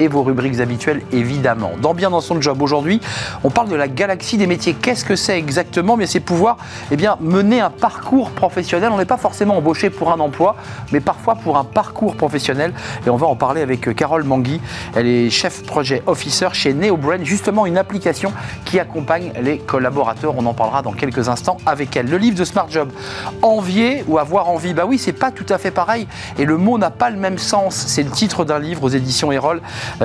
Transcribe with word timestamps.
et 0.00 0.08
vos 0.08 0.22
rubriques 0.22 0.60
habituelles, 0.60 1.02
évidemment. 1.12 1.72
Dans 1.80 1.94
Bien 1.98 2.10
dans 2.10 2.20
son 2.20 2.40
job, 2.40 2.62
aujourd'hui, 2.62 3.00
on 3.42 3.50
parle 3.50 3.68
de 3.68 3.74
la 3.74 3.88
galaxie 3.88 4.36
des 4.36 4.46
métiers. 4.46 4.74
Qu'est-ce 4.74 5.04
que 5.04 5.16
c'est 5.16 5.36
exactement? 5.36 5.96
Mais 5.96 6.06
c'est 6.06 6.20
pouvoir 6.20 6.56
eh 6.92 6.96
bien, 6.96 7.16
mener 7.20 7.60
un 7.60 7.70
parcours 7.70 8.30
professionnel. 8.30 8.90
On 8.92 8.98
n'est 8.98 9.04
pas 9.04 9.16
forcément 9.16 9.56
embauché 9.56 9.90
pour 9.90 10.12
un 10.12 10.20
emploi, 10.20 10.54
mais 10.92 11.00
parfois 11.00 11.34
pour 11.34 11.56
un 11.58 11.64
parcours 11.64 12.14
professionnel. 12.14 12.72
Et 13.04 13.10
on 13.10 13.16
va 13.16 13.26
en 13.26 13.34
parler 13.34 13.62
avec 13.62 13.88
euh, 13.88 13.94
Carole 13.94 14.22
Mangui. 14.22 14.60
Elle 14.94 15.06
est 15.06 15.30
chef 15.30 15.64
projet 15.64 16.02
officer 16.06 16.48
chez 16.52 16.72
NeoBrain, 16.72 17.24
justement 17.24 17.66
une 17.66 17.78
application 17.78 18.32
qui 18.64 18.78
accompagne 18.78 19.32
les 19.40 19.58
collaborateurs. 19.58 20.34
On 20.36 20.46
en 20.46 20.54
parlera 20.54 20.82
dans 20.82 20.92
quelques 20.92 21.28
instants 21.28 21.56
avec 21.66 21.96
elle. 21.96 22.08
Le 22.08 22.18
livre 22.18 22.38
de 22.38 22.44
Smart 22.44 22.70
Job, 22.70 22.90
envier 23.42 24.04
ou 24.06 24.18
avoir 24.18 24.48
envie? 24.48 24.72
Bah 24.72 24.84
oui, 24.86 24.98
c'est 24.98 25.12
pas 25.12 25.32
tout 25.32 25.46
à 25.48 25.58
fait 25.58 25.72
pareil. 25.72 26.06
Et 26.38 26.44
le 26.44 26.56
mot 26.56 26.78
n'a 26.78 26.90
pas 26.90 27.10
le 27.10 27.16
même 27.16 27.38
sens. 27.38 27.74
C'est 27.74 28.04
le 28.04 28.10
titre 28.10 28.44
d'un 28.44 28.60
livre 28.60 28.84
aux 28.84 28.88
éditions 28.88 29.32
Erol, 29.32 29.60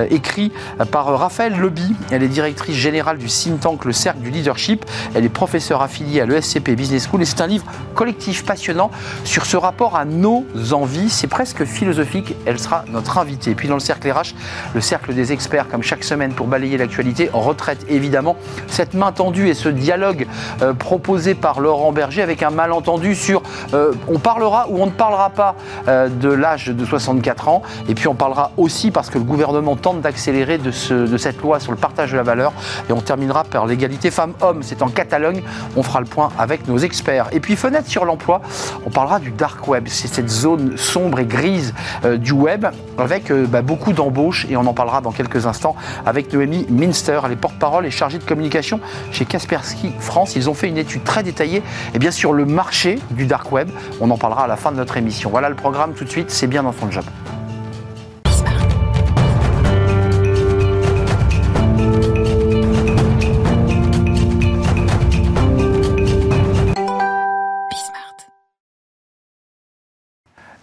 écrit 0.10 0.52
par 0.92 1.10
euh, 1.10 1.16
Raphaël 1.16 1.60
Leby. 1.60 1.96
Elle 2.12 2.24
est 2.24 2.28
directrice 2.28 2.76
générale 2.76 3.18
du 3.18 3.28
think 3.28 3.60
tank 3.60 3.86
Le 3.86 3.94
Cercle 3.94 4.22
du 4.22 4.30
Leadership. 4.30 4.86
Elle 5.16 5.26
est 5.26 5.30
professeure 5.30 5.82
affiliée 5.82 6.22
à 6.22 6.26
l'ESCP 6.26 6.72
Business 6.72 7.08
School. 7.08 7.22
Et 7.22 7.26
c'est 7.26 7.42
un 7.42 7.48
livre 7.48 7.66
collectif 7.96 8.46
passionnant 8.46 8.92
sur 9.24 9.46
ce 9.46 9.58
rapport 9.58 9.96
à 9.96 10.06
nos 10.06 10.46
envies. 10.72 11.10
C'est 11.10 11.28
presque 11.28 11.66
philosophique. 11.66 12.36
Elle 12.46 12.60
sera 12.60 12.86
notre 12.90 13.18
invitée. 13.18 13.52
Et 13.52 13.56
puis 13.56 13.68
dans 13.68 13.76
le 13.76 13.80
cercle 13.80 14.10
RH, 14.10 14.34
le 14.74 14.82
cercle 14.82 15.14
des 15.14 15.32
experts, 15.32 15.68
comme 15.70 15.84
chaque 15.84 16.04
semaine 16.04 16.34
pour 16.34 16.48
balayer 16.48 16.78
l'actualité, 16.78 17.30
retraite 17.34 17.86
évidemment. 17.90 18.36
Cette 18.68 18.94
main 18.94 19.12
tendue 19.12 19.48
et 19.50 19.54
ce 19.54 19.70
dialogue 19.70 20.28
euh, 20.62 20.74
proposé 20.74 21.36
par 21.36 21.60
Laurent 21.60 21.92
Berger 21.92 22.22
avec 22.22 22.44
un 22.44 22.50
malentendu 22.50 23.16
sur 23.16 23.44
euh, 23.74 23.94
on 24.08 24.20
parlera 24.20 24.68
ou 24.70 24.82
on 24.82 24.88
ne 24.88 24.92
parlera 24.92 25.30
pas 25.30 25.56
euh, 25.88 26.10
de 26.10 26.30
l'âge 26.30 26.68
de 26.68 26.86
64 26.86 27.48
ans. 27.48 27.62
Et 27.88 27.96
puis 27.96 28.08
on 28.08 28.16
parlera 28.16 28.52
aussi 28.58 28.92
parce 28.92 29.10
que 29.10 29.18
le 29.18 29.24
gouvernement 29.24 29.73
tente 29.76 30.02
d'accélérer 30.02 30.58
de, 30.58 30.72
cette 30.72 31.42
loi 31.42 31.60
sur 31.60 31.72
le 31.72 31.78
partage 31.78 32.12
de 32.12 32.18
la 32.18 32.24
valeur. 32.24 32.54
Et 32.90 32.94
on 32.94 33.02
terminera 33.02 33.44
par 33.44 33.66
l'égalité 33.66 34.12
femmes-hommes. 34.12 34.64
C'est 34.64 34.82
en 34.82 34.90
Catalogne. 34.90 35.44
On 35.76 35.84
fera 35.84 36.00
le 36.00 36.06
point 36.06 36.30
avec 36.38 36.68
nos 36.68 36.78
experts. 36.78 37.28
Et 37.32 37.40
puis 37.40 37.56
fenêtre 37.56 37.88
sur 37.88 38.06
l'emploi, 38.06 38.42
on 38.86 38.90
parlera 38.90 39.20
du 39.20 39.32
dark 39.32 39.68
web. 39.68 39.86
C'est 39.88 40.08
cette 40.08 40.30
zone 40.30 40.78
sombre 40.78 41.20
et 41.20 41.26
grise 41.26 41.74
euh, 42.06 42.18
du 42.18 42.32
web 42.32 42.66
avec 42.98 43.32
bah, 43.32 43.62
beaucoup 43.62 43.94
d'embauches. 43.94 44.46
Et 44.50 44.58
on 44.58 44.66
en 44.66 44.74
parlera 44.74 45.02
dans 45.02 45.12
quelques 45.12 45.46
instants 45.46 45.76
avec 46.06 46.32
Noémie 46.34 46.66
Minster. 46.70 47.20
Elle 47.26 47.34
est 47.34 47.38
porte-parole 47.38 47.86
et 47.86 47.92
chargée 47.92 48.18
de 48.18 48.24
communication 48.24 48.80
chez 49.12 49.26
Kaspersky 49.26 49.94
France. 50.00 50.36
Ils 50.36 50.50
ont 50.50 50.54
fait 50.54 50.68
une 50.68 50.78
étude 50.78 51.04
très 51.04 51.24
détaillée 51.24 51.58
et 51.58 51.64
eh 51.96 52.00
bien, 52.00 52.12
sur 52.12 52.34
le 52.34 52.46
marché 52.46 53.00
du 53.12 53.26
dark 53.26 53.52
web. 53.52 53.70
On 54.02 54.10
en 54.12 54.18
parlera 54.18 54.46
à 54.46 54.48
la 54.48 54.56
fin 54.56 54.72
de 54.72 54.78
notre 54.78 54.98
émission. 54.98 55.30
Voilà 55.30 55.50
le 55.50 55.56
programme 55.56 55.94
tout 55.94 56.04
de 56.04 56.10
suite, 56.10 56.32
c'est 56.32 56.48
bien 56.48 56.64
dans 56.64 56.74
son 56.74 56.92
job. 56.92 57.04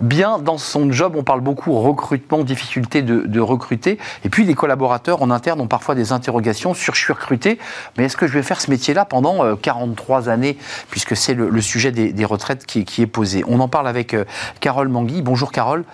Bien 0.00 0.38
dans 0.38 0.58
son 0.58 0.90
job. 0.92 1.14
On 1.16 1.22
parle 1.22 1.40
beaucoup 1.40 1.72
recrutement, 1.78 2.42
difficulté 2.42 3.02
de, 3.02 3.40
recruter. 3.40 3.98
Et 4.24 4.28
puis 4.28 4.44
les 4.44 4.54
collaborateurs 4.54 5.22
en 5.22 5.30
interne 5.30 5.60
ont 5.60 5.66
parfois 5.66 5.94
des 5.94 6.12
interrogations 6.12 6.74
sur 6.74 6.94
je 6.94 7.00
suis 7.00 7.12
recruté, 7.12 7.58
mais 7.96 8.04
est-ce 8.04 8.16
que 8.16 8.26
je 8.26 8.32
vais 8.32 8.42
faire 8.42 8.60
ce 8.60 8.70
métier-là 8.70 9.04
pendant 9.04 9.56
43 9.56 10.28
euh, 10.28 10.32
années, 10.32 10.58
puisque 10.90 11.16
c'est 11.16 11.34
le, 11.34 11.60
sujet 11.60 11.90
des, 11.92 12.24
retraites 12.24 12.66
qui, 12.66 13.02
est 13.02 13.06
posé. 13.06 13.44
On 13.46 13.60
en 13.60 13.68
parle 13.68 13.88
avec 13.88 14.14
euh, 14.14 14.24
Carole 14.60 14.88
Mangui. 14.88 15.22
Bonjour 15.22 15.52
Carole. 15.52 15.84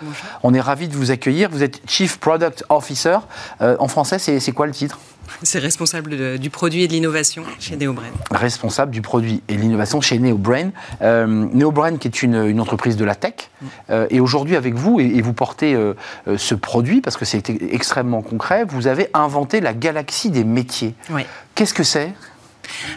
On 0.42 0.54
est 0.54 0.60
ravi 0.60 0.88
de 0.88 0.96
vous 0.96 1.10
accueillir. 1.10 1.50
Vous 1.50 1.62
êtes 1.62 1.80
Chief 1.88 2.18
Product 2.18 2.64
Officer. 2.68 3.18
Euh, 3.60 3.76
en 3.78 3.88
français, 3.88 4.18
c'est 4.18 4.52
quoi 4.52 4.66
le 4.66 4.72
titre? 4.72 4.98
c'est 5.42 5.58
responsable 5.58 6.38
du 6.38 6.50
produit 6.50 6.82
et 6.82 6.88
de 6.88 6.92
l'innovation 6.92 7.44
chez 7.58 7.76
NeoBrain. 7.76 8.04
Responsable 8.30 8.90
du 8.90 9.02
produit 9.02 9.42
et 9.48 9.56
de 9.56 9.60
l'innovation 9.60 10.00
chez 10.00 10.18
NeoBrain. 10.18 10.70
Euh, 11.02 11.26
NeoBrain 11.26 11.96
qui 11.96 12.08
est 12.08 12.22
une, 12.22 12.60
entreprise 12.60 12.96
de 12.96 13.04
la 13.04 13.14
tech. 13.14 13.50
Euh, 13.90 14.06
et 14.10 14.20
aujourd'hui 14.20 14.56
avec 14.56 14.74
vous, 14.74 15.00
et, 15.00 15.20
vous 15.20 15.32
portez 15.32 15.74
euh, 15.74 15.94
euh, 16.28 16.38
ce 16.38 16.54
produit 16.54 17.00
parce 17.00 17.16
que 17.16 17.24
c'est 17.24 17.50
extrêmement 17.50 18.22
concret, 18.22 18.64
vous 18.64 18.86
avez 18.86 19.08
inventé 19.14 19.60
la 19.60 19.74
galaxie 19.74 20.30
des 20.30 20.44
métiers. 20.44 20.94
Oui. 21.10 21.22
Qu'est-ce 21.54 21.74
que 21.74 21.82
c'est? 21.82 22.12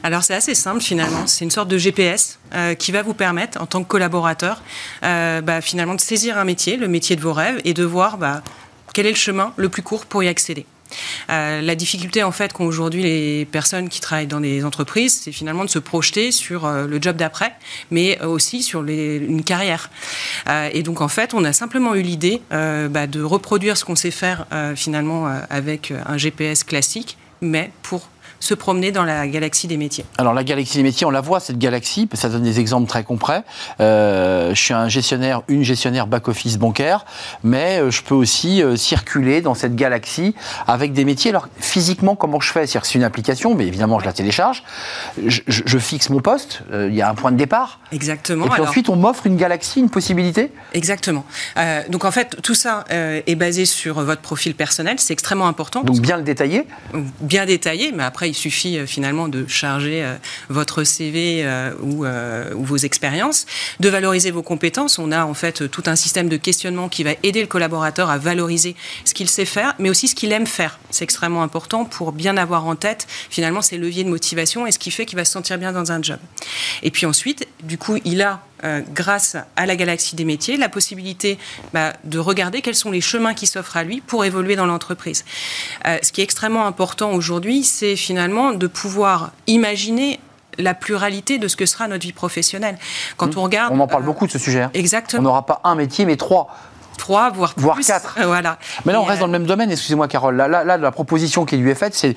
Alors 0.02 0.24
c'est 0.24 0.34
assez 0.34 0.56
simple 0.56 0.82
finalement, 0.82 1.28
c'est 1.28 1.46
une 1.46 1.52
sorte 1.52 1.68
de 1.68 1.78
GPS 1.78 2.40
qui 2.80 2.92
va 2.92 3.04
vous 3.04 3.14
permettre 3.14 3.62
en 3.62 3.68
tant 3.68 3.84
que 3.84 3.88
collaborateur 3.88 4.64
bah, 5.04 5.62
finalement 5.62 5.94
de 5.94 6.02
saisir 6.02 6.40
un 6.40 6.44
métier, 6.44 6.76
le 6.76 6.88
métier 6.88 7.16
de 7.16 7.22
vos 7.22 7.34
rêves, 7.34 7.62
et 7.66 7.76
de 7.76 7.84
voir 7.84 8.18
bah, 8.18 8.42
quel 8.94 9.06
est 9.06 9.12
le 9.12 9.16
chemin 9.16 9.54
le 9.58 9.70
plus 9.70 9.84
court 9.84 10.08
pour 10.08 10.24
y 10.24 10.28
accéder. 10.28 10.66
Euh, 11.30 11.62
la 11.62 11.76
difficulté 11.76 12.24
en 12.24 12.32
fait 12.32 12.54
qu'ont 12.54 12.66
aujourd'hui 12.66 13.04
les 13.04 13.46
personnes 13.46 13.90
qui 13.90 14.02
travaillent 14.02 14.28
dans 14.28 14.40
des 14.40 14.66
entreprises, 14.66 15.22
c'est 15.24 15.32
finalement 15.32 15.66
de 15.66 15.70
se 15.70 15.80
projeter 15.80 16.32
sur 16.32 16.66
euh, 16.66 16.88
le 16.88 17.02
job 17.02 17.16
d'après, 17.16 17.54
mais 17.92 18.22
aussi 18.22 18.64
sur 18.64 18.84
une 18.84 19.44
carrière. 19.44 19.90
Euh, 20.48 20.70
et 20.74 20.84
donc 20.84 21.02
en 21.02 21.08
fait, 21.08 21.34
on 21.34 21.44
a 21.44 21.54
simplement 21.54 21.96
eu 21.96 22.02
l'idée 22.02 22.42
bah, 22.50 23.08
de 23.08 23.22
reproduire 23.22 23.78
ce 23.78 23.86
qu'on 23.86 23.96
sait 23.96 24.12
faire 24.12 24.46
finalement 24.76 25.28
avec 25.50 25.94
un 26.06 26.18
GPS 26.18 26.64
classique, 26.64 27.18
mais 27.42 27.72
pour 27.84 28.10
se 28.40 28.54
promener 28.54 28.92
dans 28.92 29.04
la 29.04 29.28
galaxie 29.28 29.68
des 29.68 29.78
métiers. 29.78 30.06
Alors 30.18 30.34
la 30.34 30.44
galaxie 30.44 30.78
des 30.78 30.84
métiers, 30.84 31.06
on 31.06 31.12
la 31.12 31.22
voit 31.22 31.40
cette 31.40 31.58
galaxie, 31.58 32.08
ça 32.14 32.30
donne 32.30 32.44
des 32.44 32.60
exemples 32.60 32.88
très 32.88 33.04
concrets. 33.04 33.44
Euh, 33.80 34.54
je 34.56 34.62
suis 34.62 34.74
un 34.74 34.88
gestionnaire, 34.88 35.42
une 35.48 35.64
gestionnaire 35.64 36.08
back-office 36.08 36.58
bancaire, 36.58 37.06
mais 37.44 37.80
euh, 37.80 37.92
je 37.92 38.02
peux 38.02 38.16
aussi 38.16 38.64
euh, 38.64 38.76
circuler 38.76 39.42
dans 39.42 39.56
cette 39.56 39.76
galaxie 39.76 40.36
avec 40.68 40.94
des 40.94 41.06
métiers. 41.06 41.32
Alors 41.32 41.48
physiquement, 41.58 42.16
comment 42.16 42.40
je 42.40 42.52
fais? 42.52 42.66
C'est-à-dire 42.66 42.86
c'est 42.86 42.96
une 42.96 43.04
application, 43.04 43.56
mais 43.56 43.68
évidemment 43.68 44.00
je 44.00 44.06
la 44.06 44.14
télécharge, 44.14 44.64
je, 45.26 45.78
fixe 45.78 46.10
mon 46.10 46.20
poste, 46.20 46.62
il 46.74 46.94
y 46.94 47.02
a 47.02 47.10
un 47.10 47.16
point 47.16 47.32
de 47.32 47.38
départ. 47.38 47.80
Exactement. 47.92 48.46
Et 48.46 48.50
puis 48.50 48.62
ensuite 48.62 48.90
on 48.90 48.96
m'offre 48.96 49.26
une 49.26 49.38
galaxie, 49.38 49.80
une 49.80 49.90
possibilité 49.90 50.52
Exactement. 50.74 51.26
donc 51.90 52.06
en 52.06 52.12
fait 52.12 52.42
tout 52.42 52.56
ça 52.56 52.86
est 52.90 53.36
basé 53.36 53.66
sur 53.66 54.02
votre 54.02 54.22
profil 54.22 54.56
personnel, 54.56 54.96
c'est 55.00 55.14
extrêmement 55.14 55.48
important. 55.48 55.84
Donc 55.84 56.00
bien 56.00 56.18
le 56.18 56.24
détailler 56.24 56.68
Bien 57.22 57.46
détaillé, 57.46 57.92
mais 57.92 58.04
après 58.04 58.29
il 58.30 58.36
suffit 58.36 58.78
euh, 58.78 58.86
finalement 58.86 59.28
de 59.28 59.46
charger 59.48 60.04
euh, 60.04 60.16
votre 60.50 60.84
CV 60.84 61.42
euh, 61.44 61.74
ou, 61.82 62.06
vos 62.64 62.78
expériences, 62.78 63.46
de 63.80 63.90
valoriser 63.90 64.32
vos 64.32 64.44
compétences. 64.44 65.00
On 65.00 65.12
a 65.12 65.26
en 65.26 65.34
fait 65.34 65.70
tout 65.70 65.84
un 65.88 65.96
système 65.96 66.30
de 66.30 66.38
questionnement 66.38 66.90
qui 66.90 67.04
va 67.04 67.12
aider 67.24 67.42
le 67.42 67.48
collaborateur 67.48 68.10
à 68.10 68.18
valoriser 68.18 68.76
ce 69.06 69.14
qu'il 69.14 69.30
sait 69.30 69.46
faire, 69.46 69.76
mais 69.80 69.90
aussi 69.90 70.08
ce 70.08 70.16
qu'il 70.16 70.32
aime 70.32 70.48
faire. 70.48 70.80
C'est 70.92 71.04
extrêmement 71.04 71.44
important 71.44 71.86
pour 71.86 72.12
bien 72.12 72.38
avoir 72.38 72.66
en 72.66 72.76
tête 72.76 73.08
finalement 73.30 73.62
ses 73.62 73.78
leviers 73.78 74.04
de 74.04 74.10
motivation 74.10 74.68
et 74.68 74.72
ce 74.72 74.80
qui 74.80 74.92
fait 74.92 75.06
qu'il 75.06 75.18
va 75.18 75.26
se 75.26 75.32
sentir 75.32 75.58
bien 75.58 75.72
dans 75.72 75.92
un 75.92 76.02
job. 76.02 76.20
Et 76.84 76.92
puis 76.92 77.06
ensuite, 77.06 77.48
du 77.64 77.78
coup, 77.78 77.98
il 78.06 78.22
a 78.22 78.42
euh, 78.64 78.82
grâce 78.94 79.38
à 79.56 79.66
la 79.66 79.76
galaxie 79.76 80.16
des 80.16 80.26
métiers, 80.26 80.58
la 80.58 80.70
possibilité 80.70 81.38
bah, 81.74 81.94
de 82.04 82.20
regarder 82.20 82.62
quels 82.62 82.76
sont 82.76 82.92
les 82.92 83.02
chemins 83.02 83.34
qui 83.34 83.48
s'offrent 83.48 83.78
à 83.78 83.84
lui 83.84 84.02
pour 84.02 84.26
évoluer 84.26 84.56
dans 84.56 84.66
l'entreprise. 84.66 85.26
Euh, 85.88 85.98
ce 86.02 86.12
qui 86.12 86.22
est 86.22 86.24
extrêmement 86.24 86.66
important 86.66 87.12
aujourd'hui, 87.12 87.64
c'est 87.64 87.96
finalement 87.96 88.52
de 88.52 88.68
pouvoir 88.68 89.32
imaginer 89.48 90.20
la 90.58 90.74
pluralité 90.74 91.38
de 91.38 91.48
ce 91.48 91.56
que 91.56 91.66
sera 91.66 91.88
notre 91.88 92.06
vie 92.06 92.12
professionnelle. 92.12 92.78
Quand 93.18 93.36
mmh. 93.36 93.40
on 93.40 93.44
regarde, 93.44 93.74
on 93.74 93.80
en 93.80 93.88
parle 93.88 94.04
euh, 94.04 94.06
beaucoup 94.06 94.28
de 94.28 94.32
ce 94.32 94.40
sujet. 94.40 94.64
Hein. 94.64 94.72
Exactement. 94.74 95.22
On 95.22 95.24
n'aura 95.24 95.46
pas 95.46 95.62
un 95.64 95.76
métier, 95.76 96.06
mais 96.06 96.18
trois 96.18 96.54
trois, 97.00 97.32
voire, 97.32 97.54
voire 97.58 97.80
quatre. 97.80 98.18
Voilà. 98.24 98.60
Mais 98.86 98.94
là, 98.94 99.02
on 99.02 99.06
reste 99.06 99.22
dans 99.22 99.26
le 99.26 99.32
même 99.32 99.46
domaine, 99.46 99.72
excusez-moi, 99.72 100.08
Carole. 100.08 100.36
Là, 100.36 100.48
là, 100.48 100.78
la 100.78 100.92
proposition 100.92 101.46
qui 101.46 101.58
lui 101.58 101.72
est 101.72 101.76
faite, 101.76 101.96
c'est 101.96 102.16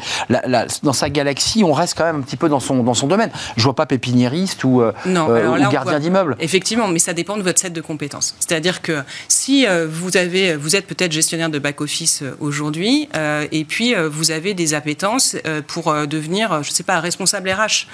dans 0.82 0.92
sa 0.92 1.08
galaxie, 1.08 1.64
on 1.64 1.72
reste 1.72 1.96
quand 1.96 2.04
même 2.04 2.16
un 2.16 2.20
petit 2.20 2.36
peu 2.36 2.48
dans 2.48 2.60
son, 2.60 2.82
dans 2.82 2.94
son 2.94 3.06
domaine. 3.06 3.30
Je 3.56 3.62
vois 3.62 3.74
pas 3.74 3.86
pépiniériste 3.86 4.64
ou, 4.64 4.82
euh, 4.82 4.92
euh, 5.06 5.70
gardien 5.70 5.98
d'immeuble. 5.98 6.36
Effectivement, 6.40 6.88
mais 6.88 6.98
ça 6.98 7.14
dépend 7.14 7.36
de 7.36 7.42
votre 7.42 7.60
set 7.60 7.72
de 7.72 7.80
compétences. 7.80 8.34
C'est-à-dire 8.40 8.82
que 8.82 9.02
si 9.28 9.66
euh, 9.66 9.86
vous, 9.90 10.16
avez, 10.16 10.56
vous 10.56 10.76
êtes 10.76 10.86
peut-être 10.86 11.12
gestionnaire 11.12 11.48
de 11.48 11.58
back-office 11.58 12.24
aujourd'hui, 12.40 13.08
et 13.52 13.64
puis 13.64 13.94
vous 13.94 14.30
avez 14.30 14.54
des 14.54 14.74
appétences 14.74 15.36
pour 15.68 15.92
devenir, 16.06 16.62
je 16.62 16.70
ne 16.70 16.74
sais 16.74 16.82
pas, 16.82 17.00
responsable 17.00 17.50
RH. 17.50 17.86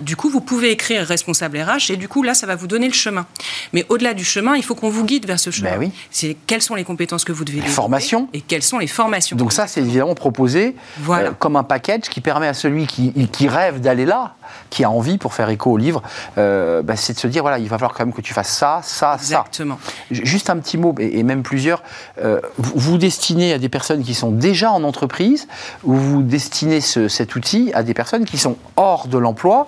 du 0.00 0.16
coup, 0.16 0.30
vous 0.30 0.40
pouvez 0.40 0.70
écrire 0.70 1.06
responsable 1.06 1.58
RH, 1.58 1.90
et 1.90 1.96
du 1.96 2.08
coup, 2.08 2.22
là, 2.22 2.34
ça 2.34 2.46
va 2.46 2.56
vous 2.56 2.66
donner 2.66 2.86
le 2.86 2.94
chemin. 2.94 3.26
Mais 3.72 3.84
au-delà 3.88 4.14
du 4.14 4.24
chemin, 4.24 4.56
il 4.56 4.62
faut 4.62 4.74
qu'on 4.74 4.88
vous 4.88 5.04
guide 5.04 5.26
vers 5.26 5.38
ce 5.38 5.50
chemin. 5.50 5.72
Ben 5.72 5.78
oui 5.78 5.92
c'est 6.14 6.36
quelles 6.46 6.62
sont 6.62 6.76
les 6.76 6.84
compétences 6.84 7.24
que 7.24 7.32
vous 7.32 7.44
devez 7.44 7.60
les 7.60 7.66
formations 7.66 8.28
et 8.32 8.40
quelles 8.40 8.62
sont 8.62 8.78
les 8.78 8.86
formations. 8.86 9.36
Donc 9.36 9.52
ça, 9.52 9.66
c'est 9.66 9.80
évidemment 9.80 10.14
proposé 10.14 10.76
euh, 11.10 11.32
comme 11.40 11.56
un 11.56 11.64
package 11.64 12.02
qui 12.02 12.20
permet 12.20 12.46
à 12.46 12.54
celui 12.54 12.86
qui, 12.86 13.12
qui 13.32 13.48
rêve 13.48 13.80
d'aller 13.80 14.04
là, 14.06 14.36
qui 14.70 14.84
a 14.84 14.90
envie, 14.90 15.18
pour 15.18 15.34
faire 15.34 15.48
écho 15.48 15.72
au 15.72 15.76
livre, 15.76 16.04
euh, 16.38 16.82
bah, 16.82 16.94
c'est 16.94 17.14
de 17.14 17.18
se 17.18 17.26
dire 17.26 17.42
voilà, 17.42 17.58
il 17.58 17.68
va 17.68 17.78
falloir 17.78 17.94
quand 17.94 18.06
même 18.06 18.14
que 18.14 18.20
tu 18.20 18.32
fasses 18.32 18.56
ça, 18.56 18.78
ça, 18.84 19.16
Exactement. 19.18 19.76
ça. 19.82 19.92
Juste 20.12 20.50
un 20.50 20.58
petit 20.58 20.78
mot, 20.78 20.94
et, 21.00 21.24
même 21.24 21.42
plusieurs. 21.42 21.82
Euh, 22.22 22.40
vous, 22.58 22.72
vous 22.76 22.98
destinez 22.98 23.52
à 23.52 23.58
des 23.58 23.68
personnes 23.68 24.04
qui 24.04 24.14
sont 24.14 24.30
déjà 24.30 24.70
en 24.70 24.84
entreprise, 24.84 25.48
ou 25.82 25.94
vous 25.94 26.22
destinez 26.22 26.80
cet 26.80 27.34
outil 27.34 27.72
à 27.74 27.82
des 27.82 27.92
personnes 27.92 28.24
qui 28.24 28.38
sont 28.38 28.56
hors 28.76 29.08
de 29.08 29.18
l'emploi 29.18 29.66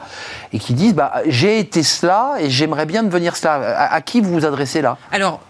et 0.53 0.61
qui 0.61 0.75
disent 0.75 0.95
bah, 0.95 1.13
j'ai 1.27 1.59
été 1.59 1.83
cela 1.83 2.37
et 2.39 2.51
j'aimerais 2.51 2.87
bien 2.87 3.03
devenir 3.03 3.35
cela. 3.35 3.55
À, 3.55 3.95
à 3.95 4.01
qui 4.01 4.21
vous 4.21 4.31
vous 4.31 4.47
adressez 4.47 4.81
là? 4.81 4.97
Alors, 5.11 5.41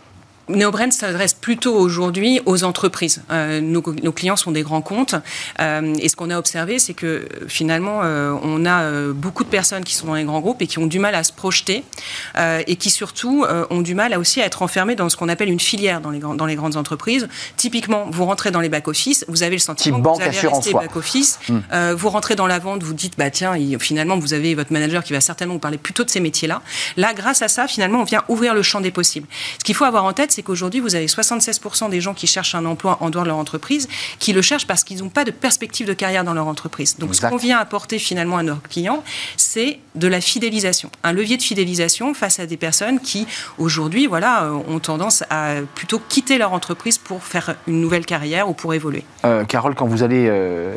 NeoBrand 0.49 0.93
s'adresse 0.93 1.35
plutôt 1.35 1.75
aujourd'hui 1.75 2.41
aux 2.47 2.65
entreprises. 2.65 3.23
Euh, 3.31 3.61
nos, 3.61 3.83
clients 3.83 4.37
sont 4.37 4.53
des 4.53 4.63
grands 4.63 4.81
comptes 4.81 5.17
euh, 5.61 5.95
et 6.01 6.09
ce 6.09 6.17
qu'on 6.17 6.31
a 6.31 6.39
observé, 6.39 6.79
c'est 6.79 6.95
que 6.95 7.29
finalement, 7.49 8.01
euh, 8.03 8.35
on 8.43 8.65
a 8.65 9.13
beaucoup 9.13 9.45
de 9.45 9.49
personnes 9.49 9.85
qui 9.85 9.95
sont 9.95 10.07
dans 10.07 10.15
les 10.15 10.25
grands 10.25 10.41
groupes 10.41 10.63
et 10.63 10.67
qui 10.67 10.79
ont 10.79 10.87
du 10.87 10.99
mal 10.99 11.15
à 11.15 11.25
se 11.25 11.33
projeter 11.33 11.85
et 12.67 12.77
qui 12.77 12.91
surtout 12.91 13.45
ont 13.71 13.81
du 13.81 13.95
mal 13.95 14.13
à 14.13 14.19
aussi 14.19 14.41
à 14.41 14.47
être 14.47 14.63
enfermés 14.63 14.95
dans 14.95 15.09
ce 15.09 15.17
qu'on 15.17 15.29
appelle 15.29 15.49
une 15.49 15.61
filière 15.61 16.01
dans 16.01 16.11
les, 16.11 16.19
dans 16.19 16.47
les 16.47 16.55
grandes 16.55 16.77
entreprises. 16.77 17.29
Typiquement, 17.57 18.07
vous 18.11 18.25
rentrez 18.25 18.51
dans 18.51 18.61
les 18.61 18.69
back-office, 18.69 19.25
vous 19.29 19.43
avez 19.43 19.57
le 19.57 19.61
sentiment 19.61 20.01
que 20.01 20.09
vous 20.09 20.23
avez 20.23 20.49
resté 20.49 20.73
back-office, 20.73 21.39
hmm. 21.49 21.93
vous 21.97 22.09
rentrez 22.09 22.37
dans 22.37 22.47
la 22.47 22.59
vente, 22.59 22.83
vous 22.83 22.95
dites, 22.95 23.15
bah 23.19 23.31
tiens, 23.31 23.55
finalement, 23.79 24.19
vous 24.19 24.35
avez 24.35 24.55
votre 24.55 24.73
manager 24.73 25.03
qui 25.03 25.13
va 25.13 25.21
certainement 25.21 25.55
vous 25.55 25.61
parler 25.61 25.79
plutôt 25.79 26.05
de 26.05 26.11
ces 26.11 26.21
métiers-là. 26.21 26.63
Là, 26.97 27.15
grâce 27.15 27.43
à 27.43 27.49
ça, 27.49 27.67
finalement, 27.67 28.01
on 28.01 28.05
vient 28.05 28.23
ouvrir 28.29 28.55
le 28.55 28.63
champ 28.63 28.81
des 28.81 28.91
possibles. 28.91 29.27
Ce 29.59 29.65
qu'il 29.65 29.75
faut 29.75 29.85
avoir 29.85 30.05
en 30.05 30.13
tête, 30.13 30.36
c'est 30.37 30.43
qu'aujourd'hui, 30.43 30.81
vous 30.81 30.95
avez 30.95 31.07
76% 31.07 31.89
des 31.89 32.03
gens 32.03 32.13
qui 32.13 32.27
cherchent 32.27 32.55
un 32.55 32.67
emploi 32.67 32.99
en 33.01 33.09
dehors 33.09 33.25
de 33.25 33.29
leur 33.29 33.39
entreprise, 33.39 33.89
qui 34.19 34.35
le 34.35 34.43
cherchent 34.43 34.67
parce 34.67 34.85
qu'ils 34.85 34.99
n'ont 34.99 35.09
pas 35.09 35.25
de 35.25 35.31
perspective 35.31 35.87
de 35.87 35.95
carrière 35.95 36.25
dans 36.25 36.35
leur 36.35 36.47
entreprise. 36.47 36.99
Donc, 36.99 37.15
ce 37.15 37.23
qu'on 37.23 37.39
vient 37.39 37.59
apporter 37.59 37.99
finalement 37.99 38.37
à 38.37 38.43
nos 38.43 38.57
clients, 38.57 39.03
c'est 39.39 39.79
de 39.95 40.09
la 40.09 40.21
fidélisation, 40.21 40.91
un 41.05 41.13
levier 41.13 41.39
de 41.39 41.43
fidélisation 41.43 42.13
face 42.13 42.39
à 42.39 42.45
des 42.45 42.59
personnes 42.59 43.01
qui, 43.01 43.27
aujourd'hui, 43.57 44.07
voilà, 44.07 44.45
euh, 44.45 44.59
ont 44.69 44.79
tendance 44.79 45.25
à 45.31 45.55
plutôt 45.75 46.01
quitter 46.07 46.37
leur 46.37 46.53
entreprise 46.53 46.99
pour 46.99 47.23
faire 47.23 47.57
une 47.67 47.81
nouvelle 47.81 48.05
carrière 48.05 48.47
ou 48.49 48.53
pour 48.53 48.75
évoluer. 48.75 49.05
Euh, 49.25 49.45
Carole, 49.45 49.75
quand 49.75 49.87
vous 49.87 50.03
allez 50.03 50.27
euh, 50.29 50.77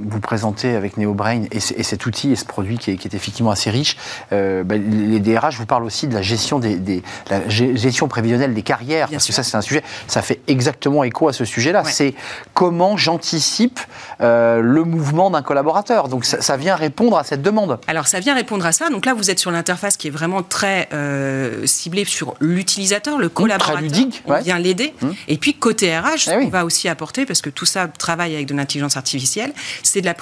vous 0.00 0.20
présenter 0.20 0.74
avec 0.74 0.96
NeoBrain 0.96 1.42
et, 1.52 1.56
et, 1.56 1.82
cet 1.82 2.06
outil 2.06 2.32
et 2.32 2.36
ce 2.36 2.46
produit 2.46 2.78
qui 2.78 2.90
est, 2.90 3.14
effectivement 3.14 3.50
assez 3.50 3.68
riche, 3.70 3.96
bah, 4.30 4.76
les 4.76 5.20
DRH 5.20 5.58
vous 5.58 5.66
parlent 5.66 5.84
aussi 5.84 6.06
de 6.06 6.14
la 6.14 6.22
gestion 6.22 6.58
des, 6.58 7.02
la 7.28 7.46
gestion 7.48 8.08
prévisionnelle 8.08 8.54
des 8.54 8.62
carrières 8.70 9.08
parce 9.08 9.26
que 9.26 9.32
ça 9.32 9.42
c'est 9.42 9.56
un 9.56 9.62
sujet, 9.62 9.82
ça 10.06 10.22
fait 10.22 10.40
exactement 10.46 11.02
écho 11.02 11.26
à 11.26 11.32
ce 11.32 11.44
sujet-là. 11.44 11.82
C'est 11.84 12.14
comment 12.54 12.96
j'anticipe 12.96 13.80
euh, 14.20 14.60
le 14.60 14.84
mouvement 14.84 15.28
d'un 15.28 15.42
collaborateur. 15.42 16.06
Donc 16.06 16.24
ça, 16.24 16.56
vient 16.56 16.76
répondre 16.76 17.18
à 17.18 17.24
cette 17.24 17.42
demande. 17.42 17.80
Alors 17.88 18.06
ça 18.06 18.20
vient 18.20 18.34
répondre 18.34 18.64
à 18.64 18.70
ça. 18.70 18.88
Donc 18.88 19.06
là 19.06 19.14
vous 19.14 19.28
êtes 19.28 19.40
sur 19.40 19.50
l'interface 19.50 19.96
qui 19.96 20.06
est 20.06 20.10
vraiment 20.12 20.44
très 20.44 20.88
euh, 20.92 21.66
ciblée 21.66 22.04
sur 22.04 22.34
l'utilisateur, 22.38 23.18
le 23.18 23.28
collaborateur. 23.28 23.80
Très 23.80 23.82
ludique. 23.82 24.22
On 24.26 24.40
vient 24.40 24.58
l'aider. 24.60 24.94
Hum. 25.02 25.14
Et 25.26 25.36
puis 25.36 25.54
côté 25.54 25.98
RH, 25.98 26.18
ce 26.18 26.30
eh 26.30 26.44
qu'on 26.44 26.48
va 26.48 26.64
aussi 26.64 26.88
apporter, 26.88 27.26
parce 27.26 27.42
que 27.42 27.50
tout 27.50 27.66
ça 27.66 27.88
travaille 27.88 28.34
avec 28.34 28.46
de 28.46 28.54
l'intelligence 28.54 28.96
artificielle, 28.96 29.52
c'est 29.82 30.00
de 30.00 30.06
la, 30.06 30.14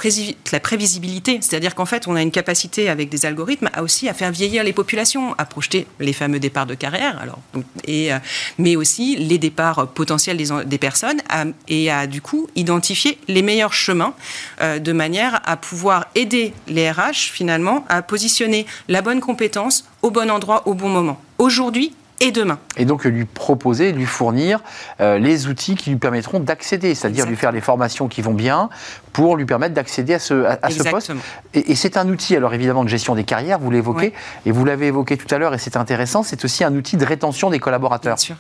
la 0.53 0.61
prévisibilité. 0.61 1.39
C'est-à-dire 1.43 1.75
qu'en 1.75 1.87
fait 1.87 2.09
on 2.09 2.17
a 2.17 2.23
une 2.23 2.31
capacité 2.31 2.89
avec 2.89 3.11
des 3.11 3.27
algorithmes 3.27 3.69
à 3.75 3.83
aussi 3.83 4.09
à 4.09 4.15
faire 4.15 4.31
vieillir 4.31 4.65
les 4.65 4.73
populations, 4.73 5.35
à 5.37 5.45
projeter 5.45 5.87
les 6.01 6.15
fameux 6.15 6.39
départs 6.39 6.67
de 6.67 6.75
carrière. 6.75 7.19
Alors, 7.21 7.41
et, 7.85 8.13
euh, 8.13 8.19
mais 8.59 8.77
aussi 8.77 9.17
les 9.17 9.39
départs 9.39 9.89
potentiels 9.89 10.37
des, 10.37 10.79
personnes 10.79 11.21
et 11.69 11.91
à 11.91 12.07
du 12.07 12.21
coup 12.21 12.49
identifier 12.55 13.19
les 13.29 13.43
meilleurs 13.43 13.73
chemins 13.73 14.15
euh, 14.61 14.79
de 14.79 14.93
manière 14.93 15.41
à 15.45 15.57
pouvoir 15.57 16.07
aider 16.15 16.53
les 16.67 16.91
RH 16.91 17.31
finalement 17.33 17.85
à 17.89 18.03
positionner 18.03 18.67
la 18.89 19.03
bonne 19.03 19.21
compétence 19.21 19.85
au 20.03 20.11
bon 20.11 20.31
endroit 20.31 20.67
au 20.67 20.75
bon 20.75 20.89
moment. 20.89 21.21
Aujourd'hui, 21.39 21.93
et 22.21 22.33
demain. 22.33 22.59
Et 22.77 22.85
donc 22.85 23.05
lui 23.05 23.25
proposer, 23.25 23.93
lui 23.93 24.07
fournir 24.07 24.61
euh, 25.01 25.19
les 25.19 25.47
outils 25.47 25.77
qui 25.77 25.91
lui 25.91 25.97
permettront 25.97 26.41
d'accéder, 26.41 26.95
c'est-à-dire 26.95 27.27
lui 27.27 27.37
faire 27.37 27.53
des 27.53 27.61
formations 27.61 28.09
qui 28.09 28.23
vont 28.23 28.35
bien 28.35 28.69
pour 29.13 29.37
lui 29.37 29.47
permettre 29.47 29.75
d'accéder 29.75 30.15
à 30.15 30.19
ce, 30.19 30.45
à, 30.45 30.71
ce 30.71 30.83
poste. 30.83 31.13
Et, 31.55 31.75
c'est 31.75 31.97
un 31.97 32.09
outil, 32.09 32.37
alors 32.37 32.55
évidemment, 32.55 32.85
de 32.85 32.89
gestion 32.89 33.15
des 33.15 33.25
carrières, 33.25 33.59
vous 33.59 33.71
l'évoquez, 33.71 34.13
et 34.47 34.51
vous 34.51 34.65
l'avez 34.65 34.89
évoqué 34.89 35.17
tout 35.17 35.33
à 35.35 35.39
l'heure, 35.39 35.55
et 35.55 35.59
c'est 35.59 35.77
intéressant, 35.77 36.23
c'est 36.23 36.45
aussi 36.45 36.65
un 36.65 36.75
outil 36.75 36.97
de 36.97 37.05
rétention 37.05 37.51
des 37.51 37.59
collaborateurs. 37.59 38.17
Bien 38.17 38.25
sûr. 38.25 38.37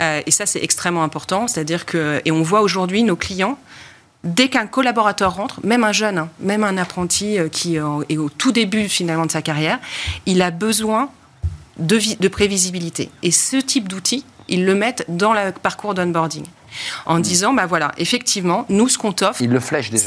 Euh, 0.00 0.22
et 0.24 0.30
ça, 0.30 0.46
c'est 0.46 0.62
extrêmement 0.62 1.02
important. 1.02 1.46
C'est-à-dire 1.46 1.86
que, 1.86 2.20
et 2.24 2.30
on 2.30 2.42
voit 2.42 2.62
aujourd'hui 2.62 3.02
nos 3.02 3.16
clients, 3.16 3.58
dès 4.24 4.48
qu'un 4.48 4.66
collaborateur 4.66 5.34
rentre, 5.34 5.60
même 5.64 5.84
un 5.84 5.92
jeune, 5.92 6.18
hein, 6.18 6.28
même 6.40 6.64
un 6.64 6.76
apprenti 6.76 7.38
euh, 7.38 7.48
qui 7.48 7.76
est 7.76 7.80
au 7.80 8.30
tout 8.30 8.52
début 8.52 8.88
finalement 8.88 9.26
de 9.26 9.30
sa 9.30 9.42
carrière, 9.42 9.78
il 10.26 10.42
a 10.42 10.50
besoin 10.50 11.10
de, 11.80 11.98
de 12.20 12.28
prévisibilité. 12.28 13.10
Et 13.22 13.30
ce 13.30 13.56
type 13.56 13.88
d'outil, 13.88 14.24
ils 14.48 14.64
le 14.64 14.74
mettent 14.74 15.04
dans 15.08 15.32
le 15.32 15.52
parcours 15.52 15.94
d'onboarding 15.94 16.44
en 17.06 17.18
mmh. 17.18 17.22
disant, 17.22 17.52
bah 17.52 17.66
voilà, 17.66 17.92
effectivement, 17.98 18.64
nous, 18.68 18.88
ce 18.88 18.98
qu'on 18.98 19.12
t'offre, 19.12 19.42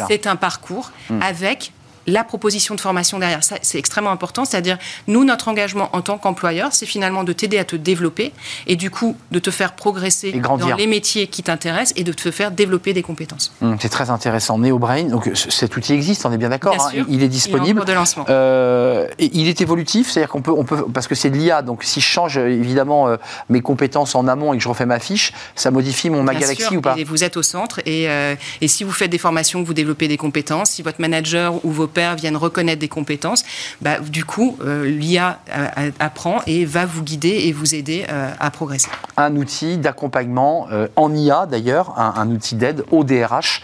c'est 0.08 0.28
un 0.28 0.36
parcours 0.36 0.92
mmh. 1.10 1.22
avec 1.22 1.74
la 2.08 2.24
proposition 2.24 2.76
de 2.76 2.82
formation 2.82 3.20
derrière. 3.20 3.44
Ça, 3.44 3.56
c'est 3.62 3.78
extrêmement 3.78 4.12
important. 4.12 4.46
C'est-à-dire, 4.46 4.78
nous, 5.08 5.24
notre 5.24 5.48
engagement 5.48 5.90
en 5.94 6.02
tant 6.02 6.18
qu'employeur, 6.18 6.70
c'est 6.74 6.86
finalement 6.86 7.24
de 7.24 7.34
t'aider 7.34 7.58
à 7.58 7.66
te 7.66 7.76
développer 7.76 8.34
et 8.68 8.76
du 8.76 8.90
coup 8.90 9.16
de 9.32 9.40
te 9.40 9.52
faire 9.52 9.74
progresser 9.74 10.32
dans 10.32 10.76
les 10.76 10.88
métiers 10.88 11.28
qui 11.28 11.44
t'intéressent 11.44 11.94
et 11.98 12.04
de 12.04 12.14
te 12.14 12.32
faire 12.32 12.52
développer 12.52 12.94
des 12.94 13.04
compétences. 13.04 13.54
Hum, 13.62 13.78
c'est 13.80 13.90
très 13.90 14.10
intéressant. 14.10 14.58
NeoBrain, 14.58 15.04
donc 15.04 15.32
cet 15.34 15.76
outil 15.76 15.94
existe, 15.94 16.26
on 16.26 16.32
est 16.32 16.38
bien 16.38 16.50
d'accord. 16.50 16.76
Hein, 16.80 17.04
il 17.10 17.24
est 17.24 17.28
disponible. 17.28 17.80
Il 17.80 17.84
est 17.84 17.86
de 17.86 17.94
lancement. 17.94 18.26
Euh, 18.30 19.08
et 19.20 19.30
il 19.34 19.48
est 19.48 19.62
évolutif, 19.62 20.10
c'est-à-dire 20.10 20.30
qu'on 20.30 20.42
peut, 20.42 20.52
on 20.52 20.64
peut, 20.64 20.86
parce 20.94 21.08
que 21.08 21.16
c'est 21.16 21.30
de 21.30 21.38
l'IA. 21.38 21.62
Donc 21.62 21.84
si 21.84 22.02
je 22.02 22.06
change 22.06 22.38
évidemment 22.38 23.08
euh, 23.08 23.18
mes 23.50 23.62
compétences 23.62 24.16
en 24.16 24.28
amont 24.28 24.54
et 24.54 24.58
que 24.58 24.64
je 24.64 24.70
refais 24.70 24.86
ma 24.86 25.00
fiche, 25.00 25.34
ça 25.56 25.72
modifie 25.72 26.10
mon 26.10 26.24
ma 26.24 26.36
galaxie 26.36 26.78
ou 26.78 26.82
pas? 26.82 26.96
Et 26.98 27.04
Vous 27.04 27.24
êtes 27.24 27.38
au 27.38 27.44
centre 27.44 27.80
et, 27.86 28.10
euh, 28.10 28.36
et 28.62 28.68
si 28.68 28.84
vous 28.84 28.92
faites 28.92 29.12
des 29.12 29.18
formations, 29.18 29.64
vous 29.64 29.74
développez 29.74 30.08
des 30.08 30.18
compétences. 30.18 30.72
Si 30.72 30.82
votre 30.82 31.02
manager 31.02 31.64
ou 31.66 31.72
vos 31.72 31.88
pairs 31.94 32.16
viennent 32.16 32.38
reconnaître 32.38 32.80
des 32.80 32.90
compétences, 32.90 33.44
bah, 33.81 34.00
du 34.00 34.25
coup, 34.25 34.57
euh, 34.62 34.90
l'IA 34.90 35.40
euh, 35.50 35.92
apprend 36.00 36.42
et 36.48 36.66
va 36.66 36.86
vous 36.86 37.04
guider 37.04 37.44
et 37.45 37.51
vous 37.51 37.75
aider 37.75 38.06
euh, 38.10 38.31
à 38.40 38.51
progresser. 38.51 38.90
Un 39.18 39.36
outil 39.36 39.78
d'accompagnement 39.78 40.68
en 40.95 41.13
IA 41.13 41.45
d'ailleurs, 41.45 42.00
un, 42.00 42.30
outil 42.30 42.56
d'aide 42.56 42.84
au 42.92 43.04
DRH 43.04 43.62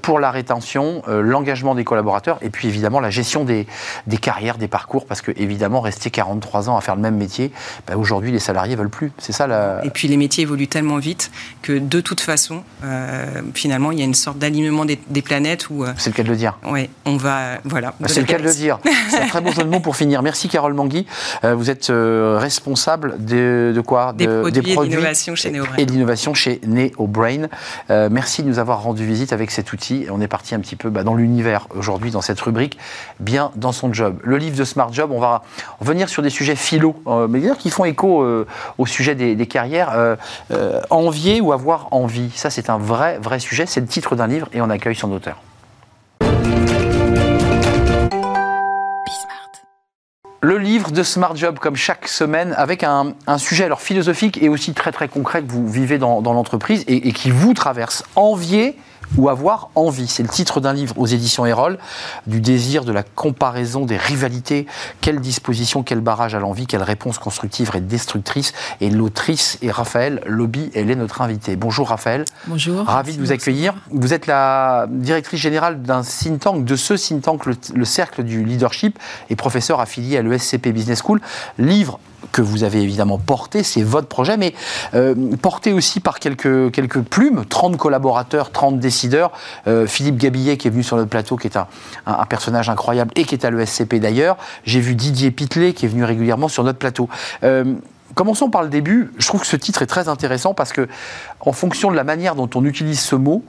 pour 0.00 0.20
la 0.20 0.30
rétention, 0.30 1.02
l'engagement 1.08 1.74
des 1.74 1.82
collaborateurs 1.82 2.38
et 2.40 2.50
puis 2.50 2.68
évidemment 2.68 3.00
la 3.00 3.10
gestion 3.10 3.44
des, 3.44 3.66
des, 4.06 4.16
carrières, 4.16 4.58
des 4.58 4.68
parcours, 4.68 5.06
parce 5.06 5.20
que 5.20 5.32
évidemment 5.36 5.80
rester 5.80 6.10
43 6.10 6.70
ans 6.70 6.76
à 6.76 6.80
faire 6.80 6.94
le 6.94 7.02
même 7.02 7.16
métier, 7.16 7.50
bah, 7.86 7.96
aujourd'hui 7.96 8.30
les 8.30 8.38
salariés 8.38 8.76
veulent 8.76 8.90
plus. 8.90 9.10
C'est 9.18 9.32
ça 9.32 9.48
la... 9.48 9.84
Et 9.84 9.90
puis 9.90 10.06
les 10.06 10.16
métiers 10.16 10.42
évoluent 10.42 10.68
tellement 10.68 10.98
vite 10.98 11.32
que 11.62 11.78
de 11.78 12.00
toute 12.00 12.20
façon, 12.20 12.62
finalement, 13.54 13.90
il 13.90 13.98
y 13.98 14.02
a 14.02 14.04
une 14.04 14.14
sorte 14.14 14.38
d'alignement 14.38 14.84
des, 14.84 15.22
planètes 15.22 15.68
où. 15.70 15.84
C'est 15.96 16.10
le 16.10 16.14
cas 16.14 16.22
de 16.22 16.28
le 16.28 16.36
dire. 16.36 16.58
Oui, 16.64 16.88
on 17.04 17.16
va. 17.16 17.58
Voilà. 17.72 17.94
C'est 18.06 18.20
le 18.20 18.26
cas 18.26 18.38
de 18.38 18.42
le 18.42 18.52
dire. 18.52 18.78
C'est 19.08 19.22
un 19.22 19.26
très 19.26 19.40
bon 19.40 19.50
jeu 19.50 19.62
de 19.62 19.68
mots 19.68 19.80
pour 19.80 19.96
finir. 19.96 20.22
Merci 20.22 20.50
Carole 20.50 20.74
Mangui. 20.74 21.06
Euh, 21.42 21.54
vous 21.54 21.70
êtes 21.70 21.88
euh, 21.88 22.36
responsable 22.38 23.16
de, 23.24 23.72
de 23.74 23.80
quoi? 23.80 24.12
Des 24.12 24.26
produits, 24.26 24.60
des 24.60 24.74
produits 24.74 24.92
et 24.92 24.96
d'innovation 24.96 25.34
chez 25.34 25.50
NeoBrain. 25.50 25.76
Et 25.78 25.86
d'innovation 25.86 26.34
chez 26.34 26.60
NeoBrain. 26.66 27.48
Euh, 27.88 28.10
merci 28.12 28.42
de 28.42 28.48
nous 28.48 28.58
avoir 28.58 28.82
rendu 28.82 29.06
visite 29.06 29.32
avec 29.32 29.50
cet 29.50 29.72
outil. 29.72 30.04
On 30.10 30.20
est 30.20 30.28
parti 30.28 30.54
un 30.54 30.60
petit 30.60 30.76
peu 30.76 30.90
bah, 30.90 31.02
dans 31.02 31.14
l'univers 31.14 31.66
aujourd'hui, 31.74 32.10
dans 32.10 32.20
cette 32.20 32.40
rubrique, 32.42 32.76
bien 33.20 33.50
dans 33.56 33.72
son 33.72 33.90
job. 33.90 34.18
Le 34.22 34.36
livre 34.36 34.56
de 34.56 34.64
Smart 34.64 34.92
Job, 34.92 35.10
on 35.10 35.20
va 35.20 35.42
revenir 35.80 36.10
sur 36.10 36.22
des 36.22 36.30
sujets 36.30 36.56
philo, 36.56 36.94
mais 37.30 37.40
dire 37.40 37.56
qui 37.56 37.70
font 37.70 37.86
écho 37.86 38.22
au 38.76 38.86
sujet 38.86 39.14
des, 39.14 39.34
des 39.34 39.46
carrières. 39.46 40.18
envier 40.90 41.40
ou 41.40 41.52
avoir 41.52 41.88
envie, 41.92 42.30
ça 42.34 42.50
c'est 42.50 42.68
un 42.68 42.78
vrai, 42.78 43.18
vrai 43.18 43.38
sujet. 43.38 43.64
C'est 43.66 43.80
le 43.80 43.86
titre 43.86 44.14
d'un 44.14 44.26
livre 44.26 44.48
et 44.52 44.60
on 44.60 44.68
accueille 44.68 44.94
son 44.94 45.10
auteur. 45.12 45.38
Le 50.44 50.58
livre 50.58 50.90
de 50.90 51.04
Smart 51.04 51.36
Job, 51.36 51.60
comme 51.60 51.76
chaque 51.76 52.08
semaine, 52.08 52.52
avec 52.56 52.82
un, 52.82 53.14
sujet 53.38 53.62
alors 53.62 53.80
philosophique 53.80 54.42
et 54.42 54.48
aussi 54.48 54.74
très 54.74 54.90
très 54.90 55.06
concret 55.06 55.40
que 55.40 55.48
vous 55.48 55.68
vivez 55.68 55.98
dans, 55.98 56.20
l'entreprise 56.20 56.82
et, 56.88 57.08
et, 57.08 57.12
qui 57.12 57.30
vous 57.30 57.54
traverse. 57.54 58.02
Envier 58.16 58.76
ou 59.16 59.28
avoir 59.28 59.70
envie. 59.74 60.06
C'est 60.06 60.22
le 60.22 60.28
titre 60.28 60.60
d'un 60.60 60.72
livre 60.72 60.94
aux 60.98 61.06
éditions 61.06 61.46
Erol, 61.46 61.78
du 62.26 62.40
désir, 62.40 62.84
de 62.84 62.92
la 62.92 63.02
comparaison, 63.02 63.84
des 63.84 63.96
rivalités. 63.96 64.66
Quelle 65.00 65.20
disposition, 65.20 65.82
quel 65.82 66.00
barrage 66.00 66.34
à 66.34 66.38
l'envie, 66.38 66.66
quelle 66.66 66.82
réponse 66.82 67.18
constructive 67.18 67.70
et 67.74 67.80
destructrice. 67.80 68.52
Et 68.80 68.90
l'autrice 68.90 69.58
est 69.62 69.70
Raphaël 69.70 70.20
Lobby, 70.26 70.70
elle 70.74 70.90
est 70.90 70.96
notre 70.96 71.20
invitée. 71.20 71.56
Bonjour 71.56 71.88
Raphaël. 71.88 72.24
Bonjour. 72.46 72.84
Ravi 72.84 73.16
de 73.16 73.20
vous 73.20 73.32
accueillir. 73.32 73.74
Vous 73.90 74.14
êtes 74.14 74.26
la 74.26 74.86
directrice 74.88 75.40
générale 75.40 75.82
d'un 75.82 76.02
think 76.02 76.40
tank, 76.40 76.64
de 76.64 76.76
ce 76.76 76.94
think 76.94 77.22
tank, 77.22 77.46
le, 77.46 77.56
le 77.74 77.84
Cercle 77.84 78.22
du 78.22 78.44
Leadership, 78.44 78.98
et 79.30 79.36
professeur 79.36 79.80
affilié 79.80 80.18
à 80.18 80.22
l'ESCP 80.22 80.68
Business 80.68 81.02
School. 81.02 81.20
Livre 81.58 81.98
que 82.30 82.42
vous 82.42 82.64
avez 82.64 82.80
évidemment 82.80 83.18
porté, 83.18 83.62
c'est 83.62 83.82
votre 83.82 84.08
projet, 84.08 84.36
mais 84.36 84.54
porté 85.40 85.72
aussi 85.72 86.00
par 86.00 86.18
quelques, 86.18 86.70
quelques 86.70 87.00
plumes, 87.00 87.44
30 87.44 87.76
collaborateurs, 87.76 88.50
30 88.50 88.78
décideurs. 88.78 89.32
Philippe 89.86 90.16
Gabillet 90.16 90.56
qui 90.56 90.68
est 90.68 90.70
venu 90.70 90.82
sur 90.82 90.96
notre 90.96 91.10
plateau, 91.10 91.36
qui 91.36 91.46
est 91.48 91.56
un, 91.56 91.66
un, 92.06 92.24
personnage 92.26 92.68
incroyable 92.68 93.10
et 93.16 93.24
qui 93.24 93.34
est 93.34 93.44
à 93.44 93.50
l'ESCP 93.50 93.96
d'ailleurs. 93.96 94.36
J'ai 94.64 94.80
vu 94.80 94.94
Didier 94.94 95.30
Pitlet 95.30 95.72
qui 95.72 95.86
est 95.86 95.88
venu 95.88 96.04
régulièrement 96.04 96.48
sur 96.48 96.64
notre 96.64 96.78
plateau. 96.78 97.08
Commençons 98.14 98.50
par 98.50 98.62
le 98.62 98.68
début. 98.68 99.10
Je 99.18 99.26
trouve 99.26 99.40
que 99.40 99.46
ce 99.46 99.56
titre 99.56 99.82
est 99.82 99.86
très 99.86 100.08
intéressant 100.08 100.54
parce 100.54 100.72
que, 100.72 100.88
en 101.40 101.52
fonction 101.52 101.90
de 101.90 101.96
la 101.96 102.04
manière 102.04 102.34
dont 102.34 102.50
on 102.54 102.64
utilise 102.64 103.00
ce 103.00 103.16
mot, 103.16 103.42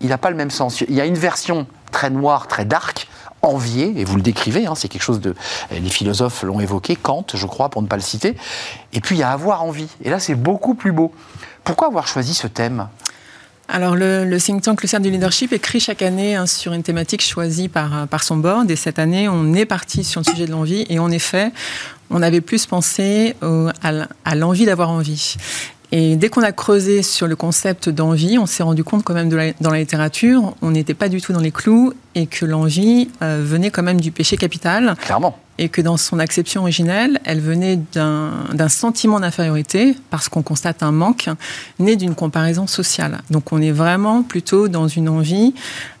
il 0.00 0.08
n'a 0.08 0.18
pas 0.18 0.30
le 0.30 0.36
même 0.36 0.50
sens. 0.50 0.80
Il 0.80 0.94
y 0.94 1.00
a 1.00 1.06
une 1.06 1.14
version 1.14 1.66
très 1.92 2.10
noire, 2.10 2.48
très 2.48 2.64
dark, 2.64 3.08
enviée, 3.42 3.94
et 3.96 4.04
vous 4.04 4.16
le 4.16 4.22
décrivez, 4.22 4.66
hein, 4.66 4.74
c'est 4.74 4.88
quelque 4.88 5.02
chose 5.02 5.20
de. 5.20 5.34
Les 5.70 5.90
philosophes 5.90 6.42
l'ont 6.42 6.60
évoqué, 6.60 6.96
Kant, 6.96 7.26
je 7.32 7.46
crois, 7.46 7.68
pour 7.68 7.82
ne 7.82 7.86
pas 7.86 7.96
le 7.96 8.02
citer. 8.02 8.36
Et 8.92 9.00
puis 9.00 9.16
il 9.16 9.18
y 9.18 9.22
a 9.22 9.30
avoir 9.30 9.62
envie. 9.62 9.88
Et 10.02 10.10
là, 10.10 10.18
c'est 10.18 10.34
beaucoup 10.34 10.74
plus 10.74 10.92
beau. 10.92 11.12
Pourquoi 11.64 11.88
avoir 11.88 12.06
choisi 12.06 12.34
ce 12.34 12.46
thème? 12.46 12.88
Alors, 13.68 13.94
le, 13.94 14.36
think 14.38 14.62
tank 14.62 14.82
Le 14.82 14.88
Cercle 14.88 15.04
du 15.04 15.10
Leadership 15.12 15.52
écrit 15.52 15.78
chaque 15.78 16.02
année 16.02 16.34
hein, 16.34 16.46
sur 16.46 16.72
une 16.72 16.82
thématique 16.82 17.22
choisie 17.22 17.68
par, 17.68 18.08
par 18.08 18.24
son 18.24 18.36
board. 18.36 18.68
Et 18.70 18.76
cette 18.76 18.98
année, 18.98 19.28
on 19.28 19.54
est 19.54 19.66
parti 19.66 20.02
sur 20.02 20.20
le 20.20 20.30
sujet 20.30 20.46
de 20.46 20.50
l'envie. 20.50 20.84
Et 20.88 20.98
en 20.98 21.10
effet, 21.10 21.52
on 22.10 22.20
avait 22.20 22.40
plus 22.40 22.66
pensé 22.66 23.36
à 23.82 24.34
l'envie 24.34 24.66
d'avoir 24.66 24.90
envie. 24.90 25.36
Et 25.92 26.16
dès 26.16 26.28
qu'on 26.28 26.42
a 26.42 26.52
creusé 26.52 27.02
sur 27.02 27.26
le 27.26 27.34
concept 27.34 27.88
d'envie, 27.88 28.38
on 28.38 28.46
s'est 28.46 28.62
rendu 28.62 28.84
compte 28.84 29.02
quand 29.02 29.14
même 29.14 29.28
de 29.28 29.52
dans 29.60 29.70
la 29.70 29.78
littérature, 29.78 30.54
on 30.62 30.70
n'était 30.70 30.94
pas 30.94 31.08
du 31.08 31.20
tout 31.20 31.32
dans 31.32 31.40
les 31.40 31.50
clous 31.50 31.92
et 32.14 32.26
que 32.26 32.44
l'envie 32.44 33.08
euh, 33.22 33.42
venait 33.44 33.70
quand 33.70 33.82
même 33.82 34.00
du 34.00 34.12
péché 34.12 34.36
capital. 34.36 34.94
Clairement. 35.00 35.36
Et 35.58 35.68
que 35.68 35.82
dans 35.82 35.98
son 35.98 36.18
acception 36.18 36.62
originelle, 36.62 37.20
elle 37.24 37.40
venait 37.40 37.78
d'un 37.92 38.68
sentiment 38.68 39.20
d'infériorité, 39.20 39.94
parce 40.08 40.30
qu'on 40.30 40.40
constate 40.42 40.82
un 40.82 40.90
manque, 40.90 41.28
né 41.78 41.96
d'une 41.96 42.14
comparaison 42.14 42.66
sociale. 42.66 43.20
Donc 43.28 43.52
on 43.52 43.60
est 43.60 43.70
vraiment 43.70 44.22
plutôt 44.22 44.68
dans 44.68 44.88
une 44.88 45.10
envie, 45.10 45.52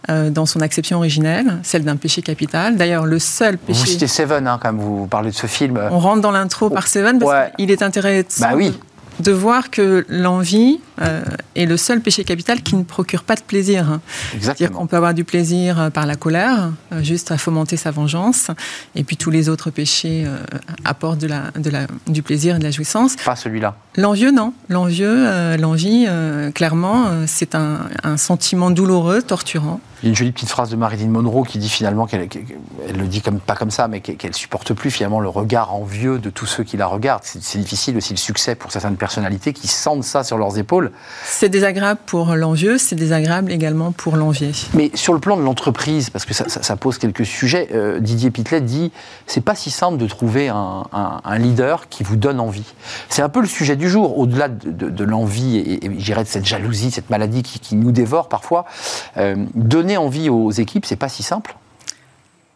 euh, 0.08 0.30
dans 0.30 0.46
son 0.46 0.62
acception 0.62 0.96
originelle, 0.96 1.58
celle 1.62 1.84
d'un 1.84 1.96
péché 1.96 2.22
capital. 2.22 2.76
D'ailleurs, 2.76 3.04
le 3.04 3.18
seul 3.18 3.58
péché... 3.58 3.80
Vous 3.80 3.86
citez 3.86 4.06
Seven, 4.06 4.46
hein, 4.46 4.58
quand 4.62 4.74
vous 4.74 5.06
parlez 5.06 5.30
de 5.30 5.36
ce 5.36 5.46
film. 5.46 5.78
On 5.90 5.98
rentre 5.98 6.22
dans 6.22 6.32
l'intro 6.32 6.70
par 6.70 6.86
Seven, 6.86 7.18
parce 7.18 7.50
qu'il 7.58 7.70
est 7.70 7.82
intéressant 7.82 8.48
bah 8.48 8.52
oui 8.56 8.72
de 9.20 9.32
voir 9.32 9.70
que 9.70 10.04
l'envie 10.08 10.80
euh, 11.00 11.22
est 11.54 11.66
le 11.66 11.76
seul 11.76 12.00
péché 12.00 12.24
capital 12.24 12.62
qui 12.62 12.76
ne 12.76 12.82
procure 12.82 13.22
pas 13.22 13.34
de 13.34 13.42
plaisir. 13.42 14.00
C'est-à-dire 14.40 14.70
qu'on 14.70 14.86
peut 14.86 14.96
avoir 14.96 15.14
du 15.14 15.24
plaisir 15.24 15.80
euh, 15.80 15.90
par 15.90 16.06
la 16.06 16.16
colère, 16.16 16.70
euh, 16.92 17.02
juste 17.02 17.30
à 17.30 17.38
fomenter 17.38 17.76
sa 17.76 17.90
vengeance, 17.90 18.50
et 18.94 19.04
puis 19.04 19.16
tous 19.16 19.30
les 19.30 19.48
autres 19.48 19.70
péchés 19.70 20.26
apportent 20.84 21.18
de 21.20 21.26
la, 21.26 21.50
de 21.56 21.70
la, 21.70 21.86
du 22.06 22.22
plaisir 22.22 22.56
et 22.56 22.58
de 22.58 22.64
la 22.64 22.70
jouissance. 22.70 23.16
Pas 23.16 23.36
celui-là. 23.36 23.76
L'envieux, 23.96 24.30
non. 24.30 24.52
L'envieux, 24.68 25.56
l'envie, 25.56 26.06
clairement, 26.54 27.06
c'est 27.26 27.54
un, 27.54 27.80
un 28.02 28.16
sentiment 28.16 28.70
douloureux, 28.70 29.22
torturant. 29.22 29.80
Il 30.02 30.06
y 30.06 30.08
a 30.08 30.10
une 30.10 30.16
jolie 30.16 30.32
petite 30.32 30.48
phrase 30.48 30.70
de 30.70 30.76
Marilyn 30.76 31.08
Monroe 31.08 31.44
qui 31.44 31.58
dit 31.58 31.68
finalement 31.68 32.06
qu'elle 32.06 32.28
elle 32.88 32.96
le 32.96 33.06
dit 33.06 33.20
comme, 33.20 33.38
pas 33.38 33.54
comme 33.54 33.70
ça, 33.70 33.88
mais 33.88 34.00
qu'elle 34.00 34.34
supporte 34.34 34.72
plus 34.72 34.90
finalement 34.90 35.20
le 35.20 35.28
regard 35.28 35.74
envieux 35.74 36.18
de 36.18 36.30
tous 36.30 36.46
ceux 36.46 36.64
qui 36.64 36.76
la 36.76 36.86
regardent. 36.86 37.22
C'est 37.24 37.58
difficile 37.58 37.96
aussi 37.96 38.12
le 38.12 38.18
succès 38.18 38.54
pour 38.54 38.72
certaines 38.72 38.96
personnalités 38.96 39.52
qui 39.52 39.68
sentent 39.68 40.04
ça 40.04 40.24
sur 40.24 40.38
leurs 40.38 40.58
épaules. 40.58 40.90
C'est 41.24 41.48
désagréable 41.48 42.00
pour 42.06 42.34
l'envieux, 42.34 42.78
c'est 42.78 42.96
désagréable 42.96 43.52
également 43.52 43.92
pour 43.92 44.16
l'envié. 44.16 44.52
Mais 44.74 44.90
sur 44.94 45.12
le 45.12 45.20
plan 45.20 45.36
de 45.36 45.42
l'entreprise, 45.42 46.10
parce 46.10 46.24
que 46.24 46.34
ça, 46.34 46.76
pose 46.76 46.98
quelques 46.98 47.26
sujets, 47.26 47.68
euh, 47.74 48.00
Didier 48.00 48.30
Pitlet 48.30 48.60
dit 48.60 48.92
c'est 49.26 49.42
pas 49.42 49.54
si 49.54 49.70
simple 49.70 49.98
de 49.98 50.06
trouver 50.06 50.48
un, 50.48 51.38
leader 51.38 51.88
qui 51.88 52.02
vous 52.02 52.16
donne 52.16 52.40
envie. 52.40 52.74
C'est 53.08 53.22
un 53.22 53.28
peu 53.28 53.40
le 53.40 53.46
sujet 53.46 53.76
du 53.76 53.88
jour, 53.88 54.18
au-delà 54.18 54.48
de, 54.48 55.04
l'envie 55.04 55.56
et, 55.56 55.86
et 55.86 55.90
j'irais 55.98 56.24
de 56.24 56.28
cette 56.28 56.44
jalousie, 56.44 56.90
cette 56.90 57.10
maladie 57.10 57.42
qui, 57.42 57.74
nous 57.76 57.92
dévore 57.92 58.28
parfois. 58.28 58.64
Euh, 59.16 59.36
donner 59.54 59.89
envie 59.96 60.28
aux 60.28 60.50
équipes, 60.50 60.86
c'est 60.86 60.96
pas 60.96 61.08
si 61.08 61.22
simple 61.22 61.56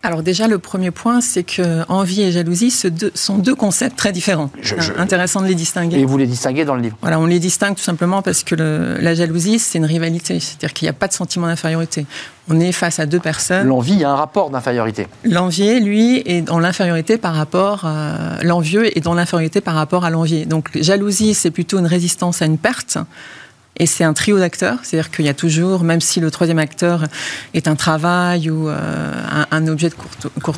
alors 0.05 0.23
déjà, 0.23 0.49
le 0.49 0.59
premier 0.59 0.91
point, 0.91 1.23
c'est 1.23 1.45
que 1.45 1.91
envie 1.91 2.21
et 2.21 2.31
jalousie 2.31 2.71
sont 2.71 3.39
deux 3.39 3.55
concepts 3.55 3.97
très 3.97 4.13
différents. 4.13 4.51
Intéressant 4.99 5.41
de 5.41 5.47
les 5.47 5.55
distinguer. 5.55 5.99
Et 5.99 6.05
vous 6.05 6.19
les 6.19 6.27
distinguez 6.27 6.67
dans 6.67 6.75
le 6.75 6.83
livre 6.83 6.99
Voilà, 7.01 7.19
on 7.19 7.25
les 7.25 7.39
distingue 7.39 7.75
tout 7.75 7.83
simplement 7.83 8.21
parce 8.21 8.45
que 8.45 8.55
la 8.55 9.15
jalousie, 9.15 9.59
c'est 9.59 9.79
une 9.79 9.87
rivalité. 9.87 10.41
C'est-à-dire 10.41 10.75
qu'il 10.75 10.85
n'y 10.85 10.91
a 10.91 10.93
pas 10.93 11.09
de 11.09 11.15
sentiment 11.15 11.47
d'infériorité. 11.47 12.05
On 12.51 12.61
est 12.61 12.73
face 12.73 12.99
à 12.99 13.07
deux 13.07 13.19
personnes. 13.19 13.67
L'envie 13.67 14.05
a 14.05 14.11
un 14.11 14.17
rapport 14.17 14.51
d'infériorité. 14.51 15.07
L'envié, 15.25 15.81
lui, 15.81 16.23
est 16.27 16.43
dans 16.43 16.59
l'infériorité 16.59 17.17
par 17.17 17.35
rapport... 17.35 17.87
à 17.87 18.43
l'envieux 18.43 18.95
est 18.95 19.01
dans 19.01 19.15
l'infériorité 19.15 19.63
par 19.63 19.75
rapport 19.75 20.05
à 20.05 20.11
l'envié. 20.11 20.45
Donc 20.45 20.69
jalousie, 20.75 21.33
c'est 21.33 21.51
plutôt 21.51 21.79
une 21.79 21.87
résistance 21.87 22.43
à 22.43 22.45
une 22.45 22.59
perte. 22.59 22.99
Et 23.77 23.87
c'est 23.87 24.05
un 24.05 24.13
trio 24.13 24.39
d'acteurs, 24.39 24.79
c'est-à-dire 24.83 25.11
qu'il 25.11 25.25
y 25.25 25.29
a 25.29 25.35
toujours, 25.35 25.83
même 25.83 26.01
si 26.01 26.21
le 26.21 26.31
troisième 26.31 26.59
acteur 26.59 27.05
est 27.55 27.67
un 27.67 27.75
travail 27.75 28.49
ou 28.49 28.69
euh, 28.69 29.13
un, 29.51 29.67
objet 29.67 29.91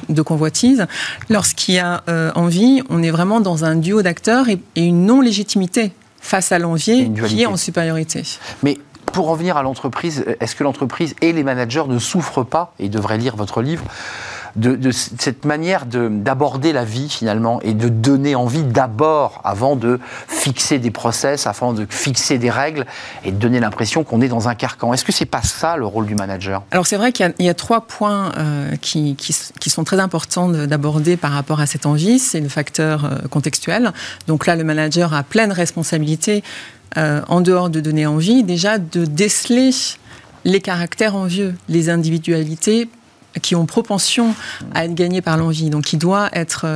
de, 0.08 0.22
convoitise, 0.22 0.86
lorsqu'il 1.30 1.76
y 1.76 1.78
a 1.78 2.02
euh, 2.08 2.30
envie, 2.34 2.82
on 2.90 3.02
est 3.02 3.10
vraiment 3.10 3.40
dans 3.40 3.64
un 3.64 3.76
duo 3.76 4.02
d'acteurs 4.02 4.48
et, 4.48 4.60
une 4.76 5.06
non-légitimité 5.06 5.92
face 6.20 6.52
à 6.52 6.58
l'envier 6.58 7.10
qui 7.26 7.42
est 7.42 7.46
en 7.46 7.56
supériorité. 7.56 8.22
Mais 8.62 8.78
pour 9.06 9.30
en 9.30 9.34
venir 9.34 9.56
à 9.56 9.62
l'entreprise, 9.62 10.24
est-ce 10.40 10.54
que 10.54 10.64
l'entreprise 10.64 11.14
et 11.22 11.32
les 11.32 11.42
managers 11.42 11.84
ne 11.88 11.98
souffrent 11.98 12.44
pas, 12.44 12.74
et 12.78 12.88
devraient 12.88 13.16
lire 13.16 13.36
votre 13.36 13.62
livre, 13.62 13.84
de, 14.56 14.90
cette 14.90 15.44
manière 15.44 15.86
d'aborder 15.86 16.72
la 16.72 16.84
vie 16.84 17.08
finalement 17.08 17.60
et 17.62 17.74
de 17.74 17.88
donner 17.88 18.34
envie 18.34 18.62
d'abord, 18.62 19.40
avant 19.44 19.76
de 19.76 20.00
fixer 20.28 20.78
des 20.78 20.90
process, 20.90 21.46
avant 21.46 21.72
de 21.72 21.86
fixer 21.88 22.38
des 22.38 22.50
règles 22.50 22.86
et 23.24 23.32
de 23.32 23.36
donner 23.36 23.60
l'impression 23.60 24.04
qu'on 24.04 24.20
est 24.20 24.28
dans 24.28 24.48
un 24.48 24.54
carcan. 24.54 24.92
Est-ce 24.94 25.04
que 25.04 25.12
c'est 25.12 25.26
pas 25.26 25.42
ça 25.42 25.76
le 25.76 25.86
rôle 25.86 26.06
du 26.06 26.14
manager? 26.14 26.62
Alors 26.70 26.86
c'est 26.86 26.96
vrai 26.96 27.12
qu'il 27.12 27.32
y, 27.38 27.48
a 27.48 27.54
trois 27.54 27.82
points 27.82 28.32
euh, 28.36 28.76
qui, 28.80 29.16
sont 29.68 29.84
très 29.84 30.00
importants 30.00 30.48
d'aborder 30.48 31.16
par 31.16 31.32
rapport 31.32 31.60
à 31.60 31.66
cette 31.66 31.86
envie. 31.86 32.18
C'est 32.18 32.40
le 32.40 32.48
facteur 32.48 33.04
euh, 33.04 33.28
contextuel. 33.28 33.92
Donc 34.26 34.46
là, 34.46 34.56
le 34.56 34.64
manager 34.64 35.14
a 35.14 35.22
pleine 35.22 35.52
responsabilité 35.52 36.42
euh, 36.96 37.20
en 37.28 37.40
dehors 37.40 37.68
de 37.68 37.80
donner 37.80 38.06
envie, 38.06 38.42
déjà 38.42 38.78
de 38.78 39.04
déceler 39.04 39.70
les 40.44 40.60
caractères 40.60 41.16
envieux, 41.16 41.54
les 41.68 41.90
individualités 41.90 42.88
qui 43.42 43.54
ont 43.54 43.66
propension 43.66 44.34
à 44.74 44.84
être 44.84 44.94
gagnés 44.94 45.22
par 45.22 45.36
l'envie. 45.36 45.70
Donc, 45.70 45.92
il 45.92 45.98
doit 45.98 46.28
être 46.32 46.66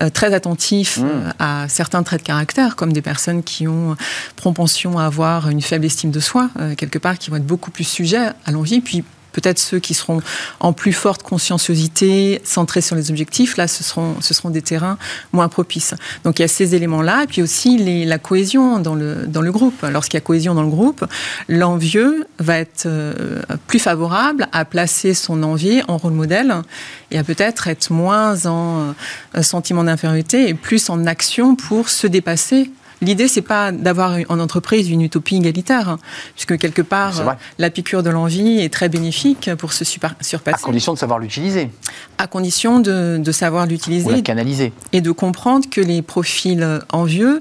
euh, 0.00 0.10
très 0.10 0.34
attentif 0.34 0.98
mmh. 0.98 1.04
euh, 1.04 1.30
à 1.38 1.68
certains 1.68 2.02
traits 2.02 2.20
de 2.20 2.26
caractère, 2.26 2.76
comme 2.76 2.92
des 2.92 3.02
personnes 3.02 3.42
qui 3.42 3.66
ont 3.68 3.96
propension 4.36 4.98
à 4.98 5.04
avoir 5.04 5.48
une 5.48 5.62
faible 5.62 5.84
estime 5.84 6.10
de 6.10 6.20
soi, 6.20 6.50
euh, 6.58 6.74
quelque 6.74 6.98
part, 6.98 7.18
qui 7.18 7.30
vont 7.30 7.36
être 7.36 7.46
beaucoup 7.46 7.70
plus 7.70 7.84
sujets 7.84 8.28
à 8.44 8.50
l'envie. 8.50 8.80
Puis, 8.80 9.04
peut-être 9.34 9.58
ceux 9.58 9.78
qui 9.78 9.92
seront 9.92 10.20
en 10.60 10.72
plus 10.72 10.92
forte 10.92 11.22
conscienciosité, 11.22 12.40
centrés 12.44 12.80
sur 12.80 12.96
les 12.96 13.10
objectifs, 13.10 13.56
là, 13.56 13.68
ce 13.68 13.84
seront, 13.84 14.16
ce 14.20 14.32
seront 14.32 14.50
des 14.50 14.62
terrains 14.62 14.96
moins 15.32 15.48
propices. 15.48 15.94
Donc 16.24 16.38
il 16.38 16.42
y 16.42 16.44
a 16.44 16.48
ces 16.48 16.74
éléments-là, 16.74 17.24
et 17.24 17.26
puis 17.26 17.42
aussi 17.42 18.04
la 18.06 18.18
cohésion 18.18 18.78
dans 18.78 18.94
le, 18.94 19.26
dans 19.26 19.42
le 19.42 19.52
groupe. 19.52 19.84
Lorsqu'il 19.90 20.16
y 20.16 20.22
a 20.22 20.24
cohésion 20.24 20.54
dans 20.54 20.62
le 20.62 20.68
groupe, 20.68 21.04
l'envieux 21.48 22.26
va 22.38 22.58
être 22.58 22.86
euh, 22.86 23.42
plus 23.66 23.78
favorable 23.78 24.48
à 24.52 24.64
placer 24.64 25.14
son 25.14 25.42
envié 25.42 25.82
en 25.88 25.96
rôle 25.98 26.12
modèle 26.12 26.54
et 27.10 27.18
à 27.18 27.24
peut-être 27.24 27.68
être 27.68 27.90
moins 27.90 28.46
en 28.46 28.94
euh, 29.36 29.42
sentiment 29.42 29.84
d'infériorité 29.84 30.48
et 30.48 30.54
plus 30.54 30.88
en 30.88 31.06
action 31.06 31.56
pour 31.56 31.88
se 31.88 32.06
dépasser 32.06 32.70
L'idée, 33.04 33.28
c'est 33.28 33.42
pas 33.42 33.70
d'avoir 33.70 34.16
en 34.28 34.40
entreprise 34.40 34.88
une 34.88 35.02
utopie 35.02 35.36
égalitaire, 35.36 35.88
hein, 35.88 35.98
puisque 36.34 36.58
quelque 36.58 36.82
part, 36.82 37.36
la 37.58 37.70
piqûre 37.70 38.02
de 38.02 38.10
l'envie 38.10 38.60
est 38.60 38.72
très 38.72 38.88
bénéfique 38.88 39.50
pour 39.58 39.72
se 39.72 39.84
surpasser. 39.84 40.36
À 40.46 40.52
condition 40.58 40.94
de 40.94 40.98
savoir 40.98 41.18
l'utiliser. 41.18 41.70
À 42.18 42.26
condition 42.26 42.80
de, 42.80 43.22
savoir 43.32 43.66
l'utiliser. 43.66 44.08
Ou 44.08 44.12
la 44.12 44.20
canaliser. 44.22 44.72
Et 44.92 45.00
de 45.00 45.10
comprendre 45.10 45.68
que 45.70 45.80
les 45.80 46.02
profils 46.02 46.80
envieux 46.92 47.40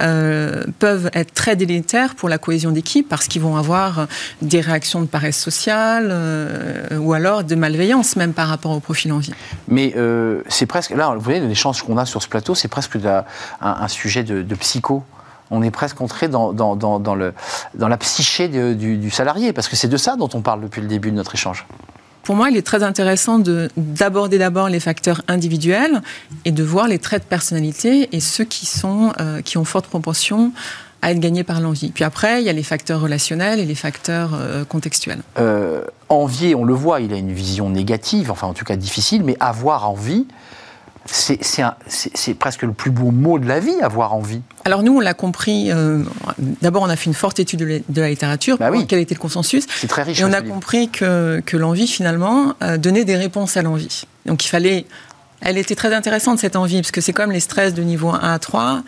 euh, 0.00 0.64
peuvent 0.78 1.10
être 1.12 1.34
très 1.34 1.56
délétères 1.56 2.14
pour 2.14 2.28
la 2.28 2.38
cohésion 2.38 2.70
d'équipe 2.70 3.08
parce 3.08 3.26
qu'ils 3.28 3.42
vont 3.42 3.56
avoir 3.56 4.06
des 4.42 4.60
réactions 4.60 5.00
de 5.00 5.06
paresse 5.06 5.38
sociale 5.38 6.08
euh, 6.10 6.98
ou 6.98 7.12
alors 7.12 7.44
de 7.44 7.54
malveillance 7.54 8.16
même 8.16 8.32
par 8.32 8.48
rapport 8.48 8.72
au 8.72 8.80
profil 8.80 9.12
envie. 9.12 9.32
Mais 9.68 9.92
euh, 9.96 10.42
c'est 10.48 10.66
presque, 10.66 10.90
là, 10.90 11.14
vous 11.14 11.20
voyez, 11.20 11.40
l'échange 11.40 11.82
qu'on 11.82 11.98
a 11.98 12.06
sur 12.06 12.22
ce 12.22 12.28
plateau, 12.28 12.54
c'est 12.54 12.68
presque 12.68 12.98
un, 13.60 13.88
sujet 13.88 14.22
de, 14.22 14.54
psycho 14.54 15.02
on 15.52 15.62
est 15.62 15.72
presque 15.72 16.00
entré 16.00 16.28
dans, 16.28 16.52
dans, 16.52 17.14
le, 17.16 17.34
dans 17.74 17.88
la 17.88 17.96
psyché 17.96 18.48
du, 18.48 19.10
salarié, 19.10 19.52
parce 19.52 19.68
que 19.68 19.74
c'est 19.74 19.88
de 19.88 19.96
ça 19.96 20.14
dont 20.16 20.28
on 20.32 20.42
parle 20.42 20.60
depuis 20.60 20.80
le 20.80 20.86
début 20.86 21.10
de 21.10 21.16
notre 21.16 21.34
échange 21.34 21.66
pour 22.22 22.36
moi, 22.36 22.50
il 22.50 22.56
est 22.56 22.66
très 22.66 22.82
intéressant 22.82 23.38
d'aborder 23.76 24.38
d'abord 24.38 24.68
les 24.68 24.80
facteurs 24.80 25.22
individuels 25.28 26.02
et 26.44 26.52
de 26.52 26.62
voir 26.62 26.88
les 26.88 26.98
traits 26.98 27.24
de 27.24 27.28
personnalité 27.28 28.08
et 28.12 28.20
ceux 28.20 28.44
qui, 28.44 28.66
sont, 28.66 29.12
euh, 29.20 29.42
qui 29.42 29.58
ont 29.58 29.64
forte 29.64 29.86
proportion 29.86 30.52
à 31.02 31.12
être 31.12 31.20
gagnés 31.20 31.44
par 31.44 31.60
l'envie. 31.60 31.90
Puis 31.90 32.04
après, 32.04 32.42
il 32.42 32.46
y 32.46 32.50
a 32.50 32.52
les 32.52 32.62
facteurs 32.62 33.00
relationnels 33.00 33.58
et 33.58 33.64
les 33.64 33.74
facteurs 33.74 34.32
euh, 34.34 34.64
contextuels. 34.64 35.20
Euh, 35.38 35.82
envier, 36.08 36.54
on 36.54 36.64
le 36.64 36.74
voit, 36.74 37.00
il 37.00 37.12
a 37.12 37.16
une 37.16 37.32
vision 37.32 37.70
négative, 37.70 38.30
enfin 38.30 38.46
en 38.46 38.54
tout 38.54 38.64
cas 38.64 38.76
difficile, 38.76 39.24
mais 39.24 39.36
avoir 39.40 39.88
envie, 39.88 40.26
c'est 41.06 42.34
presque 42.34 42.62
le 42.62 42.72
plus 42.72 42.90
beau 42.90 43.10
mot 43.10 43.38
de 43.38 43.46
la 43.46 43.60
vie, 43.60 43.74
avoir 43.82 44.14
envie. 44.14 44.42
Alors 44.64 44.82
nous, 44.82 44.96
on 44.96 45.00
l'a 45.00 45.14
compris. 45.14 45.70
Euh, 45.72 46.02
d'abord, 46.62 46.82
on 46.82 46.88
a 46.88 46.96
fait 46.96 47.06
une 47.06 47.14
forte 47.14 47.40
étude 47.40 47.82
de 47.88 48.00
la, 48.00 48.08
littérature. 48.08 48.58
Bah 48.58 48.70
oui. 48.70 48.86
Quel 48.86 49.00
était 49.00 49.14
le 49.14 49.20
consensus 49.20 49.66
C'est 49.74 49.86
très 49.86 50.02
riche. 50.02 50.20
Et 50.20 50.24
on 50.24 50.32
a 50.32 50.42
compris 50.42 50.88
que, 50.88 51.42
que 51.44 51.56
l'envie, 51.56 51.86
finalement, 51.86 52.54
euh, 52.62 52.76
donnait 52.76 53.04
des 53.04 53.16
réponses 53.16 53.56
à 53.56 53.62
l'envie. 53.62 54.02
Donc 54.26 54.44
il 54.44 54.48
fallait 54.48 54.86
elle 55.40 55.58
était 55.58 55.74
très 55.74 55.94
intéressante 55.94 56.38
cette 56.38 56.56
envie, 56.56 56.80
parce 56.80 56.90
que 56.90 57.00
c'est 57.00 57.12
comme 57.12 57.32
les 57.32 57.40
stress 57.40 57.74
de 57.74 57.82
niveau 57.82 58.10
1 58.10 58.18
à 58.18 58.38
3. 58.38 58.82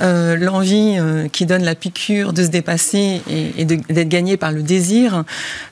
Euh, 0.00 0.36
l'envie 0.36 0.96
euh, 0.98 1.28
qui 1.28 1.44
donne 1.44 1.64
la 1.64 1.74
piqûre 1.74 2.32
de 2.32 2.44
se 2.44 2.48
dépasser 2.48 3.20
et, 3.28 3.64
d'être 3.64 4.08
gagné 4.08 4.36
par 4.36 4.52
le 4.52 4.62
désir 4.62 5.24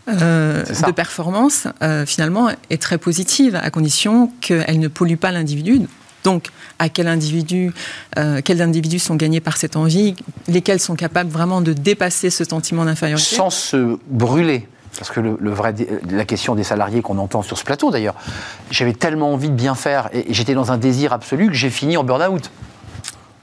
euh, 0.09 0.64
de 0.64 0.93
performance, 0.93 1.66
finalement, 2.07 2.49
est 2.71 2.81
très 2.81 2.99
positive, 2.99 3.59
à 3.62 3.71
condition 3.71 4.31
qu'elle 4.40 4.78
ne 4.78 4.88
pollue 4.88 5.16
pas 5.16 5.33
l'individu. 5.33 5.83
Donc, 6.25 6.49
à 6.78 6.88
quel 6.88 7.07
individu, 7.07 7.73
quels 8.45 8.61
individus 8.61 8.99
sont 8.99 9.14
gagnés 9.14 9.40
par 9.40 9.57
cette 9.57 9.76
envie, 9.76 10.16
lesquels 10.49 10.81
sont 10.81 10.97
capables 10.97 11.31
vraiment 11.31 11.61
de 11.61 11.73
dépasser 11.73 12.31
ce 12.31 12.45
sentiment 12.45 12.85
d'infériorité? 12.85 13.37
Sans 13.37 13.50
se 13.50 13.97
brûler 14.09 14.66
parce 14.99 15.11
que 15.11 15.21
le, 15.21 15.50
vrai, 15.50 15.75
la 16.09 16.25
question 16.25 16.55
des 16.55 16.65
salariés 16.65 17.03
qu'on 17.03 17.19
entend 17.19 17.43
sur 17.43 17.59
ce 17.59 17.65
plateau 17.65 17.91
d'ailleurs, 17.91 18.15
j'avais 18.71 18.93
tellement 18.93 19.33
envie 19.33 19.50
de 19.50 19.55
bien 19.55 19.75
faire 19.75 20.09
et, 20.12 20.26
j'étais 20.31 20.55
dans 20.55 20.73
un 20.73 20.79
désir 20.79 21.12
absolu 21.12 21.49
que 21.49 21.55
j'ai 21.55 21.71
fini 21.71 21.97
en 21.97 22.05
burn-out. 22.05 22.50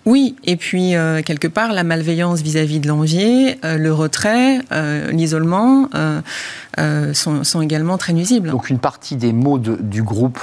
Oui, 0.06 0.36
et 0.44 0.58
puis 0.58 0.96
euh, 0.96 1.22
quelque 1.22 1.48
part, 1.48 1.72
la 1.72 1.84
malveillance 1.84 2.42
vis-à-vis 2.42 2.82
de 2.82 2.90
l'envier, 2.90 3.58
euh, 3.64 3.78
le 3.78 3.94
retrait, 3.94 4.60
euh, 4.74 5.12
l'isolement 5.12 5.88
sont, 7.14 7.62
également 7.62 7.98
très 7.98 8.14
nuisibles. 8.14 8.50
Donc 8.50 8.70
une 8.70 8.80
partie 8.80 9.16
des 9.16 9.32
mots 9.32 9.60
du 9.60 10.04
groupe 10.04 10.40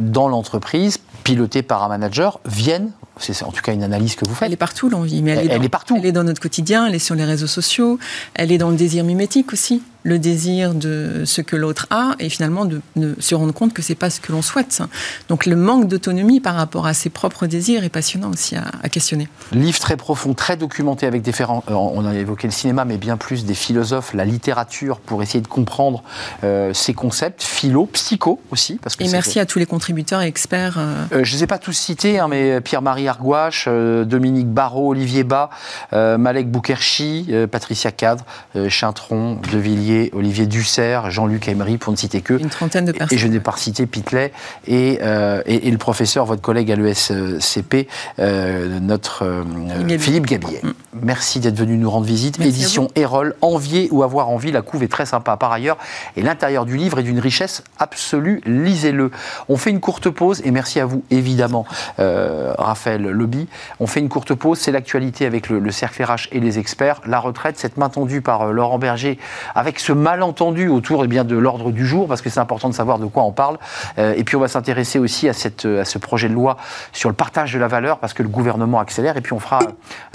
dans 0.00 0.28
l'entreprise, 0.28 0.98
pilotée 1.24 1.62
par 1.62 1.82
un 1.82 1.88
manager, 1.88 2.40
viennent 2.46 2.92
c'est 3.22 3.44
en 3.44 3.52
tout 3.52 3.62
cas 3.62 3.72
une 3.72 3.82
analyse 3.82 4.14
que 4.14 4.26
vous 4.26 4.34
faites. 4.34 4.46
Elle 4.46 4.52
est 4.52 4.56
partout 4.56 4.88
l'envie, 4.88 5.22
mais 5.22 5.32
elle, 5.32 5.50
est, 5.50 5.64
est 5.64 5.68
partout. 5.68 5.96
Elle 5.98 6.06
est 6.06 6.12
dans 6.12 6.24
notre 6.24 6.40
quotidien, 6.40 6.86
elle 6.86 6.94
est 6.94 6.98
sur 6.98 7.14
les 7.14 7.24
réseaux 7.24 7.46
sociaux, 7.46 7.98
elle 8.34 8.52
est 8.52 8.58
dans 8.58 8.70
le 8.70 8.76
désir 8.76 9.04
mimétique 9.04 9.52
aussi 9.52 9.82
le 10.04 10.18
désir 10.18 10.74
de 10.74 11.22
ce 11.24 11.40
que 11.40 11.56
l'autre 11.56 11.86
a 11.90 12.14
et 12.18 12.28
finalement 12.28 12.64
de, 12.64 12.80
se 13.18 13.34
rendre 13.34 13.52
compte 13.52 13.72
que 13.72 13.82
c'est 13.82 13.94
pas 13.94 14.10
ce 14.10 14.20
que 14.20 14.32
l'on 14.32 14.42
souhaite. 14.42 14.82
Donc 15.28 15.46
le 15.46 15.56
manque 15.56 15.88
d'autonomie 15.88 16.40
par 16.40 16.54
rapport 16.54 16.86
à 16.86 16.94
ses 16.94 17.10
propres 17.10 17.46
désirs 17.46 17.84
est 17.84 17.88
passionnant 17.88 18.30
aussi 18.30 18.56
à, 18.56 18.88
questionner. 18.88 19.28
Livre 19.52 19.78
très 19.78 19.96
profond, 19.96 20.34
très 20.34 20.56
documenté 20.56 21.06
avec 21.06 21.22
différents. 21.22 21.64
Euh, 21.70 21.74
on 21.74 22.04
a 22.04 22.14
évoqué 22.14 22.46
le 22.46 22.52
cinéma, 22.52 22.84
mais 22.84 22.98
bien 22.98 23.16
plus 23.16 23.44
des 23.44 23.54
philosophes, 23.54 24.12
la 24.12 24.24
littérature 24.24 25.00
pour 25.00 25.22
essayer 25.22 25.40
de 25.40 25.48
comprendre 25.48 26.02
euh, 26.44 26.74
ces 26.74 26.94
concepts, 26.94 27.42
philo, 27.42 27.86
psycho 27.86 28.40
aussi. 28.50 28.78
Parce 28.82 28.96
que 28.96 29.04
et 29.04 29.08
merci 29.08 29.40
à 29.40 29.46
tous 29.46 29.58
les 29.58 29.66
contributeurs 29.66 30.20
et 30.20 30.26
experts. 30.26 30.76
Euh. 30.78 31.04
je 31.10 31.16
ne 31.16 31.38
les 31.38 31.44
ai 31.44 31.46
pas 31.46 31.58
tous 31.58 31.72
cités, 31.72 32.18
hein, 32.18 32.28
mais 32.28 32.60
Pierre-Marie 32.60 33.08
Argouache, 33.12 33.68
Dominique 33.68 34.48
Barrault, 34.48 34.90
Olivier 34.90 35.24
Bas, 35.24 35.50
Malek 35.92 36.50
Boukerchi, 36.50 37.32
Patricia 37.50 37.90
Cadre, 37.90 38.24
Chintron, 38.68 39.38
De 39.52 39.58
Villiers 39.58 40.10
Olivier 40.12 40.46
Dussert, 40.46 41.10
Jean-Luc 41.10 41.48
Emery, 41.48 41.78
pour 41.78 41.92
ne 41.92 41.96
citer 41.96 42.20
que. 42.20 42.34
Une 42.34 42.48
trentaine 42.48 42.84
de 42.84 42.92
personnes. 42.92 43.16
Et 43.16 43.20
je 43.20 43.26
n'ai 43.26 43.40
pas 43.40 43.52
cité 43.56 43.86
Pitlet 43.86 44.32
et, 44.66 44.98
euh, 45.02 45.42
et, 45.46 45.70
le 45.70 45.78
professeur, 45.78 46.24
votre 46.24 46.42
collègue 46.42 46.70
à 46.70 46.76
l'ESCP, 46.76 47.88
euh, 48.18 48.80
notre 48.80 49.24
euh, 49.24 49.98
Philippe 49.98 50.26
Gabillet. 50.26 50.60
Mm. 50.62 50.72
Merci 51.02 51.40
d'être 51.40 51.56
venu 51.56 51.76
nous 51.76 51.90
rendre 51.90 52.06
visite. 52.06 52.40
Édition 52.40 52.88
Erol, 52.94 53.34
Envier 53.40 53.88
ou 53.90 54.02
avoir 54.02 54.28
envie, 54.28 54.52
la 54.52 54.62
couve 54.62 54.82
est 54.82 54.88
très 54.88 55.06
sympa 55.06 55.36
par 55.36 55.52
ailleurs. 55.52 55.78
Et 56.16 56.22
l'intérieur 56.22 56.64
du 56.66 56.76
livre 56.76 56.98
est 56.98 57.02
d'une 57.02 57.18
richesse 57.18 57.62
absolue. 57.78 58.40
Lisez-le. 58.46 59.10
On 59.48 59.56
fait 59.56 59.70
une 59.70 59.80
courte 59.80 60.10
pause 60.10 60.42
et 60.44 60.50
merci 60.50 60.80
à 60.80 60.86
vous, 60.86 61.02
évidemment, 61.10 61.64
Raphaël 61.98 63.01
Lobby. 63.10 63.48
On 63.80 63.86
fait 63.86 64.00
une 64.00 64.08
courte 64.08 64.34
pause. 64.34 64.58
C'est 64.58 64.72
l'actualité 64.72 65.26
avec 65.26 65.48
le, 65.48 65.58
le 65.58 65.70
cercle 65.70 66.02
RH 66.02 66.28
et 66.32 66.40
les 66.40 66.58
experts. 66.58 67.00
La 67.06 67.18
retraite, 67.18 67.58
cette 67.58 67.76
main 67.76 67.88
tendue 67.88 68.20
par 68.20 68.52
Laurent 68.52 68.78
Berger 68.78 69.18
avec 69.54 69.80
ce 69.80 69.92
malentendu 69.92 70.68
autour 70.68 71.04
eh 71.04 71.08
bien, 71.08 71.24
de 71.24 71.36
l'ordre 71.36 71.70
du 71.70 71.86
jour, 71.86 72.08
parce 72.08 72.22
que 72.22 72.30
c'est 72.30 72.40
important 72.40 72.68
de 72.68 72.74
savoir 72.74 72.98
de 72.98 73.06
quoi 73.06 73.22
on 73.24 73.32
parle. 73.32 73.58
Euh, 73.98 74.14
et 74.16 74.24
puis 74.24 74.36
on 74.36 74.40
va 74.40 74.48
s'intéresser 74.48 74.98
aussi 74.98 75.28
à, 75.28 75.32
cette, 75.32 75.64
à 75.64 75.84
ce 75.84 75.98
projet 75.98 76.28
de 76.28 76.34
loi 76.34 76.56
sur 76.92 77.08
le 77.08 77.14
partage 77.14 77.52
de 77.52 77.58
la 77.58 77.68
valeur, 77.68 77.98
parce 77.98 78.14
que 78.14 78.22
le 78.22 78.28
gouvernement 78.28 78.80
accélère. 78.80 79.16
Et 79.16 79.20
puis 79.20 79.32
on 79.32 79.40
fera 79.40 79.60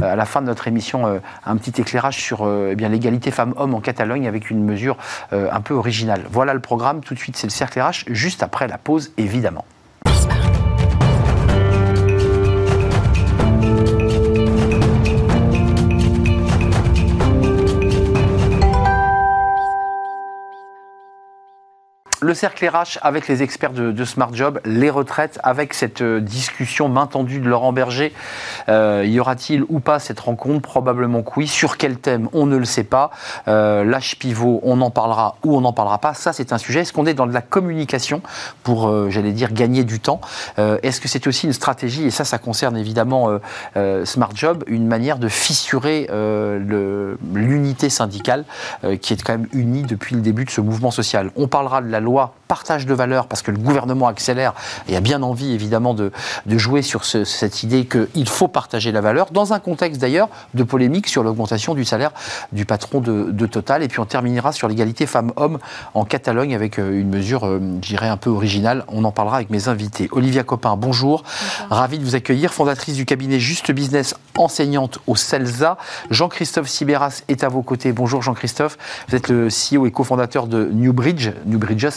euh, 0.02 0.14
à 0.14 0.16
la 0.16 0.26
fin 0.26 0.42
de 0.42 0.48
notre 0.48 0.68
émission 0.68 1.08
euh, 1.08 1.20
un 1.46 1.58
petit 1.58 1.82
éclairage 1.82 2.18
sur 2.18 2.48
eh 2.48 2.76
l'égalité 2.88 3.32
femmes-hommes 3.32 3.74
en 3.74 3.82
Catalogne 3.82 4.28
avec 4.28 4.50
une 4.50 4.64
mesure 4.64 4.98
un 5.32 5.60
peu 5.60 5.74
originale. 5.74 6.22
Voilà 6.32 6.54
le 6.54 6.62
programme. 6.62 7.02
Tout 7.02 7.14
de 7.14 7.20
suite, 7.20 7.36
c'est 7.36 7.48
le 7.48 7.52
cercle 7.52 7.82
RH, 7.82 8.06
juste 8.08 8.44
après 8.44 8.68
la 8.68 8.78
pause, 8.78 9.12
évidemment. 9.18 9.66
Le 22.20 22.34
cercle 22.34 22.68
RH 22.68 22.98
avec 23.04 23.28
les 23.28 23.44
experts 23.44 23.74
de, 23.74 24.06
Smart 24.06 24.34
Job, 24.34 24.60
les 24.66 24.90
retraites, 24.90 25.40
avec 25.44 25.76
cette 25.76 26.02
euh, 26.02 26.20
discussion 26.20 26.90
main 26.90 27.06
tendue 27.06 27.40
de 27.40 27.48
Laurent 27.48 27.74
Berger. 27.74 28.12
Euh, 28.70 29.04
y 29.06 29.20
aura-t-il 29.20 29.64
ou 29.70 29.80
pas 29.80 30.00
cette 30.00 30.20
rencontre? 30.20 30.62
Probablement 30.62 31.22
que 31.22 31.34
oui. 31.38 31.48
Sur 31.48 31.78
quel 31.78 31.98
thème? 31.98 32.28
On 32.34 32.48
ne 32.48 32.58
le 32.58 32.66
sait 32.66 32.84
pas. 32.84 33.12
Euh, 33.48 33.84
L'âge 33.84 34.18
pivot, 34.18 34.62
on 34.64 34.82
en 34.82 34.90
parlera 34.90 35.36
ou 35.44 35.56
on 35.56 35.62
n'en 35.62 35.74
parlera 35.74 36.00
pas. 36.00 36.16
Ça, 36.16 36.34
c'est 36.34 36.54
un 36.54 36.58
sujet. 36.58 36.80
Est-ce 36.80 36.92
qu'on 36.92 37.06
est 37.06 37.14
dans 37.14 37.28
de 37.28 37.34
la 37.34 37.42
communication 37.42 38.24
pour, 38.64 39.12
j'allais 39.12 39.32
dire, 39.32 39.54
gagner 39.54 39.84
du 39.84 40.00
temps? 40.00 40.20
Est-ce 40.58 41.00
que 41.00 41.08
c'est 41.08 41.28
aussi 41.28 41.46
une 41.46 41.54
stratégie 41.54 42.06
Et 42.06 42.12
ça, 42.12 42.26
ça 42.26 42.38
concerne 42.38 42.78
évidemment 42.78 43.40
Smart 44.06 44.32
Job, 44.34 44.64
une 44.68 44.88
manière 44.88 45.20
de 45.20 45.28
fissurer 45.28 46.08
l'unité 47.34 47.90
syndicale 47.90 48.46
qui 49.02 49.14
est 49.14 49.22
quand 49.22 49.34
même 49.34 49.48
unie 49.54 49.84
depuis 49.84 50.16
le 50.16 50.22
début 50.22 50.46
de 50.46 50.50
ce 50.50 50.62
mouvement 50.62 50.92
social? 50.92 51.32
On 51.36 51.48
parlera 51.48 51.82
de 51.82 51.90
la 51.90 52.00
loi 52.08 52.34
partage 52.48 52.86
de 52.86 52.94
valeur, 52.94 53.28
parce 53.28 53.42
que 53.42 53.52
le 53.52 53.58
gouvernement 53.58 54.08
accélère 54.08 54.54
et 54.88 54.96
a 54.96 55.02
bien 55.02 55.22
envie 55.22 55.52
évidemment 55.52 55.94
de, 55.94 56.12
jouer 56.48 56.82
sur 56.82 57.06
cette 57.06 57.64
idée 57.64 57.86
qu'il 57.86 58.28
faut 58.28 58.48
partager 58.48 58.92
la 58.92 59.02
valeur, 59.02 59.28
dans 59.32 59.54
un 59.54 59.60
contexte 59.60 60.02
d'ailleurs 60.02 60.30
de 60.54 60.64
polémique 60.64 61.08
sur 61.08 61.24
l'augmentation 61.24 61.76
du 61.76 61.86
salaire 61.86 62.12
du 62.52 62.66
patron 62.66 63.02
de, 63.02 63.48
Total. 63.48 63.82
Et 63.82 63.88
puis 63.88 64.02
on 64.02 64.06
terminera 64.06 64.52
sur 64.52 64.68
l'égalité 64.68 65.06
femmes-hommes 65.06 65.60
en 65.94 66.04
Catalogne 66.04 66.54
avec 66.54 66.80
euh, 66.80 67.00
une 67.00 67.10
mesure, 67.10 67.46
euh, 67.46 67.60
je 67.82 67.88
dirais, 67.88 68.10
un 68.10 68.18
peu 68.18 68.30
originale. 68.30 68.84
On 68.90 69.06
en 69.06 69.12
parlera 69.12 69.38
avec 69.38 69.50
mes 69.50 69.70
invités. 69.70 70.10
Olivia 70.12 70.44
Copin, 70.44 70.76
bonjour. 70.76 70.88
bonjour. 70.88 71.24
Ravi 71.70 72.00
de 72.00 72.04
vous 72.04 72.16
accueillir, 72.16 72.54
fondatrice 72.54 72.96
du 72.96 73.06
cabinet 73.06 73.40
Juste 73.40 73.72
Business, 73.72 74.16
enseignante 74.38 75.00
au 75.06 75.16
CELSA. 75.16 75.78
Jean-Christophe 76.10 76.68
Sibéras 76.68 77.22
est 77.28 77.44
à 77.44 77.50
vos 77.50 77.62
côtés. 77.62 77.92
Bonjour 77.92 78.22
Jean-Christophe. 78.22 78.78
Vous 79.08 79.16
êtes 79.16 79.30
le 79.30 79.50
CEO 79.50 79.86
et 79.86 79.92
cofondateur 79.92 80.48
de 80.48 80.70
Newbridge, 80.74 81.32
Newbridges 81.46 81.90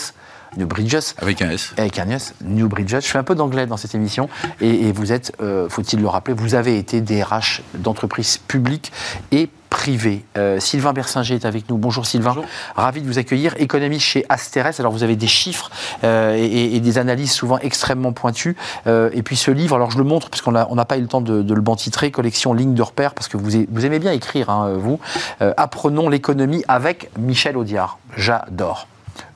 New 0.57 0.67
Bridges. 0.67 1.15
Avec 1.19 1.43
un 1.43 1.51
S. 1.51 1.75
Avec 1.77 1.99
un 1.99 2.09
S, 2.11 2.35
New 2.45 2.69
Bridges. 2.69 3.01
Je 3.03 3.07
fais 3.07 3.19
un 3.19 3.25
peu 3.25 3.35
d'anglais 3.35 3.67
dans 3.67 3.77
cette 3.77 3.95
émission. 3.95 4.29
Et, 4.61 4.93
vous 4.93 5.13
êtes, 5.13 5.33
euh, 5.41 5.69
faut-il 5.69 6.01
le 6.01 6.09
rappeler, 6.09 6.35
vous 6.35 6.55
avez 6.55 6.79
été 6.79 7.01
DRH 7.01 7.63
d'entreprises 7.75 8.39
publiques 8.39 8.93
et 9.33 9.49
privées. 9.69 10.25
Euh, 10.37 10.59
Sylvain 10.59 10.93
Bersinger 10.93 11.37
est 11.37 11.45
avec 11.45 11.69
nous. 11.71 11.77
Bonjour 11.77 12.05
Sylvain. 12.05 12.35
Ravi 12.75 13.03
de 13.03 13.07
vous 13.07 13.19
accueillir. 13.19 13.55
Économiste 13.59 14.05
chez 14.05 14.27
Asteres. 14.29 14.81
Alors 14.81 14.91
vous 14.91 15.05
avez 15.05 15.15
des 15.15 15.29
chiffres 15.29 15.71
euh, 16.03 16.35
et, 16.35 16.81
des 16.81 16.99
analyses 16.99 17.31
souvent 17.31 17.59
extrêmement 17.59 18.13
pointues. 18.13 18.57
et 18.87 19.23
puis 19.23 19.37
ce 19.37 19.53
livre, 19.53 19.77
alors 19.77 19.93
je 19.93 19.99
le 19.99 20.05
montre 20.05 20.29
parce 20.29 20.43
qu'on 20.43 20.51
n'a 20.53 20.85
pas 20.85 20.97
eu 20.99 21.03
le 21.03 21.07
temps 21.07 21.21
de, 21.21 21.55
le 21.55 21.61
bantitrer, 21.61 22.11
collection 22.11 22.53
Ligne 22.53 22.75
de 22.75 22.83
repère, 22.83 23.15
parce 23.15 23.29
que 23.29 23.37
vous, 23.37 23.51
vous 23.71 23.87
aimez 23.87 24.01
bien 24.01 24.13
écrire, 24.13 24.51
hein, 24.51 24.75
vous. 24.77 24.99
Apprenons 25.41 26.09
l'économie 26.09 26.65
avec 26.67 27.11
Michel 27.17 27.57
Audiard. 27.57 27.99
J'adore 28.17 28.89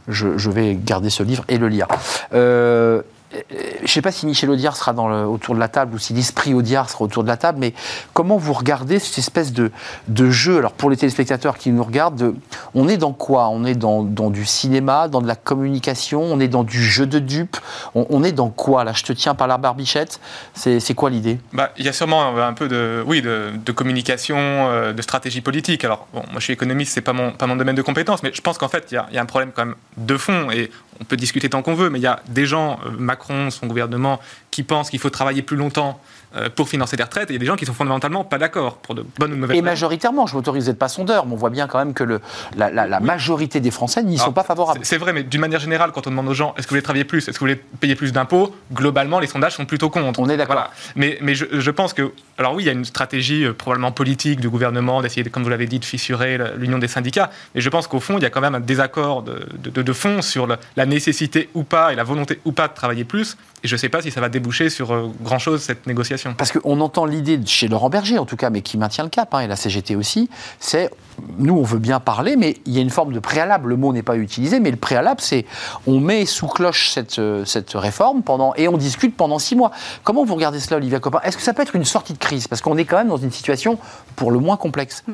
je, 0.09 0.51
vais 0.51 0.75
garder 0.75 1.11
ce 1.11 1.23
livre 1.23 1.45
et 1.49 1.59
le 1.59 1.69
lire. 1.69 1.87
Euh, 2.33 3.03
je 3.51 3.83
ne 3.83 3.87
sais 3.87 4.03
pas 4.03 4.13
si 4.13 4.27
Michel 4.27 4.51
Audiard 4.51 4.77
sera 4.77 4.93
autour 5.27 5.55
de 5.55 5.61
la 5.61 5.69
table 5.69 5.95
ou 5.95 5.99
si 5.99 6.13
l'esprit 6.13 6.55
Audiard 6.55 6.89
sera 6.91 7.05
autour 7.05 7.23
de 7.23 7.29
la 7.29 7.37
table, 7.37 7.59
mais 7.61 7.75
comment 8.13 8.37
vous 8.37 8.53
regardez 8.53 8.99
cette 8.99 9.19
espèce 9.19 9.53
de, 9.53 9.71
de 10.09 10.31
jeu 10.31 10.59
Alors 10.59 10.73
pour 10.73 10.91
les 10.91 10.97
téléspectateurs 10.97 11.59
qui 11.59 11.71
nous 11.71 11.83
regardent, 11.83 12.35
on 12.75 12.89
est 12.89 12.97
dans 12.97 13.13
quoi? 13.13 13.49
On 13.49 13.65
est 13.65 13.75
dans, 13.75 14.03
du 14.05 14.45
cinéma, 14.45 15.09
dans 15.09 15.21
de 15.21 15.27
la 15.27 15.37
communication, 15.37 16.23
on 16.23 16.41
est 16.41 16.49
dans 16.49 16.65
du 16.65 16.83
jeu 16.83 17.07
de 17.07 17.19
dupes, 17.19 17.57
on, 17.95 18.25
est 18.25 18.33
dans 18.33 18.51
quoi? 18.51 18.85
Là, 18.85 18.93
je 18.95 19.03
te 19.03 19.13
tiens 19.13 19.35
par 19.35 19.47
la 19.47 19.59
barbichette, 19.59 20.21
c'est 20.55 20.95
quoi 20.95 21.11
l'idée? 21.11 21.39
Bah, 21.53 21.71
Il 21.77 21.85
y 21.85 21.89
a 21.89 21.93
sûrement 21.93 22.37
un 22.37 22.53
peu 22.53 22.69
de, 22.69 23.03
oui, 23.07 23.23
de, 23.23 23.73
communication, 23.73 24.37
euh, 24.39 24.93
de 24.93 25.03
stratégie 25.03 25.41
politique. 25.41 25.85
Alors, 25.85 26.07
moi 26.13 26.25
je 26.37 26.45
suis 26.45 26.53
économiste, 26.53 27.01
pas 27.01 27.13
mon, 27.13 27.33
pas 27.33 27.47
mon 27.47 27.57
domaine 27.57 27.75
de 27.75 27.83
compétence, 27.83 28.23
mais 28.23 28.31
je 28.33 28.41
pense 28.41 28.59
qu'en 28.59 28.69
fait, 28.69 28.89
il 28.93 29.01
y, 29.11 29.15
y 29.15 29.19
a 29.19 29.23
un 29.23 29.27
problème 29.27 29.51
quand 29.55 29.67
même 29.67 29.75
de 29.97 30.17
fond, 30.17 30.51
et 30.51 30.71
on 31.01 31.05
peut 31.05 31.17
discuter 31.17 31.49
tant 31.49 31.63
qu'on 31.63 31.75
veut, 31.75 31.91
mais 31.91 31.99
il 31.99 32.03
y 32.03 32.07
a 32.07 32.21
des 32.29 32.47
gens, 32.47 32.79
euh, 32.87 32.91
Macron, 32.99 33.51
son 33.51 33.67
gouvernement, 33.67 34.21
qui 34.55 34.63
pensent 34.63 34.89
qu'il 34.91 35.01
faut 35.01 35.11
travailler 35.11 35.43
plus 35.43 35.57
longtemps 35.57 36.01
euh, 36.37 36.49
pour 36.49 36.69
financer 36.69 36.97
des 36.97 37.03
retraites, 37.03 37.31
et 37.31 37.33
il 37.33 37.37
y 37.37 37.37
a 37.37 37.41
des 37.41 37.47
gens 37.47 37.57
qui 37.57 37.67
sont 37.67 37.75
fondamentalement 37.75 38.23
pas 38.25 38.39
d'accord, 38.39 38.77
pour 38.79 38.95
de 38.95 39.05
bonnes 39.19 39.33
ou 39.33 39.35
de 39.35 39.41
mauvaises 39.41 39.55
Et 39.57 39.61
raisons. 39.61 39.65
majoritairement, 39.65 40.27
je 40.27 40.35
m'autorise, 40.37 40.69
n'êtes 40.69 40.79
pas 40.79 40.89
sondeur, 40.89 41.27
mais 41.27 41.33
on 41.33 41.37
voit 41.37 41.51
bien 41.51 41.67
quand 41.67 41.79
même 41.79 41.93
que 41.95 42.05
le, 42.05 42.21
la, 42.57 42.71
la- 42.71 42.87
la 42.87 43.01
majorité 43.01 43.59
des 43.61 43.71
Français 43.73 44.03
n'y 44.05 44.17
sont 44.19 44.33
pas 44.33 44.45
favorables. 44.45 44.81
C'est 44.85 44.99
vrai, 44.99 45.13
mais 45.13 45.23
d'une 45.25 45.41
manière 45.41 45.61
générale, 45.61 45.91
quand 45.93 46.07
on 46.07 46.11
demande 46.11 46.29
aux 46.29 46.35
gens 46.35 46.55
est-ce 46.57 46.67
que 46.67 46.71
vous 46.71 46.75
voulez 46.75 46.83
travailler 46.83 47.05
plus, 47.05 47.19
est-ce 47.29 47.33
que 47.39 47.45
vous 47.45 47.47
voulez 47.51 47.61
payer 47.81 47.95
plus 47.97 48.13
d'impôts, 48.13 48.55
globalement, 48.73 49.19
les 49.21 49.27
sondages 49.27 49.55
sont 49.55 49.65
plutôt 49.65 49.91
contre. 49.91 50.21
On 50.21 50.29
est 50.29 50.37
d'accord. 50.37 50.55
Voilà. 50.55 50.71
Mais, 50.97 51.19
mais 51.21 51.35
je, 51.35 51.45
je 51.53 51.71
pense 51.71 51.93
que, 51.93 52.13
alors 52.39 52.55
oui, 52.55 52.63
il 52.63 52.67
y 52.67 52.69
a 52.69 52.73
une 52.73 52.85
stratégie 52.85 53.45
euh, 53.45 53.53
probablement 53.53 53.91
politique 53.93 54.41
du 54.41 54.49
gouvernement 54.49 55.03
d'essayer, 55.03 55.23
de- 55.25 55.29
comme 55.31 55.43
vous 55.43 55.51
l'avez 55.51 55.67
dit, 55.67 55.79
de 55.81 55.85
fissurer 55.85 56.39
l'union 56.57 56.79
des 56.79 56.89
syndicats. 56.89 57.31
Mais 57.55 57.61
je 57.61 57.69
pense 57.69 57.87
qu'au 57.89 58.01
fond, 58.01 58.19
il 58.19 58.23
y 58.23 58.27
a 58.27 58.31
quand 58.31 58.41
même 58.41 58.55
un 58.55 58.61
désaccord 58.61 59.23
de, 59.23 59.47
de- 59.59 59.71
de- 59.71 59.83
de 59.83 59.93
fond 59.93 60.23
sur 60.23 60.47
le- 60.47 60.57
la 60.77 60.87
nécessité 60.87 61.49
ou 61.55 61.63
pas 61.65 61.93
et 61.93 61.97
la 61.97 62.05
volonté 62.05 62.41
ou 62.45 62.53
pas 62.53 62.69
de 62.69 62.75
travailler 62.75 63.05
plus. 63.05 63.37
Et 63.63 63.69
je 63.69 63.75
ne 63.75 63.79
sais 63.79 63.89
pas 63.89 64.03
si 64.03 64.11
ça 64.11 64.21
va 64.21 64.29
déboucher 64.29 64.44
sur 64.53 64.93
euh, 64.93 65.11
grand-chose 65.23 65.63
cette 65.63 65.87
négociation. 65.87 66.35
Parce 66.37 66.53
qu'on 66.53 66.81
entend 66.81 67.05
l'idée 67.05 67.37
de 67.37 67.47
chez 67.47 67.69
Laurent 67.69 67.91
Berger, 67.91 68.19
en 68.19 68.27
tout 68.27 68.37
cas, 68.37 68.51
mais 68.51 68.63
qui 68.63 68.79
maintient 68.79 69.05
le 69.05 69.11
cap, 69.11 69.35
hein, 69.35 69.41
et 69.41 69.47
la 69.47 69.57
CGT 69.57 69.97
aussi, 69.97 70.29
c'est, 70.59 70.91
nous, 71.39 71.57
on 71.57 71.63
veut 71.63 71.79
bien 71.79 72.01
parler, 72.01 72.37
mais 72.37 72.57
il 72.67 72.73
y 72.75 72.79
a 72.79 72.81
une 72.81 72.91
forme 72.91 73.13
de 73.13 73.19
préalable. 73.19 73.69
Le 73.69 73.77
mot 73.77 73.93
n'est 73.93 74.03
pas 74.03 74.17
utilisé, 74.17 74.61
mais 74.61 74.71
le 74.71 74.77
préalable, 74.77 75.21
c'est 75.21 75.45
on 75.87 76.01
met 76.01 76.27
sous 76.27 76.47
cloche 76.47 76.91
cette, 76.91 77.19
euh, 77.19 77.45
cette 77.45 77.73
réforme 77.73 78.23
pendant, 78.23 78.55
et 78.57 78.69
on 78.69 78.77
discute 78.77 79.17
pendant 79.17 79.39
six 79.39 79.57
mois. 79.57 79.71
Comment 80.03 80.25
vous 80.25 80.35
regardez 80.35 80.61
cela, 80.61 80.77
Olivia 80.77 81.01
Copin 81.01 81.21
Est-ce 81.25 81.37
que 81.37 81.43
ça 81.43 81.53
peut 81.53 81.63
être 81.63 81.77
une 81.77 81.85
sortie 81.85 82.13
de 82.13 82.19
crise? 82.19 82.49
Parce 82.49 82.61
qu'on 82.61 82.77
est 82.77 82.85
quand 82.85 82.99
même 82.99 83.09
dans 83.09 83.17
une 83.17 83.33
situation 83.33 83.79
pour 84.17 84.31
le 84.31 84.39
moins 84.39 84.57
complexe. 84.57 85.05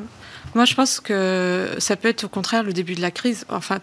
Moi, 0.55 0.65
je 0.65 0.73
pense 0.75 0.99
que 0.99 1.69
ça 1.79 1.95
peut 1.95 2.07
être 2.09 2.23
au 2.25 2.27
contraire 2.27 2.63
le 2.63 2.73
début 2.73 2.95
de 2.95 3.01
la 3.01 3.11
crise. 3.11 3.45
Enfin, 3.49 3.79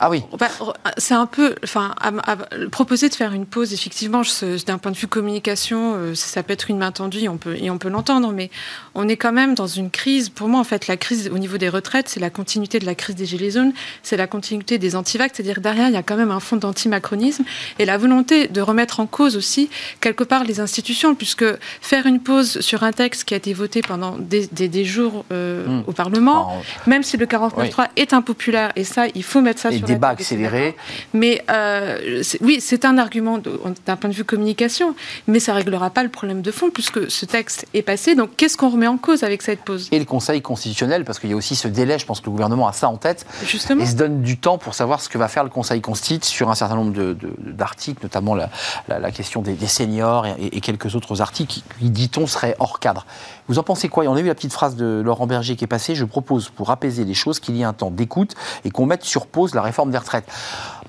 Ah 0.00 0.10
oui. 0.10 0.22
bah, 0.38 0.48
c'est 0.96 1.14
un 1.14 1.26
peu, 1.26 1.54
enfin, 1.64 1.94
à- 2.00 2.32
à- 2.32 2.36
proposer 2.70 3.08
de 3.08 3.14
faire 3.14 3.32
une 3.32 3.46
pause, 3.46 3.72
effectivement, 3.72 4.22
d'un 4.66 4.78
point 4.78 4.92
de 4.92 4.96
vue 4.96 5.06
communication, 5.08 5.94
euh, 5.96 6.14
ça, 6.14 6.42
peut 6.42 6.52
être 6.52 6.70
une 6.70 6.78
main 6.78 6.92
tendue, 6.92 7.28
on 7.28 7.36
peut, 7.36 7.56
et 7.56 7.70
on 7.70 7.78
peut 7.78 7.88
l'entendre, 7.88 8.32
mais 8.32 8.50
on 8.94 9.08
est 9.08 9.16
quand 9.16 9.32
même 9.32 9.54
dans 9.54 9.66
une 9.66 9.90
crise. 9.90 10.28
Pour 10.28 10.48
moi, 10.48 10.60
en 10.60 10.64
fait, 10.64 10.86
la 10.86 10.96
crise 10.96 11.30
au 11.32 11.38
niveau 11.38 11.58
des 11.58 11.68
retraites, 11.68 12.08
c'est 12.08 12.20
la 12.20 12.30
continuité 12.30 12.78
de 12.78 12.86
la 12.86 12.94
crise 12.94 13.16
des 13.16 13.26
gilets 13.26 13.50
jaunes, 13.50 13.72
c'est 14.02 14.16
la 14.16 14.26
continuité 14.26 14.78
des 14.78 14.94
antivax, 14.96 15.36
c'est-à-dire 15.36 15.60
derrière, 15.60 15.88
il 15.88 15.94
y 15.94 15.96
a 15.98 16.02
quand 16.02 16.16
même 16.16 16.30
un 16.30 16.40
fond 16.40 16.56
d'antimacronisme 16.56 17.44
et 17.78 17.84
la 17.84 17.98
volonté 17.98 18.48
de 18.48 18.60
remettre 18.60 19.00
en 19.00 19.06
cause 19.06 19.36
aussi, 19.36 19.68
quelque 20.00 20.24
part, 20.24 20.44
les 20.44 20.60
institutions, 20.60 21.14
puisque 21.14 21.44
faire 21.80 22.06
une 22.06 22.20
pause 22.20 22.60
sur 22.60 22.82
un 22.84 22.92
texte 22.92 23.24
qui 23.24 23.34
a 23.34 23.36
été 23.36 23.52
voté 23.52 23.82
pendant 23.82 24.16
des, 24.18 24.46
des- 24.52 24.68
des 24.68 24.84
jours 24.84 25.24
euh, 25.32 25.66
Hmm. 25.66 25.82
Au 25.88 25.92
Parlement, 25.92 26.52
même 26.86 27.02
si 27.02 27.16
le 27.16 27.26
49.3 27.26 27.88
est 27.96 28.12
impopulaire, 28.12 28.70
et 28.76 28.84
ça, 28.84 29.06
il 29.14 29.22
faut 29.24 29.40
mettre 29.40 29.60
ça 29.60 29.70
les 29.70 29.78
sur 29.78 29.88
la 29.88 29.94
table, 29.94 30.04
accélérés. 30.04 30.76
mais 31.14 31.42
euh, 31.50 32.22
oui, 32.42 32.58
c'est 32.60 32.84
un 32.84 32.98
argument 32.98 33.38
d'un 33.38 33.96
point 33.96 34.10
de 34.10 34.14
vue 34.14 34.24
communication, 34.24 34.94
mais 35.26 35.40
ça 35.40 35.54
réglera 35.54 35.90
pas 35.90 36.02
le 36.02 36.10
problème 36.10 36.42
de 36.42 36.50
fond 36.50 36.70
puisque 36.72 37.10
ce 37.10 37.24
texte 37.26 37.66
est 37.74 37.82
passé. 37.82 38.14
Donc 38.14 38.30
qu'est-ce 38.36 38.56
qu'on 38.56 38.68
remet 38.68 38.86
en 38.86 38.98
cause 38.98 39.22
avec 39.24 39.42
cette 39.42 39.60
pause? 39.62 39.88
Et 39.90 39.98
le 39.98 40.04
Conseil 40.04 40.42
constitutionnel, 40.42 41.04
parce 41.04 41.18
qu'il 41.18 41.30
y 41.30 41.32
a 41.32 41.36
aussi 41.36 41.56
ce 41.56 41.68
délai, 41.68 41.98
je 41.98 42.04
pense 42.06 42.20
que 42.20 42.26
le 42.26 42.32
gouvernement 42.32 42.68
a 42.68 42.72
ça 42.72 42.88
en 42.88 42.96
tête, 42.98 43.26
Justement. 43.46 43.82
et 43.82 43.86
se 43.86 43.94
donne 43.96 44.20
du 44.22 44.36
temps 44.36 44.58
pour 44.58 44.74
savoir 44.74 45.00
ce 45.00 45.08
que 45.08 45.16
va 45.18 45.28
faire 45.28 45.42
le 45.44 45.50
Conseil 45.50 45.80
Constit 45.80 46.20
sur 46.22 46.50
un 46.50 46.54
certain 46.54 46.74
nombre 46.76 47.16
d'articles, 47.38 48.00
notamment 48.02 48.34
la, 48.34 48.50
la- 48.88 48.98
la 48.98 49.10
question 49.10 49.40
des, 49.42 49.54
des 49.54 49.66
seniors 49.66 50.26
et, 50.26 50.34
et 50.52 50.60
quelques 50.60 50.94
autres 50.94 51.20
articles 51.22 51.52
qui, 51.54 51.64
qui, 51.80 51.90
dit-on, 51.90 52.26
seraient 52.26 52.56
hors 52.58 52.78
cadre. 52.80 53.06
Vous 53.48 53.58
en 53.58 53.62
pensez 53.62 53.88
quoi? 53.88 54.04
On 54.04 54.14
a 54.14 54.20
vu 54.20 54.28
la 54.28 54.34
petite 54.34 54.52
phrase 54.52 54.76
de 54.76 55.00
Laurent 55.04 55.26
Berger 55.26 55.56
qui 55.56 55.64
est 55.64 55.68
passée 55.68 55.94
Je 55.94 56.04
propose, 56.04 56.50
pour 56.50 56.70
apaiser 56.70 57.04
les 57.04 57.14
choses, 57.14 57.40
qu'il 57.40 57.56
y 57.56 57.62
ait 57.62 57.64
un 57.64 57.72
temps 57.72 57.90
d'écoute 57.90 58.34
et 58.64 58.70
qu'on 58.70 58.86
mette 58.86 59.04
sur 59.04 59.26
pause 59.26 59.54
la 59.54 59.62
réforme 59.62 59.90
des 59.90 59.98
retraites. 59.98 60.26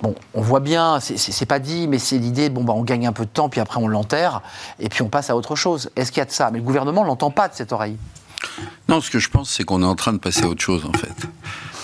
Bon, 0.02 0.14
on 0.34 0.42
voit 0.42 0.60
bien, 0.60 1.00
c'est 1.00 1.46
pas 1.46 1.58
dit, 1.58 1.88
mais 1.88 1.98
c'est 1.98 2.18
l'idée 2.18 2.50
bon, 2.50 2.64
bah, 2.64 2.74
on 2.74 2.84
gagne 2.84 3.06
un 3.06 3.12
peu 3.12 3.24
de 3.24 3.30
temps, 3.30 3.48
puis 3.48 3.60
après 3.60 3.80
on 3.80 3.88
l'enterre, 3.88 4.42
et 4.78 4.88
puis 4.88 5.02
on 5.02 5.08
passe 5.08 5.30
à 5.30 5.36
autre 5.36 5.56
chose. 5.56 5.90
Est-ce 5.96 6.12
qu'il 6.12 6.20
y 6.20 6.22
a 6.22 6.26
de 6.26 6.30
ça? 6.30 6.50
Mais 6.50 6.58
le 6.58 6.64
gouvernement 6.64 7.02
l'entend 7.02 7.30
pas 7.30 7.48
de 7.48 7.54
cette 7.54 7.72
oreille. 7.72 7.96
Non, 8.88 9.00
ce 9.00 9.10
que 9.10 9.18
je 9.18 9.30
pense, 9.30 9.50
c'est 9.50 9.64
qu'on 9.64 9.82
est 9.82 9.86
en 9.86 9.94
train 9.94 10.12
de 10.12 10.18
passer 10.18 10.44
à 10.44 10.48
autre 10.48 10.62
chose, 10.62 10.84
en 10.86 10.92
fait. 10.92 11.28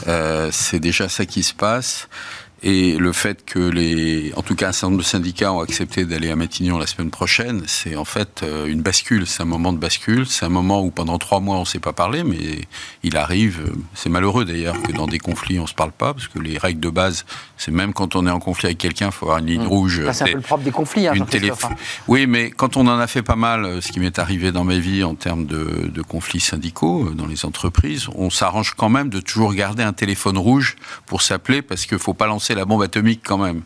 Euh, 0.09 0.51
c'est 0.53 0.81
déjà 0.81 1.09
ça 1.09 1.25
qui 1.25 1.43
se 1.43 1.55
passe. 1.55 2.09
Et 2.63 2.97
le 2.97 3.13
fait 3.13 3.45
que 3.45 3.59
les, 3.59 4.33
en 4.35 4.43
tout 4.43 4.55
cas, 4.55 4.69
un 4.69 4.73
certain 4.73 4.87
nombre 4.89 5.03
de 5.03 5.07
syndicats 5.07 5.53
ont 5.53 5.61
accepté 5.61 6.05
d'aller 6.07 6.31
à 6.31 6.37
Matignon 6.37 6.79
la 6.79 6.87
semaine 6.87 7.11
prochaine, 7.11 7.63
c'est 7.67 7.97
en 7.97 8.05
fait 8.07 8.41
euh, 8.43 8.67
une 8.67 8.81
bascule. 8.81 9.27
C'est 9.27 9.43
un 9.43 9.47
moment 9.47 9.73
de 9.75 9.79
bascule. 9.79 10.27
C'est 10.27 10.47
un 10.47 10.49
moment 10.49 10.83
où 10.83 10.91
pendant 10.91 11.19
trois 11.19 11.41
mois 11.41 11.57
on 11.57 11.61
ne 11.61 11.65
s'est 11.67 11.79
pas 11.81 11.93
parlé, 11.93 12.25
mais 12.25 12.61
il 13.03 13.17
arrive. 13.19 13.61
euh, 13.67 13.73
C'est 13.95 14.09
malheureux 14.09 14.45
d'ailleurs 14.47 14.81
que 14.83 14.93
dans 14.93 15.07
des 15.07 15.19
conflits 15.19 15.61
on 15.61 15.67
se 15.67 15.75
parle 15.75 15.93
pas, 15.93 16.15
parce 16.15 16.29
que 16.29 16.39
les 16.39 16.57
règles 16.57 16.81
de 16.81 16.89
base, 16.89 17.27
c'est 17.59 17.71
même 17.71 17.93
quand 17.93 18.17
on 18.17 18.27
est 18.27 18.31
en 18.31 18.41
conflit 18.41 18.67
avec 18.67 18.79
quelqu'un, 18.79 19.07
il 19.07 19.13
faut 19.13 19.27
avoir 19.27 19.39
une 19.39 19.47
ligne 19.47 19.67
rouge. 19.67 20.01
Là, 20.01 20.13
c'est 20.15 20.25
un 20.25 20.27
Des- 20.27 20.33
peu 20.33 20.39
le 20.39 20.43
propre 20.43 20.65
des 20.65 20.71
conflits, 20.71 21.07
hein, 21.09 21.13
une 21.15 21.27
télé... 21.27 21.51
Hein. 21.51 21.69
Oui, 22.09 22.27
mais 22.27 22.51
quand 22.51 22.77
on 22.79 22.87
en 22.87 22.99
a 22.99 23.07
fait 23.07 23.23
pas 23.23 23.37
mal, 23.37 23.65
euh, 23.65 23.81
ce 23.83 23.93
qui 23.93 24.01
m'est 24.01 24.19
arrivé 24.19 24.51
dans 24.51 24.65
ma 24.65 24.79
vie 24.79 25.05
en 25.05 25.15
termes 25.15 25.45
de, 25.47 25.91
de 25.93 26.03
conflits 26.03 26.41
syndicaux 26.41 27.09
euh, 27.09 27.15
dans 27.15 27.27
les 27.27 27.45
entreprises, 27.45 28.07
on 28.15 28.31
s'arrange 28.31 28.73
quand 28.77 28.89
même 28.89 29.11
de 29.11 29.21
toujours 29.21 29.53
garder 29.53 29.83
un 29.83 29.93
téléphone 29.93 30.39
rouge 30.39 30.77
pour 31.05 31.21
s'appeler 31.21 31.61
parce 31.61 31.85
qu'il 31.87 31.99
faut 31.99 32.15
pas 32.15 32.27
lancer 32.27 32.46
la 32.55 32.65
bombe 32.65 32.83
atomique 32.83 33.23
quand 33.25 33.39
même. 33.39 33.63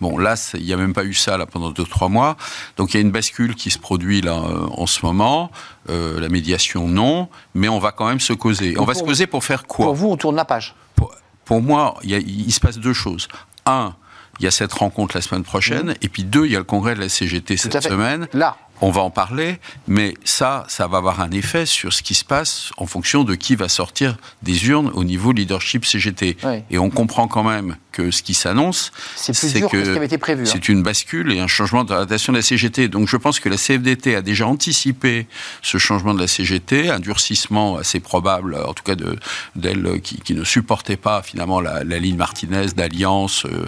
Bon, 0.00 0.18
là, 0.18 0.34
il 0.54 0.64
n'y 0.64 0.72
a 0.72 0.76
même 0.76 0.94
pas 0.94 1.04
eu 1.04 1.14
ça 1.14 1.36
là 1.36 1.46
pendant 1.46 1.70
deux 1.70 1.84
trois 1.84 2.08
mois. 2.08 2.36
Donc 2.76 2.94
il 2.94 2.96
y 2.96 2.98
a 2.98 3.00
une 3.00 3.10
bascule 3.10 3.54
qui 3.54 3.70
se 3.70 3.78
produit 3.78 4.20
là 4.20 4.34
euh, 4.34 4.66
en 4.70 4.86
ce 4.86 5.04
moment. 5.04 5.50
Euh, 5.90 6.20
la 6.20 6.28
médiation 6.28 6.88
non, 6.88 7.28
mais 7.54 7.68
on 7.68 7.78
va 7.78 7.92
quand 7.92 8.06
même 8.06 8.20
se 8.20 8.32
causer. 8.32 8.74
On 8.78 8.84
va 8.84 8.94
se 8.94 9.02
causer 9.02 9.26
pour 9.26 9.44
faire 9.44 9.66
quoi? 9.66 9.86
Pour 9.86 9.94
vous, 9.94 10.08
on 10.08 10.16
tourne 10.16 10.36
la 10.36 10.44
page. 10.44 10.74
pour, 10.94 11.14
pour 11.44 11.60
moi, 11.60 11.96
il, 12.02 12.52
se 12.52 12.60
passe 12.60 12.78
deux 12.78 12.92
choses. 12.92 13.28
Un, 13.66 13.94
il 14.38 14.44
y 14.44 14.48
a 14.48 14.50
cette 14.50 14.72
rencontre 14.72 15.16
la 15.16 15.22
semaine 15.22 15.42
prochaine, 15.42 15.94
et 16.02 16.08
puis 16.08 16.24
deux, 16.24 16.46
il 16.46 16.52
y 16.52 16.56
a 16.56 16.58
le 16.58 16.64
congrès 16.64 16.94
de 16.94 17.00
la 17.00 17.08
CGT. 17.08 17.56
Tout 17.56 17.62
cette 17.62 17.82
semaine. 17.82 18.28
Là, 18.32 18.56
On 18.84 18.90
va 18.90 19.00
en 19.02 19.10
parler, 19.10 19.58
mais 19.86 20.14
ça, 20.24 20.64
ça 20.68 20.86
va 20.88 20.98
avoir 20.98 21.20
un 21.20 21.30
effet 21.30 21.66
sur 21.66 21.92
ce 21.92 22.02
qui 22.02 22.14
se 22.14 22.24
passe 22.24 22.70
en 22.76 22.86
fonction 22.86 23.22
de 23.24 23.34
qui 23.36 23.54
va 23.56 23.68
sortir 23.68 24.16
des 24.42 24.66
urnes 24.68 24.90
au 24.94 25.04
niveau 25.04 25.32
leadership 25.32 25.84
CGT. 25.86 26.36
Oui. 26.44 26.62
Et 26.70 26.78
on 26.78 26.90
comprend 26.90 27.28
quand 27.28 27.44
même 27.44 27.76
que 27.92 28.10
ce 28.10 28.22
qui 28.22 28.34
s'annonce, 28.34 28.90
c'est 29.16 29.32
que, 29.32 29.84
ce 29.84 29.90
qui 29.90 29.96
avait 29.96 30.06
été 30.06 30.16
prévu. 30.18 30.42
hein. 30.44 30.50
c'est 30.50 30.68
une 30.68 30.82
bascule 30.82 31.30
et 31.32 31.40
un 31.40 31.46
changement 31.46 31.84
d'orientation 31.84 32.32
de 32.32 32.38
la 32.38 32.42
CGT. 32.42 32.88
Donc 32.88 33.06
je 33.08 33.16
pense 33.16 33.38
que 33.38 33.48
la 33.48 33.56
CFDT 33.56 34.16
a 34.16 34.22
déjà 34.22 34.46
anticipé 34.46 35.26
ce 35.60 35.78
changement 35.78 36.14
de 36.14 36.20
la 36.20 36.26
CGT, 36.26 36.90
un 36.90 37.00
durcissement 37.00 37.76
assez 37.76 38.00
probable, 38.00 38.56
en 38.66 38.72
tout 38.74 38.82
cas 38.82 38.94
de- 38.94 39.16
d'elle 39.56 40.00
qui, 40.02 40.16
qui 40.20 40.34
ne 40.34 40.42
supportait 40.42 40.96
pas 40.96 41.22
finalement 41.22 41.60
la, 41.60 41.84
la 41.84 41.98
ligne 41.98 42.16
Martinez 42.16 42.66
d'alliance 42.74 43.44
euh, 43.44 43.66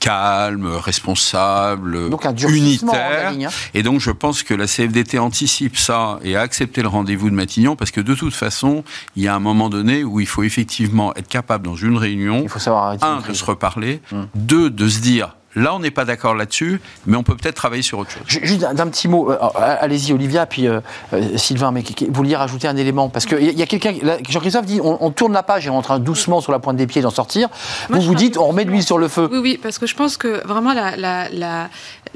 calme, 0.00 0.66
responsable, 0.66 2.10
Donc 2.10 2.26
un 2.26 2.32
durcissement 2.32 2.92
unitaire. 2.92 3.30
ligne, 3.32 3.46
hein. 3.46 3.50
Et 3.74 3.82
donc 3.82 4.00
je 4.00 4.10
pense 4.10 4.42
que 4.42 4.47
la 4.54 4.66
CFDT 4.66 5.18
anticipe 5.18 5.76
ça 5.76 6.18
et 6.22 6.36
a 6.36 6.40
accepté 6.40 6.82
le 6.82 6.88
rendez-vous 6.88 7.30
de 7.30 7.34
Matignon 7.34 7.76
parce 7.76 7.90
que 7.90 8.00
de 8.00 8.14
toute 8.14 8.34
façon, 8.34 8.84
il 9.16 9.22
y 9.22 9.28
a 9.28 9.34
un 9.34 9.40
moment 9.40 9.68
donné 9.68 10.04
où 10.04 10.20
il 10.20 10.26
faut 10.26 10.42
effectivement 10.42 11.14
être 11.14 11.28
capable 11.28 11.64
dans 11.64 11.76
une 11.76 11.96
réunion 11.96 12.40
Il 12.42 12.48
faut 12.48 12.58
savoir 12.58 12.96
un, 13.02 13.20
de 13.26 13.32
se 13.32 13.44
reparler, 13.44 14.00
Hmm. 14.10 14.24
deux, 14.34 14.70
de 14.70 14.88
se 14.88 15.00
dire, 15.00 15.36
là, 15.56 15.74
on 15.74 15.80
n'est 15.80 15.90
pas 15.90 16.04
d'accord 16.04 16.34
là-dessus, 16.34 16.80
mais 17.06 17.16
on 17.16 17.22
peut 17.22 17.36
peut-être 17.36 17.54
travailler 17.56 17.82
sur 17.82 17.98
autre 17.98 18.10
chose. 18.10 18.22
Ju- 18.26 18.40
Juste 18.42 18.60
d'un 18.60 18.86
petit 18.88 19.08
mot, 19.08 19.30
euh, 19.30 19.36
allez-y 19.56 20.12
Olivia, 20.12 20.46
puis 20.46 20.66
euh, 20.66 20.80
euh, 21.12 21.36
Sylvain, 21.36 21.72
mais 21.72 21.82
vous 21.82 22.12
vouliez 22.14 22.36
rajouter 22.36 22.68
un 22.68 22.76
élément? 22.76 23.08
Parce 23.08 23.26
qu'il 23.26 23.42
y, 23.42 23.48
a- 23.48 23.52
il 23.52 23.58
y 23.58 23.62
a 23.62 23.66
quelqu'un, 23.66 23.94
Jean-Christophe 24.28 24.66
dit 24.66 24.80
on, 24.82 24.98
on 25.04 25.10
tourne 25.10 25.32
la 25.32 25.42
page 25.42 25.66
et 25.66 25.70
on 25.70 25.74
est 25.74 25.78
en 25.78 25.82
train 25.82 25.98
doucement 25.98 26.40
sur 26.40 26.52
la 26.52 26.58
pointe 26.58 26.76
des 26.76 26.86
pieds 26.86 27.02
d'en 27.02 27.10
sortir. 27.10 27.48
Moi, 27.88 27.98
vous 27.98 28.04
vous 28.06 28.14
dites 28.14 28.36
on 28.38 28.46
remet 28.48 28.64
de 28.64 28.70
l'huile 28.70 28.82
sur 28.82 28.98
le 28.98 29.08
feu. 29.08 29.28
Oui, 29.32 29.38
oui, 29.38 29.60
parce 29.62 29.78
que 29.78 29.86
je 29.86 29.94
pense 29.94 30.16
que 30.16 30.46
vraiment, 30.46 30.72
la, 30.72 30.96
la, 30.96 31.28
la- 31.30 31.68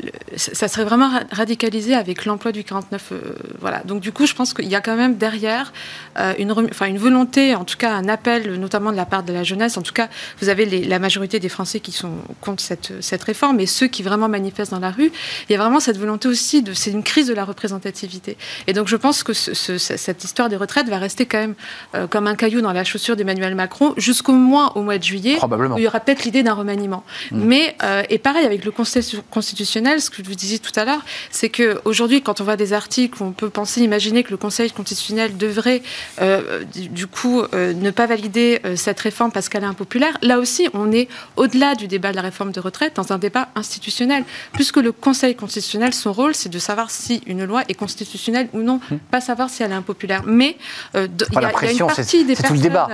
le- 0.02 0.10
ça 0.36 0.68
serait 0.68 0.84
vraiment 0.84 1.08
ra- 1.10 1.20
radicalisé 1.30 1.94
avec 1.94 2.24
l'emploi 2.24 2.52
du 2.52 2.64
49. 2.64 3.08
euh, 3.12 3.34
voilà. 3.60 3.82
Donc, 3.84 4.00
du 4.00 4.12
coup, 4.12 4.26
je 4.26 4.34
pense 4.34 4.54
qu'il 4.54 4.68
y 4.68 4.74
a 4.74 4.80
quand 4.80 4.96
même 4.96 5.16
derrière 5.16 5.72
euh, 6.18 6.32
une, 6.38 6.52
enfin, 6.52 6.86
une 6.86 6.98
volonté, 6.98 7.54
en 7.54 7.64
tout 7.64 7.76
cas 7.76 7.92
un 7.92 8.08
appel, 8.08 8.54
notamment 8.58 8.90
de 8.92 8.96
la 8.96 9.04
part 9.06 9.22
de 9.22 9.32
la 9.32 9.42
jeunesse. 9.42 9.76
En 9.76 9.82
tout 9.82 9.92
cas, 9.92 10.08
vous 10.40 10.48
avez 10.48 10.64
les- 10.64 10.84
la 10.84 10.98
majorité 10.98 11.40
des 11.40 11.48
Français 11.48 11.80
qui 11.80 11.92
sont 11.92 12.12
contre 12.40 12.62
cette, 12.62 12.92
cette 13.00 13.21
réforme 13.24 13.60
et 13.60 13.66
ceux 13.66 13.86
qui 13.86 14.02
vraiment 14.02 14.28
manifestent 14.28 14.72
dans 14.72 14.78
la 14.78 14.90
rue. 14.90 15.10
Il 15.48 15.52
y 15.52 15.54
a 15.54 15.58
vraiment 15.58 15.80
cette 15.80 15.98
volonté 15.98 16.28
aussi 16.28 16.62
de. 16.62 16.72
C'est 16.72 16.90
une 16.90 17.02
crise 17.02 17.26
de 17.26 17.34
la 17.34 17.44
représentativité. 17.44 18.36
Et 18.66 18.72
donc, 18.72 18.88
je 18.88 18.96
pense 18.96 19.22
que 19.22 19.32
ce- 19.32 19.54
ce- 19.54 19.78
cette 19.78 20.24
histoire 20.24 20.48
des 20.48 20.56
retraites 20.56 20.88
va 20.88 20.98
rester 20.98 21.26
quand 21.26 21.38
même 21.38 21.54
euh, 21.94 22.06
comme 22.06 22.26
un 22.26 22.34
caillou 22.34 22.60
dans 22.60 22.72
la 22.72 22.84
chaussure 22.84 23.16
d'Emmanuel 23.16 23.54
Macron 23.54 23.94
jusqu'au 23.96 24.32
moins 24.32 24.72
au 24.74 24.82
mois 24.82 24.98
de 24.98 25.02
juillet. 25.04 25.36
Probablement. 25.36 25.74
où 25.74 25.78
il 25.78 25.84
y 25.84 25.86
aura 25.86 26.00
peut-être 26.00 26.24
l'idée 26.24 26.42
d'un 26.42 26.54
remaniement. 26.54 27.04
Mais, 27.30 27.76
euh, 27.82 28.02
et 28.10 28.18
pareil 28.18 28.44
avec 28.46 28.64
le 28.64 28.70
Conseil 28.70 29.02
constitutionnel, 29.30 30.00
ce 30.00 30.10
que 30.10 30.22
je 30.22 30.28
vous 30.28 30.34
disais 30.34 30.58
tout 30.58 30.72
à 30.78 30.84
l'heure, 30.84 31.02
c'est 31.30 31.48
qu'aujourd'hui, 31.48 32.22
quand 32.22 32.40
on 32.40 32.44
voit 32.44 32.56
des 32.56 32.72
articles 32.72 33.22
où 33.22 33.26
on 33.26 33.32
peut 33.32 33.50
penser, 33.50 33.82
imaginer 33.82 34.22
que 34.22 34.30
le 34.30 34.36
Conseil 34.36 34.70
constitutionnel 34.70 35.36
devrait, 35.36 35.82
euh, 36.20 36.64
du, 36.74 37.06
coup, 37.06 37.42
ne 37.52 37.90
pas 37.90 38.06
valider 38.06 38.60
cette 38.76 39.00
réforme 39.00 39.32
parce 39.32 39.48
qu'elle 39.48 39.62
est 39.64 39.66
impopulaire, 39.66 40.16
là 40.22 40.38
aussi, 40.38 40.68
on 40.74 40.92
est 40.92 41.08
au-delà 41.36 41.74
du 41.74 41.86
débat 41.88 42.10
de 42.10 42.16
la 42.16 42.22
réforme 42.22 42.52
de 42.52 42.60
retraite, 42.60 42.96
dans 42.96 43.11
un 43.12 43.18
débat 43.18 43.48
institutionnel. 43.54 44.24
Puisque 44.52 44.78
le 44.78 44.92
Conseil 44.92 45.34
constitutionnel, 45.36 45.94
son 45.94 46.12
rôle, 46.12 46.34
c'est 46.34 46.48
de 46.48 46.58
savoir 46.58 46.90
si 46.90 47.22
une 47.26 47.44
loi 47.44 47.62
est 47.68 47.74
constitutionnelle 47.74 48.48
ou 48.52 48.60
non, 48.62 48.80
pas 49.10 49.20
savoir 49.20 49.50
si 49.50 49.62
elle 49.62 49.70
est 49.70 49.74
impopulaire. 49.74 50.22
Mais 50.26 50.56
euh, 50.96 51.06
il 51.30 51.34
y, 51.40 51.44
a- 51.44 51.70
une 51.72 51.78
partie 51.78 52.24
des 52.24 52.34
c'est 52.34 52.42
tout 52.44 52.54
le 52.54 52.60
personnes- 52.60 52.62
débat. 52.62 52.88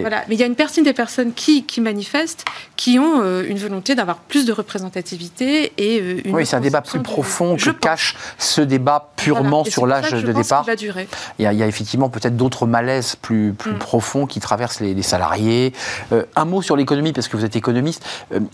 Voilà. 0.00 0.24
Mais 0.28 0.34
il 0.34 0.40
y 0.40 0.42
a 0.42 0.46
une 0.46 0.54
partie 0.54 0.82
des 0.82 0.92
personnes 0.92 1.32
qui, 1.32 1.64
qui 1.64 1.80
manifestent 1.80 2.44
qui 2.76 2.98
ont 2.98 3.22
une 3.42 3.58
volonté 3.58 3.94
d'avoir 3.94 4.18
plus 4.18 4.44
de 4.44 4.52
représentativité 4.52 5.72
et 5.78 5.96
une. 6.26 6.34
Oui, 6.34 6.46
c'est 6.46 6.56
un 6.56 6.60
débat 6.60 6.82
plus 6.82 7.00
profond 7.00 7.56
que 7.56 7.70
cache 7.70 8.16
ce 8.38 8.60
débat 8.60 9.10
purement 9.16 9.64
sur 9.64 9.86
l'âge 9.86 10.12
de 10.12 10.32
départ. 10.32 10.64
Va 10.64 10.76
durer. 10.76 11.08
Il, 11.38 11.42
y 11.42 11.46
a, 11.46 11.52
il 11.52 11.58
y 11.58 11.62
a 11.62 11.66
effectivement 11.66 12.08
peut-être 12.08 12.36
d'autres 12.36 12.66
malaises 12.66 13.16
plus, 13.16 13.52
plus 13.52 13.72
mm. 13.72 13.78
profonds 13.78 14.26
qui 14.26 14.40
traversent 14.40 14.80
les, 14.80 15.02
salariés. 15.02 15.72
un 16.34 16.44
mot 16.44 16.62
sur 16.62 16.76
l'économie, 16.76 17.12
parce 17.12 17.28
que 17.28 17.36
vous 17.36 17.44
êtes 17.44 17.56
économiste. 17.56 18.04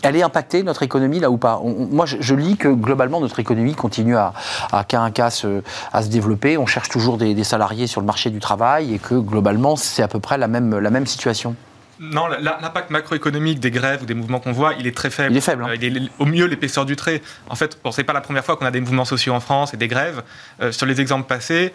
elle 0.02 0.16
est 0.16 0.22
impactée, 0.22 0.62
notre 0.62 0.82
économie, 0.82 1.20
là 1.20 1.30
ou 1.30 1.36
pas? 1.36 1.60
Moi, 1.62 2.06
je, 2.06 2.34
lis 2.34 2.56
que 2.56 2.68
globalement, 2.68 3.20
notre 3.20 3.40
économie 3.40 3.74
continue 3.74 4.16
à, 4.16 4.32
à 4.72 4.84
cas 4.84 5.10
cas 5.10 5.30
se, 5.30 5.62
à 5.92 6.02
se 6.02 6.08
développer. 6.08 6.58
On 6.58 6.66
cherche 6.66 6.88
toujours 6.88 7.18
des, 7.18 7.34
des 7.34 7.44
salariés 7.44 7.86
sur 7.86 8.00
le 8.00 8.06
marché 8.06 8.30
du 8.30 8.40
travail 8.40 8.94
et 8.94 8.98
que 8.98 9.14
globalement, 9.14 9.76
c'est 9.76 10.02
à 10.02 10.08
peu 10.08 10.20
près 10.20 10.38
la 10.38 10.48
même, 10.48 10.78
la 10.78 10.90
même 10.90 11.06
situation 11.06 11.56
non, 12.00 12.26
l'impact 12.26 12.90
macroéconomique 12.90 13.60
des 13.60 13.70
grèves 13.70 14.02
ou 14.02 14.06
des 14.06 14.14
mouvements 14.14 14.40
qu'on 14.40 14.52
voit, 14.52 14.74
il 14.78 14.86
est 14.86 14.96
très 14.96 15.10
faible. 15.10 15.32
Il 15.32 15.38
est 15.38 15.42
faible. 15.42 15.64
Hein. 15.64 15.68
Euh, 15.70 15.76
il 15.80 15.96
est 15.96 16.10
au 16.18 16.26
mieux 16.26 16.46
l'épaisseur 16.46 16.84
du 16.84 16.96
trait. 16.96 17.22
En 17.48 17.54
fait, 17.54 17.78
bon, 17.82 17.92
c'est 17.92 18.04
pas 18.04 18.12
la 18.12 18.20
première 18.20 18.44
fois 18.44 18.56
qu'on 18.56 18.66
a 18.66 18.70
des 18.70 18.80
mouvements 18.80 19.04
sociaux 19.04 19.34
en 19.34 19.40
France 19.40 19.74
et 19.74 19.76
des 19.76 19.88
grèves. 19.88 20.22
Euh, 20.60 20.72
sur 20.72 20.86
les 20.86 21.00
exemples 21.00 21.26
passés, 21.26 21.72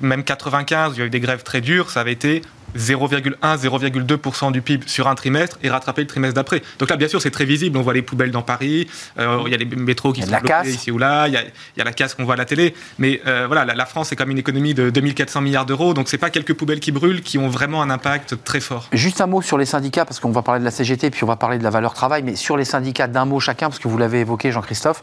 même 0.00 0.24
95, 0.24 0.94
il 0.94 1.00
y 1.00 1.02
a 1.02 1.06
eu 1.06 1.10
des 1.10 1.20
grèves 1.20 1.42
très 1.42 1.60
dures, 1.60 1.90
ça 1.90 2.00
avait 2.00 2.12
été 2.12 2.42
0,1-0,2% 2.76 4.52
du 4.52 4.62
PIB 4.62 4.84
sur 4.86 5.08
un 5.08 5.14
trimestre 5.14 5.58
et 5.62 5.70
rattraper 5.70 6.02
le 6.02 6.06
trimestre 6.06 6.34
d'après. 6.34 6.62
Donc 6.78 6.90
là, 6.90 6.96
bien 6.96 7.08
sûr, 7.08 7.20
c'est 7.22 7.30
très 7.30 7.44
visible. 7.44 7.78
On 7.78 7.82
voit 7.82 7.94
les 7.94 8.02
poubelles 8.02 8.30
dans 8.30 8.42
Paris, 8.42 8.88
euh, 9.18 9.42
il 9.46 9.52
y 9.52 9.54
a 9.54 9.58
les 9.58 9.64
métros 9.64 10.12
qui 10.12 10.22
sont 10.22 10.28
bloqués 10.28 10.70
ici 10.70 10.90
ou 10.90 10.98
là, 10.98 11.28
il 11.28 11.34
y, 11.34 11.36
a, 11.80 11.84
la 11.84 11.92
casse 11.92 12.14
qu'on 12.14 12.24
voit 12.24 12.34
à 12.34 12.36
la 12.36 12.44
télé. 12.44 12.74
Mais 12.98 13.20
euh, 13.26 13.46
voilà, 13.46 13.64
la, 13.64 13.86
France, 13.86 14.08
c'est 14.08 14.16
comme 14.16 14.30
une 14.30 14.38
économie 14.38 14.74
de 14.74 14.90
2400 14.90 15.40
milliards 15.40 15.66
d'euros. 15.66 15.94
Donc 15.94 16.08
c'est 16.08 16.18
pas 16.18 16.30
quelques 16.30 16.54
poubelles 16.54 16.80
qui 16.80 16.92
brûlent 16.92 17.22
qui 17.22 17.38
ont 17.38 17.48
vraiment 17.48 17.82
un 17.82 17.90
impact 17.90 18.42
très 18.44 18.60
fort. 18.60 18.88
Juste 18.92 19.20
un 19.20 19.26
mot 19.26 19.42
sur 19.42 19.58
les 19.58 19.66
syndicats, 19.66 20.04
parce 20.04 20.20
qu'on 20.20 20.30
va 20.30 20.42
parler 20.42 20.60
de 20.60 20.64
la 20.64 20.70
CGT, 20.70 21.10
puis 21.10 21.24
on 21.24 21.26
va 21.28 21.36
parler 21.36 21.58
de 21.58 21.64
la 21.64 21.70
valeur 21.70 21.94
travail. 21.94 22.22
Mais 22.22 22.36
sur 22.36 22.56
les 22.56 22.64
syndicats, 22.64 23.06
d'un 23.06 23.24
mot 23.24 23.40
chacun, 23.40 23.68
parce 23.68 23.78
que 23.78 23.88
vous 23.88 23.98
l'avez 23.98 24.20
évoqué, 24.20 24.52
Jean-Christophe, 24.52 25.02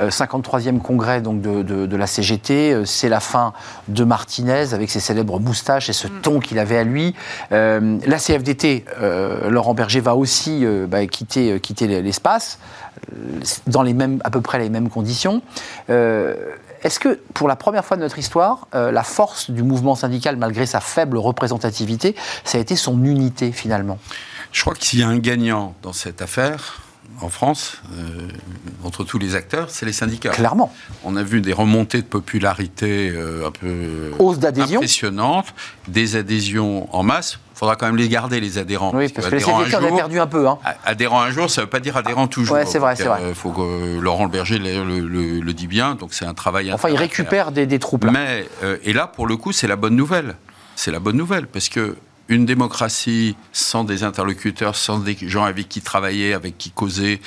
53e 0.00 0.76
euh, 0.76 0.78
congrès 0.80 1.20
donc, 1.20 1.40
de, 1.40 1.62
de 1.62 1.96
la 1.96 2.06
CGT, 2.06 2.84
c'est 2.84 3.08
la 3.08 3.20
fin 3.20 3.52
de 3.88 4.03
Martinez 4.04 4.72
avec 4.72 4.90
ses 4.90 5.00
célèbres 5.00 5.40
moustaches 5.40 5.88
et 5.88 5.92
ce 5.92 6.06
mm. 6.06 6.20
ton 6.22 6.40
qu'il 6.40 6.58
avait 6.58 6.78
à 6.78 6.84
lui. 6.84 7.14
Euh, 7.52 7.98
la 8.06 8.18
CFDT, 8.18 8.84
euh, 9.00 9.50
Laurent 9.50 9.74
Berger, 9.74 10.00
va 10.00 10.14
aussi 10.14 10.64
euh, 10.64 10.86
bah, 10.86 11.06
quitter, 11.06 11.58
quitter 11.60 12.02
l'espace 12.02 12.58
dans 13.66 13.82
les 13.82 13.92
mêmes, 13.92 14.20
à 14.24 14.30
peu 14.30 14.40
près 14.40 14.58
les 14.58 14.70
mêmes 14.70 14.88
conditions. 14.88 15.42
Est-ce 15.88 16.98
que, 16.98 17.20
pour 17.32 17.48
la 17.48 17.56
première 17.56 17.84
fois 17.84 17.96
de 17.96 18.02
notre 18.02 18.18
histoire, 18.18 18.68
la 18.72 19.02
force 19.02 19.50
du 19.50 19.62
mouvement 19.62 19.94
syndical, 19.94 20.36
malgré 20.36 20.66
sa 20.66 20.80
faible 20.80 21.16
représentativité, 21.16 22.14
ça 22.44 22.58
a 22.58 22.60
été 22.60 22.76
son 22.76 23.02
unité 23.04 23.52
finalement? 23.52 23.98
Je 24.52 24.60
crois 24.60 24.74
qu'il 24.74 25.00
y 25.00 25.02
a 25.02 25.08
un 25.08 25.18
gagnant 25.18 25.74
dans 25.82 25.92
cette 25.92 26.22
affaire, 26.22 26.82
en 27.20 27.28
France, 27.28 27.82
euh, 27.96 28.28
entre 28.84 29.04
tous 29.04 29.18
les 29.18 29.34
acteurs, 29.34 29.70
c'est 29.70 29.86
les 29.86 29.92
syndicats. 29.92 30.30
Clairement. 30.30 30.72
On 31.04 31.16
a 31.16 31.22
vu 31.22 31.40
des 31.40 31.52
remontées 31.52 32.02
de 32.02 32.06
popularité 32.06 33.10
euh, 33.10 33.46
un 33.46 33.50
peu 33.50 34.12
Hausse 34.18 34.38
d'adhésion. 34.38 34.78
impressionnantes, 34.78 35.54
des 35.88 36.16
adhésions 36.16 36.88
en 36.94 37.02
masse. 37.02 37.38
Il 37.54 37.58
faudra 37.58 37.76
quand 37.76 37.86
même 37.86 37.96
les 37.96 38.08
garder, 38.08 38.40
les 38.40 38.58
adhérents. 38.58 38.90
Oui, 38.94 39.08
parce, 39.08 39.28
que, 39.28 39.34
les 39.36 39.40
syndicats, 39.40 39.80
on 39.80 39.94
a 39.94 39.96
perdu 39.96 40.18
un 40.18 40.26
peu. 40.26 40.48
Hein. 40.48 40.58
Adhérent 40.84 41.22
un 41.22 41.30
jour, 41.30 41.48
ça 41.48 41.60
ne 41.60 41.66
veut 41.66 41.70
pas 41.70 41.80
dire 41.80 41.96
adhérent 41.96 42.26
toujours. 42.26 42.56
Oui, 42.56 42.62
c'est 42.66 42.80
vrai, 42.80 42.96
c'est 42.96 43.04
vrai. 43.04 43.20
Il 43.20 43.26
euh, 43.26 43.34
faut 43.34 43.50
que 43.50 44.00
Laurent 44.00 44.26
Berger 44.26 44.58
le, 44.58 45.52
dit 45.52 45.68
bien, 45.68 45.94
donc 45.94 46.14
c'est 46.14 46.26
un 46.26 46.34
travail 46.34 46.72
Enfin, 46.72 46.88
il 46.88 46.96
récupère 46.96 47.52
des, 47.52 47.66
des, 47.66 47.78
troupes. 47.78 48.04
Mais, 48.10 48.48
et 48.82 48.92
là, 48.92 49.06
pour 49.06 49.26
le 49.26 49.36
coup, 49.36 49.52
c'est 49.52 49.68
la 49.68 49.76
bonne 49.76 49.94
nouvelle. 49.94 50.34
C'est 50.74 50.90
la 50.90 50.98
bonne 50.98 51.16
nouvelle, 51.16 51.46
parce 51.46 51.68
que 51.68 51.96
une 52.28 52.46
démocratie 52.46 53.36
sans 53.52 53.84
des 53.84 54.02
interlocuteurs, 54.02 54.76
sans 54.76 54.98
des 54.98 55.16
gens 55.22 55.44
avec 55.44 55.68
qui 55.68 55.80
travailler, 55.80 56.32
avec 56.32 56.56
qui 56.56 56.70
causer, 56.70 57.20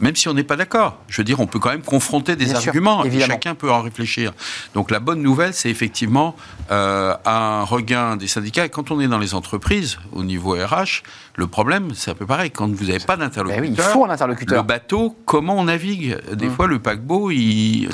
même 0.00 0.16
si 0.16 0.28
on 0.28 0.34
n'est 0.34 0.44
pas 0.44 0.56
d'accord. 0.56 0.98
Je 1.08 1.18
veux 1.18 1.24
dire, 1.24 1.40
on 1.40 1.46
peut 1.46 1.58
quand 1.58 1.70
même 1.70 1.82
confronter 1.82 2.36
des 2.36 2.54
arguments 2.54 3.04
et 3.04 3.20
chacun 3.20 3.54
peut 3.54 3.70
en 3.70 3.82
réfléchir. 3.82 4.32
Donc 4.74 4.90
la 4.90 5.00
bonne 5.00 5.22
nouvelle, 5.22 5.54
c'est 5.54 5.70
effectivement 5.70 6.36
euh, 6.70 7.14
un 7.24 7.62
regain 7.64 8.16
des 8.16 8.26
syndicats. 8.26 8.64
Et 8.64 8.68
quand 8.68 8.90
on 8.90 9.00
est 9.00 9.08
dans 9.08 9.18
les 9.18 9.34
entreprises, 9.34 9.98
au 10.12 10.24
niveau 10.24 10.52
RH, 10.52 11.02
le 11.36 11.48
problème, 11.48 11.90
c'est 11.94 12.12
un 12.12 12.14
peu 12.14 12.26
pareil. 12.26 12.52
Quand 12.52 12.68
vous 12.72 12.84
n'avez 12.84 13.00
pas 13.00 13.16
d'interlocuteur, 13.16 13.62
ben 13.62 13.74
il 13.76 13.76
faut 13.76 14.04
un 14.04 14.10
interlocuteur. 14.10 14.62
Le 14.62 14.66
bateau, 14.66 15.16
comment 15.24 15.56
on 15.56 15.64
navigue? 15.64 16.16
Des 16.32 16.46
mmh. 16.46 16.50
fois, 16.50 16.66
le 16.68 16.78
paquebot, 16.78 17.30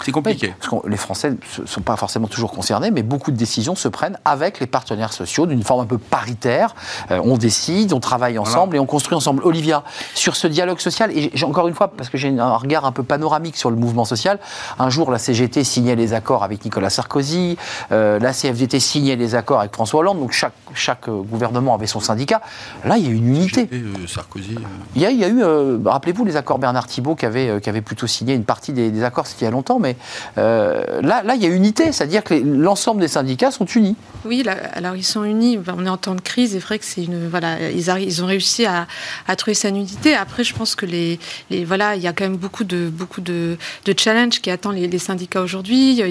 c'est 0.05 0.13
compliqué. 0.13 0.55
parce 0.59 0.83
que 0.83 0.89
les 0.89 0.99
Français 0.99 1.31
ne 1.31 1.67
sont 1.67 1.81
pas 1.81 1.97
forcément 1.97 2.27
toujours 2.27 2.53
concernés, 2.53 2.91
mais 2.91 3.03
beaucoup 3.03 3.31
de 3.31 3.37
décisions 3.37 3.75
se 3.75 3.89
prennent 3.89 4.19
avec 4.27 4.61
les 4.61 4.67
partenaires 4.67 5.15
sociaux 5.15 5.47
d'une 5.47 5.63
forme 5.63 5.81
un 5.81 5.87
peu 5.87 5.97
paritaire. 5.97 6.75
Euh, 7.11 7.21
on 7.25 7.39
décide, 7.39 7.95
on 7.95 8.01
travaille 8.01 8.39
ensemble 8.39 8.77
et 8.77 8.79
on 8.79 8.85
construit 8.85 9.17
ensemble. 9.17 9.43
Olivia, 9.45 9.85
sur 10.15 10.37
ce 10.37 10.47
dialogue 10.47 10.81
social, 10.81 11.11
et 11.17 11.33
encore 11.43 11.67
une 11.69 11.75
fois, 11.75 11.89
parce 11.89 12.11
que 12.11 12.19
j'ai 12.19 12.29
un 12.39 12.57
regard 12.57 12.85
un 12.85 12.93
peu 12.93 13.05
panoramique 13.05 13.57
sur 13.57 13.71
le 13.71 13.77
mouvement 13.77 14.05
social. 14.05 14.39
Un 14.79 14.91
jour, 14.91 15.11
la 15.11 15.19
CGT 15.19 15.65
signait 15.65 15.97
les 15.97 16.13
accords 16.13 16.45
avec 16.45 16.63
Nicolas 16.65 16.91
Sarkozy, 16.91 17.57
euh, 17.91 18.19
la 18.19 18.35
CFDT 18.35 18.81
signait 18.81 19.17
les 19.17 19.35
accords 19.35 19.61
avec 19.61 19.73
François 19.73 20.01
Hollande, 20.01 20.21
donc 20.21 20.33
chaque, 20.33 20.53
chaque 20.75 21.09
euh, 21.09 21.23
gouvernement 21.23 21.75
avait 21.75 21.87
son 21.87 22.01
syndicat. 22.01 22.43
Là, 22.85 22.99
il 22.99 23.07
y 23.07 23.09
a 23.09 23.13
une 23.13 23.30
unité. 23.37 23.69
Euh, 23.73 24.07
Sarkozy. 24.07 24.57
Il 24.95 25.03
y 25.03 25.07
a, 25.07 25.11
il 25.11 25.19
y 25.19 25.25
a 25.25 25.29
eu, 25.29 25.43
rappelez-vous, 25.85 26.25
les 26.25 26.37
accords 26.37 26.59
Bernard 26.59 26.87
Thibault 26.87 27.15
qui 27.15 27.27
avait, 27.27 27.61
qui 27.61 27.69
avait 27.69 27.81
plutôt 27.81 28.07
signé 28.07 28.35
une 28.35 28.45
partie 28.45 28.73
des, 28.73 29.03
accords, 29.03 29.27
c'était 29.27 29.43
il 29.43 29.45
y 29.45 29.49
a 29.49 29.51
longtemps, 29.51 29.79
mais 29.79 29.97
là, 30.37 31.23
là, 31.23 31.35
il 31.35 31.43
y 31.43 31.47
a 31.47 31.49
unité, 31.49 31.93
c'est-à-dire 31.93 32.25
que 32.25 32.35
l'ensemble 32.35 33.01
des 33.01 33.09
syndicats 33.09 33.51
sont 33.51 33.67
unis. 33.67 33.97
Oui, 34.25 34.45
alors 34.75 34.97
ils 34.97 35.05
sont 35.05 35.25
unis. 35.25 35.59
On 35.67 35.87
est 35.87 35.89
en 35.89 35.97
temps 35.97 36.15
de 36.15 36.21
crise, 36.21 36.53
c'est 36.53 36.59
vrai 36.59 36.79
que 36.79 36.85
c'est 36.85 37.05
une. 37.05 37.29
Voilà, 37.29 37.71
ils, 37.71 37.89
ils 38.03 38.23
ont 38.23 38.27
réussi 38.27 38.67
à, 38.67 38.87
à 39.27 39.37
trouver 39.37 39.55
sa 39.55 39.69
unité. 39.69 40.15
Après, 40.15 40.45
je 40.45 40.55
pense 40.55 40.75
que 40.75 40.87
les, 40.87 41.19
les 41.51 41.65
voilà, 41.65 41.97
il 41.97 42.03
y 42.03 42.07
a 42.07 42.13
quand 42.13 42.25
même 42.25 42.37
beaucoup 42.37 42.65
de, 42.65 42.89
beaucoup 42.89 43.21
de, 43.21 43.57
de 43.85 43.95
challenges 43.97 44.41
qui 44.41 44.51
attendent 44.51 44.77
les, 44.77 44.99
syndicats 44.99 45.41
aujourd'hui. 45.41 46.03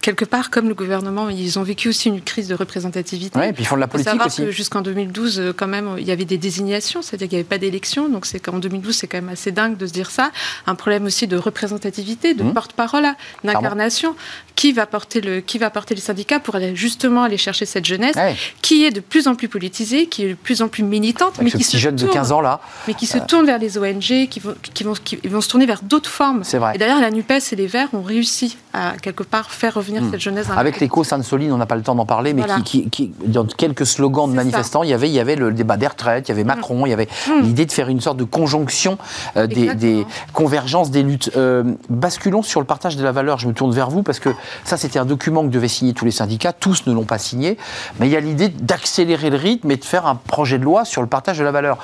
quelque 0.00 0.24
part, 0.24 0.50
comme 0.50 0.68
le 0.68 0.74
gouvernement, 0.74 1.28
ils 1.28 1.58
ont 1.58 1.62
vécu 1.62 1.88
aussi 1.88 2.08
une 2.08 2.20
crise 2.20 2.48
de 2.48 2.54
représentativité. 2.54 3.38
Oui, 3.38 3.46
et 3.46 3.52
puis 3.52 3.62
ils 3.62 3.66
font 3.66 3.76
de 3.76 3.80
la 3.80 3.86
politique 3.86 4.10
savoir 4.10 4.34
Que 4.34 4.50
jusqu'en 4.50 4.80
2012, 4.80 5.38
euh, 5.38 5.52
quand 5.52 5.68
même, 5.68 5.90
il 5.98 6.04
y 6.04 6.10
avait 6.10 6.24
des 6.24 6.38
désignations, 6.46 7.02
c'est-à-dire 7.02 7.28
qu'il 7.28 7.38
n'y 7.38 7.40
avait 7.40 7.48
pas 7.48 7.58
d'élection. 7.58 8.08
Donc 8.08 8.26
c'est 8.26 8.40
qu'en 8.40 8.58
2012, 8.58 8.94
c'est 8.94 9.06
quand 9.06 9.18
même 9.18 9.28
assez 9.28 9.52
dingue 9.52 9.76
de 9.76 9.86
se 9.86 9.92
dire 9.92 10.10
ça. 10.10 10.30
Un 10.66 10.74
problème 10.74 11.04
aussi 11.04 11.26
de 11.26 11.36
représentativité, 11.36 12.34
de 12.34 12.44
mmh. 12.44 12.54
porte-parole, 12.54 13.06
d'incarnation. 13.44 14.14
Qui 14.54 14.72
va 14.72 14.86
porter 14.86 15.20
le, 15.20 15.40
qui 15.40 15.58
va 15.58 15.68
porter 15.68 15.94
les 15.94 16.00
syndicats 16.00 16.40
pour 16.40 16.54
aller 16.54 16.74
justement 16.74 17.24
aller 17.24 17.36
chercher 17.36 17.66
cette 17.66 17.84
jeunesse 17.84 18.16
qui 18.62 18.86
est 18.86 18.90
de 18.90 19.00
plus 19.00 19.28
en 19.28 19.34
plus 19.34 19.48
politisée, 19.48 20.06
qui 20.06 20.24
est 20.24 20.28
de 20.30 20.34
plus 20.34 20.62
en 20.62 20.68
plus 20.68 20.82
militante, 20.82 21.34
mais 21.42 21.50
qui 21.50 21.62
se 21.62 21.76
jeune 21.76 21.96
de 21.96 22.06
15 22.06 22.32
ans 22.32 22.40
là, 22.40 22.60
mais 22.88 22.94
qui 22.94 23.06
se 23.06 23.18
tourne 23.18 23.44
vers 23.44 23.58
les 23.58 23.76
ONG, 23.76 24.28
qui 24.30 24.40
vont, 24.40 24.54
qui 24.72 24.82
vont 24.82 24.94
ils 25.22 25.30
vont 25.30 25.40
se 25.40 25.48
tourner 25.48 25.66
vers 25.66 25.82
d'autres 25.82 26.10
formes. 26.10 26.42
C'est 26.42 26.58
vrai. 26.58 26.72
Et 26.74 26.78
d'ailleurs, 26.78 27.00
la 27.00 27.10
NUPES 27.10 27.52
et 27.52 27.56
les 27.56 27.66
Verts 27.66 27.88
ont 27.92 28.02
réussi 28.02 28.56
à, 28.72 28.94
quelque 29.00 29.22
part, 29.22 29.50
faire 29.50 29.74
revenir 29.74 30.02
hmm. 30.02 30.10
cette 30.10 30.20
jeunesse. 30.20 30.46
Avec 30.56 30.80
l'écho 30.80 31.04
Sainte-Soline, 31.04 31.52
on 31.52 31.56
n'a 31.56 31.66
pas 31.66 31.76
le 31.76 31.82
temps 31.82 31.94
d'en 31.94 32.06
parler, 32.06 32.32
mais 32.32 32.44
qui, 32.64 33.12
dans 33.24 33.44
quelques 33.44 33.86
slogans 33.86 34.28
de 34.28 34.34
manifestants, 34.34 34.82
il 34.82 34.90
y, 34.90 34.94
avait, 34.94 35.08
il 35.08 35.14
y 35.14 35.20
avait 35.20 35.36
le 35.36 35.52
débat 35.52 35.76
des 35.76 35.86
retraites, 35.86 36.28
il 36.28 36.30
y 36.30 36.34
avait 36.34 36.35
hmm. 36.44 36.48
Macron, 36.48 36.86
il 36.86 36.90
y 36.90 36.92
avait 36.92 37.08
hmm. 37.28 37.42
l'idée 37.42 37.66
de 37.66 37.72
faire 37.72 37.88
une 37.88 38.00
sorte 38.00 38.16
de 38.16 38.24
conjonction 38.24 38.98
euh, 39.36 39.46
des, 39.46 40.06
convergences 40.32 40.90
des 40.90 41.02
luttes. 41.02 41.30
Euh, 41.36 41.64
basculons 41.88 42.42
sur 42.42 42.60
le 42.60 42.66
partage 42.66 42.96
de 42.96 43.04
la 43.04 43.12
valeur. 43.12 43.38
Je 43.38 43.48
me 43.48 43.52
tourne 43.52 43.72
vers 43.72 43.90
vous 43.90 44.02
parce 44.02 44.18
que 44.18 44.30
ça, 44.64 44.76
c'était 44.76 44.98
un 44.98 45.04
document 45.04 45.42
que 45.42 45.48
devaient 45.48 45.68
signer 45.68 45.94
tous 45.94 46.04
les 46.04 46.10
syndicats. 46.10 46.52
Tous 46.52 46.86
ne 46.86 46.92
l'ont 46.92 47.04
pas 47.04 47.18
signé. 47.18 47.56
Mais 48.00 48.06
il 48.06 48.12
y 48.12 48.16
a 48.16 48.20
l'idée 48.20 48.48
d'accélérer 48.48 49.30
le 49.30 49.36
rythme 49.36 49.70
et 49.70 49.76
de 49.76 49.84
faire 49.84 50.06
un 50.06 50.14
projet 50.14 50.58
de 50.58 50.64
loi 50.64 50.84
sur 50.84 51.02
le 51.02 51.08
partage 51.08 51.38
de 51.38 51.44
la 51.44 51.52
valeur. 51.52 51.78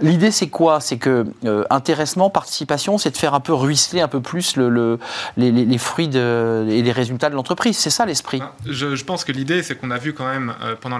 L'idée, 0.00 0.30
c'est 0.30 0.48
quoi? 0.48 0.80
C'est 0.80 0.98
que 0.98 1.26
euh, 1.44 1.64
intéressement, 1.70 2.30
participation, 2.30 2.98
c'est 2.98 3.10
de 3.10 3.16
faire 3.16 3.34
un 3.34 3.40
peu 3.40 3.54
ruisseler 3.54 4.00
un 4.00 4.08
peu 4.08 4.20
plus 4.20 4.56
le, 4.56 4.98
les, 5.36 5.78
fruits 5.78 6.14
et 6.14 6.82
les 6.82 6.92
résultats 6.92 7.30
de 7.30 7.34
l'entreprise. 7.34 7.76
C'est 7.76 7.90
ça 7.90 8.04
l'esprit. 8.06 8.42
Je, 8.66 9.04
pense 9.04 9.24
que 9.24 9.32
l'idée, 9.32 9.62
c'est 9.62 9.76
qu'on 9.76 9.90
a 9.90 9.98
vu 9.98 10.12
quand 10.12 10.26
même 10.26 10.54
euh, 10.62 10.74
pendant 10.80 10.98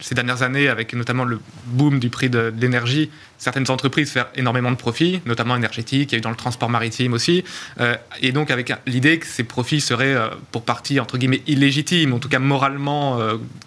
ces 0.00 0.14
dernières 0.14 0.42
années, 0.42 0.68
avec 0.68 0.92
notamment 0.94 1.24
le 1.24 1.40
boom 1.66 1.98
du 1.98 2.10
prix 2.10 2.28
de, 2.28 2.43
l'énergie, 2.50 3.10
certaines 3.38 3.70
entreprises 3.70 4.10
faire 4.10 4.26
énormément 4.34 4.70
de 4.70 4.76
profits, 4.76 5.20
notamment 5.26 5.56
énergétiques, 5.56 6.12
il 6.12 6.14
y 6.14 6.16
a 6.16 6.18
eu 6.18 6.22
dans 6.22 6.30
le 6.30 6.36
transport 6.36 6.68
maritime 6.68 7.12
aussi. 7.12 7.44
Euh, 7.80 7.96
et 8.20 8.32
donc 8.32 8.50
avec 8.50 8.72
l'idée 8.86 9.18
que 9.18 9.26
ces 9.26 9.44
profits 9.44 9.80
seraient 9.80 10.16
pour 10.52 10.62
partie, 10.62 11.00
entre 11.00 11.18
guillemets, 11.18 11.42
illégitimes, 11.46 12.12
en 12.12 12.18
tout 12.18 12.28
cas 12.28 12.38
moralement 12.38 13.18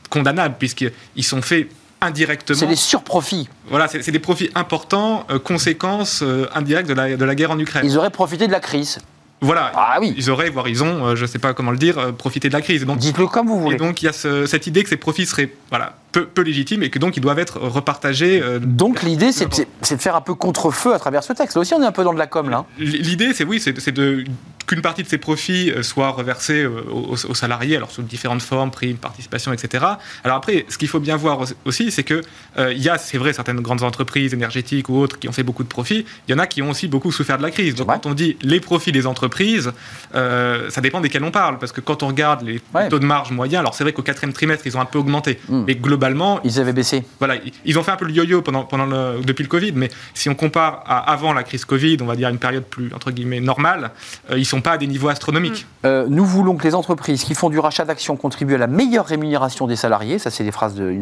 condamnables, 0.10 0.56
puisqu'ils 0.58 1.24
sont 1.24 1.42
faits 1.42 1.70
indirectement. 2.02 2.58
C'est 2.58 2.68
des 2.68 2.76
surprofits. 2.76 3.50
Voilà, 3.70 3.88
c'est 3.88 4.12
des 4.12 4.20
profits 4.20 4.50
importants, 4.56 5.26
euh, 5.30 5.40
conséquences 5.40 6.22
euh, 6.22 6.48
indirectes 6.54 6.88
de 6.88 6.94
la, 6.94 7.16
de 7.16 7.26
la 7.26 7.36
guerre 7.36 7.52
en 7.52 7.60
Ukraine. 7.60 7.84
Ils 7.86 7.98
auraient 7.98 8.10
profité 8.10 8.48
de 8.48 8.52
la 8.52 8.60
crise. 8.60 9.00
Voilà, 9.40 9.72
ah, 9.76 9.98
oui. 10.02 10.16
ils 10.18 10.32
auraient, 10.32 10.50
voire 10.50 10.68
ils 10.68 10.84
ont, 10.84 11.06
euh, 11.06 11.16
je 11.16 11.22
ne 11.22 11.28
sais 11.28 11.38
pas 11.38 11.54
comment 11.54 11.72
le 11.72 11.78
dire, 11.78 12.14
profité 12.16 12.50
de 12.50 12.54
la 12.54 12.62
crise. 12.62 12.86
Dites-le 12.86 13.28
comme 13.28 13.48
vous 13.48 13.60
voulez. 13.60 13.76
Et 13.76 13.78
donc 13.78 14.02
il 14.02 14.06
y 14.06 14.10
a 14.10 14.14
cette 14.14 14.68
idée 14.68 14.84
que 14.84 14.90
ces 14.90 14.98
profits 14.98 15.28
seraient 15.28 15.52
voilà, 15.70 15.96
peu, 16.12 16.26
peu 16.26 16.42
légitimes 16.42 16.82
et 16.82 16.90
que 16.90 16.98
donc 16.98 17.18
ils 17.18 17.22
doivent 17.22 17.40
être 17.40 17.60
repartagés. 17.60 18.42
donc 18.62 19.04
l'idée, 19.04 19.32
c'est 19.32 19.48
de 19.48 20.02
faire 20.02 20.16
un 20.16 20.22
peu 20.22 20.34
contre-feu 20.34 20.94
à 20.94 21.00
travers 21.00 21.24
ce 21.24 21.34
texte. 21.34 21.56
Là 21.56 21.62
aussi, 21.62 21.74
on 21.74 21.82
est 21.84 21.86
un 21.86 21.92
peu 21.92 22.04
dans 22.04 22.14
de 22.14 22.20
la 22.20 22.28
com, 22.28 22.50
là. 22.50 22.66
L'idée, 22.80 23.34
c'est 23.34 23.44
oui, 23.44 23.60
c'est 23.60 23.92
de 23.92 24.24
qu'une 24.68 24.82
partie 24.82 25.02
de 25.02 25.08
ces 25.08 25.18
profits 25.18 25.72
euh, 25.72 25.82
soit 25.82 26.10
reversée 26.10 26.64
euh, 26.64 26.82
aux, 26.92 27.14
aux 27.26 27.34
salariés, 27.34 27.78
alors 27.78 27.90
sous 27.90 28.02
différentes 28.04 28.42
formes, 28.42 28.70
primes, 28.70 28.98
participation, 28.98 29.54
etc. 29.54 29.86
Alors 30.24 30.38
après, 30.38 30.66
ce 30.70 30.78
qu'il 30.78 30.90
faut 30.90 31.00
bien 31.00 31.16
voir 31.16 31.40
aussi, 31.66 31.90
c'est 31.92 32.04
que 32.04 32.22
euh, 32.58 32.74
il 32.74 32.82
y 32.84 32.90
a, 32.90 32.98
c'est 32.98 33.18
vrai, 33.18 33.34
certaines 33.34 33.62
grandes 33.62 33.84
entreprises 33.84 34.34
énergétiques 34.34 34.90
ou 34.90 34.98
autres 34.98 35.18
qui 35.20 35.28
ont 35.30 35.32
fait 35.32 35.44
beaucoup 35.44 35.64
de 35.64 35.70
profits. 35.70 36.06
Il 36.28 36.32
y 36.32 36.34
en 36.36 36.40
a 36.40 36.48
qui 36.48 36.62
ont 36.62 36.70
aussi 36.70 36.88
beaucoup 36.88 37.12
souffert 37.12 37.38
de 37.38 37.44
la 37.44 37.52
crise. 37.52 37.76
Donc 37.76 37.88
Ouais. 37.88 37.96
quand 37.96 38.10
on 38.10 38.14
dit 38.14 38.36
les 38.42 38.60
profits 38.60 38.92
des 38.92 39.08
entreprises, 39.08 39.72
euh, 40.16 40.70
ça 40.70 40.82
dépend 40.82 41.00
desquels 41.02 41.24
on 41.24 41.32
parle, 41.32 41.60
parce 41.60 41.72
que 41.72 41.82
quand 41.82 42.04
on 42.04 42.08
regarde 42.08 42.42
les 42.44 42.60
Ouais. 42.74 42.90
taux 42.90 43.00
de 43.00 43.06
marge 43.06 43.32
moyens, 43.32 43.62
alors 43.62 43.74
c'est 43.74 43.84
vrai 43.84 43.94
qu'au 43.94 44.02
quatrième 44.04 44.34
trimestre 44.34 44.68
ils 44.68 44.76
ont 44.78 44.82
un 44.82 44.86
peu 44.86 45.00
augmenté, 45.00 45.40
Mm. 45.48 45.64
mais 45.66 45.76
globalement 45.76 46.40
Ils 46.44 46.60
avaient 46.60 46.74
baissé. 46.74 47.04
voilà, 47.20 47.36
ils- 47.36 47.54
ils 47.66 47.80
ont 47.80 47.84
fait 47.84 47.92
un 47.92 47.96
peu 47.96 48.06
le 48.06 48.12
yo-yo 48.12 48.42
pendant, 48.42 48.64
pendant 48.66 48.86
le- 48.86 49.22
depuis 49.24 49.44
le 49.44 49.50
Covid, 49.50 49.72
mais 49.74 49.90
si 50.14 50.28
on 50.30 50.36
compare 50.36 50.84
à 50.86 51.10
avant 51.12 51.32
la 51.34 51.44
crise 51.44 51.64
Covid, 51.66 51.98
on 52.02 52.06
va 52.06 52.16
dire 52.18 52.28
une 52.30 52.38
période 52.40 52.66
plus 52.66 52.92
entre 52.94 53.12
guillemets 53.12 53.40
normale, 53.40 53.92
euh, 54.32 54.38
ils 54.38 54.46
sont 54.46 54.57
pas 54.62 54.74
à 54.74 54.78
des 54.78 54.88
niveaux 54.88 55.10
astronomiques. 55.10 55.66
Euh, 55.86 56.06
nous 56.10 56.26
voulons 56.26 56.56
que 56.56 56.64
les 56.64 56.76
entreprises 56.76 57.24
qui 57.24 57.36
font 57.36 57.50
du 57.50 57.60
rachat 57.60 57.86
d'actions 57.86 58.16
contribuent 58.16 58.56
à 58.56 58.58
la 58.58 58.68
meilleure 58.68 59.06
rémunération 59.06 59.68
des 59.68 59.76
salariés. 59.76 60.20
Ça, 60.20 60.32
c'est 60.32 60.46
une 60.46 60.52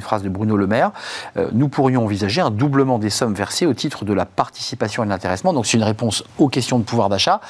phrase 0.02 0.24
de 0.24 0.30
Bruno 0.30 0.58
Le 0.58 0.68
Maire. 0.68 0.92
Euh, 1.38 1.50
nous 1.54 1.70
pourrions 1.70 2.04
envisager 2.04 2.42
un 2.42 2.52
doublement 2.52 3.00
des 3.00 3.10
sommes 3.10 3.34
versées 3.34 3.66
au 3.66 3.74
titre 3.74 4.06
de 4.06 4.14
la 4.14 4.26
participation 4.26 5.04
et 5.04 5.06
de 5.06 5.12
l'intéressement. 5.12 5.54
Donc, 5.54 5.66
c'est 5.66 5.78
une 5.78 5.84
réponse 5.84 6.24
aux 6.38 6.50
questions 6.50 6.80
de 6.80 6.84
pouvoir 6.84 7.10
d'achat. 7.10 7.42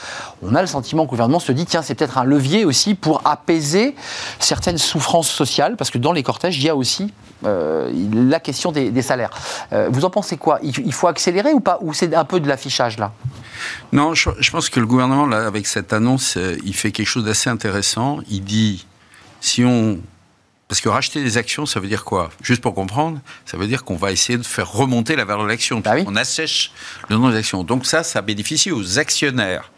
On 0.42 0.56
a 0.56 0.62
le 0.62 0.68
sentiment 0.68 1.04
que 1.04 1.08
le 1.08 1.12
gouvernement 1.12 1.40
se 1.40 1.52
dit 1.52 1.66
tiens, 1.66 1.82
c'est 1.82 1.96
peut-être 1.96 2.18
un 2.18 2.24
levier 2.24 2.66
aussi 2.66 2.96
pour 2.96 3.22
apaiser 3.26 3.96
certaines 4.40 4.78
souffrances 4.78 5.30
sociales, 5.30 5.76
parce 5.78 5.90
que 5.90 5.98
dans 5.98 6.12
les 6.12 6.24
cortèges, 6.24 6.58
il 6.58 6.64
y 6.64 6.70
a 6.70 6.76
aussi 6.76 7.14
euh, 7.46 7.92
la 8.14 8.40
question 8.40 8.72
des, 8.72 8.92
des 8.92 9.02
salaires. 9.02 9.32
Euh, 9.74 9.90
vous 9.92 10.06
en 10.06 10.10
pensez 10.10 10.38
quoi? 10.38 10.60
Il, 10.64 10.74
il 10.86 10.94
faut 10.94 11.08
accélérer 11.08 11.54
ou 11.54 11.60
pas? 11.60 11.78
Ou 11.82 11.94
c'est 11.94 12.14
un 12.16 12.26
peu 12.26 12.40
de 12.40 12.48
l'affichage 12.48 12.98
là? 12.98 13.12
Non, 13.92 14.14
je, 14.14 14.30
je 14.40 14.52
pense 14.52 14.70
que 14.70 14.80
le 14.80 14.86
gouvernement, 14.86 15.26
là, 15.26 15.46
avec 15.46 15.68
cette 15.68 15.94
annonce, 15.94 16.38
euh, 16.38 16.58
il 16.66 16.76
fait 16.76 16.92
quelque 16.92 17.08
chose 17.08 17.26
d'assez 17.26 17.50
intéressant. 17.50 18.20
Il 18.30 18.44
dit, 18.44 18.86
si 19.42 19.64
on... 19.64 20.00
Parce 20.68 20.82
que 20.82 20.90
racheter 20.90 21.24
des 21.24 21.38
actions, 21.38 21.68
ça 21.68 21.80
veut 21.80 21.88
dire 21.88 22.04
quoi? 22.04 22.32
Juste 22.42 22.62
pour 22.62 22.74
comprendre, 22.74 23.20
ça 23.46 23.56
veut 23.56 23.68
dire 23.68 23.84
qu'on 23.84 23.98
va 23.98 24.12
essayer 24.12 24.40
de 24.40 24.44
faire 24.44 24.72
remonter 24.72 25.16
la 25.16 25.24
valeur 25.24 25.44
de 25.44 25.48
l'action. 25.48 25.80
Bah 25.80 25.92
oui. 25.94 26.04
On 26.08 26.16
assèche 26.16 26.72
le 27.08 27.18
nom 27.18 27.30
des 27.30 27.38
actions. 27.38 27.64
Donc 27.64 27.86
ça, 27.86 28.02
ça 28.02 28.24
bénéficie 28.24 28.72
aux 28.72 28.98
actionnaires. 28.98 29.72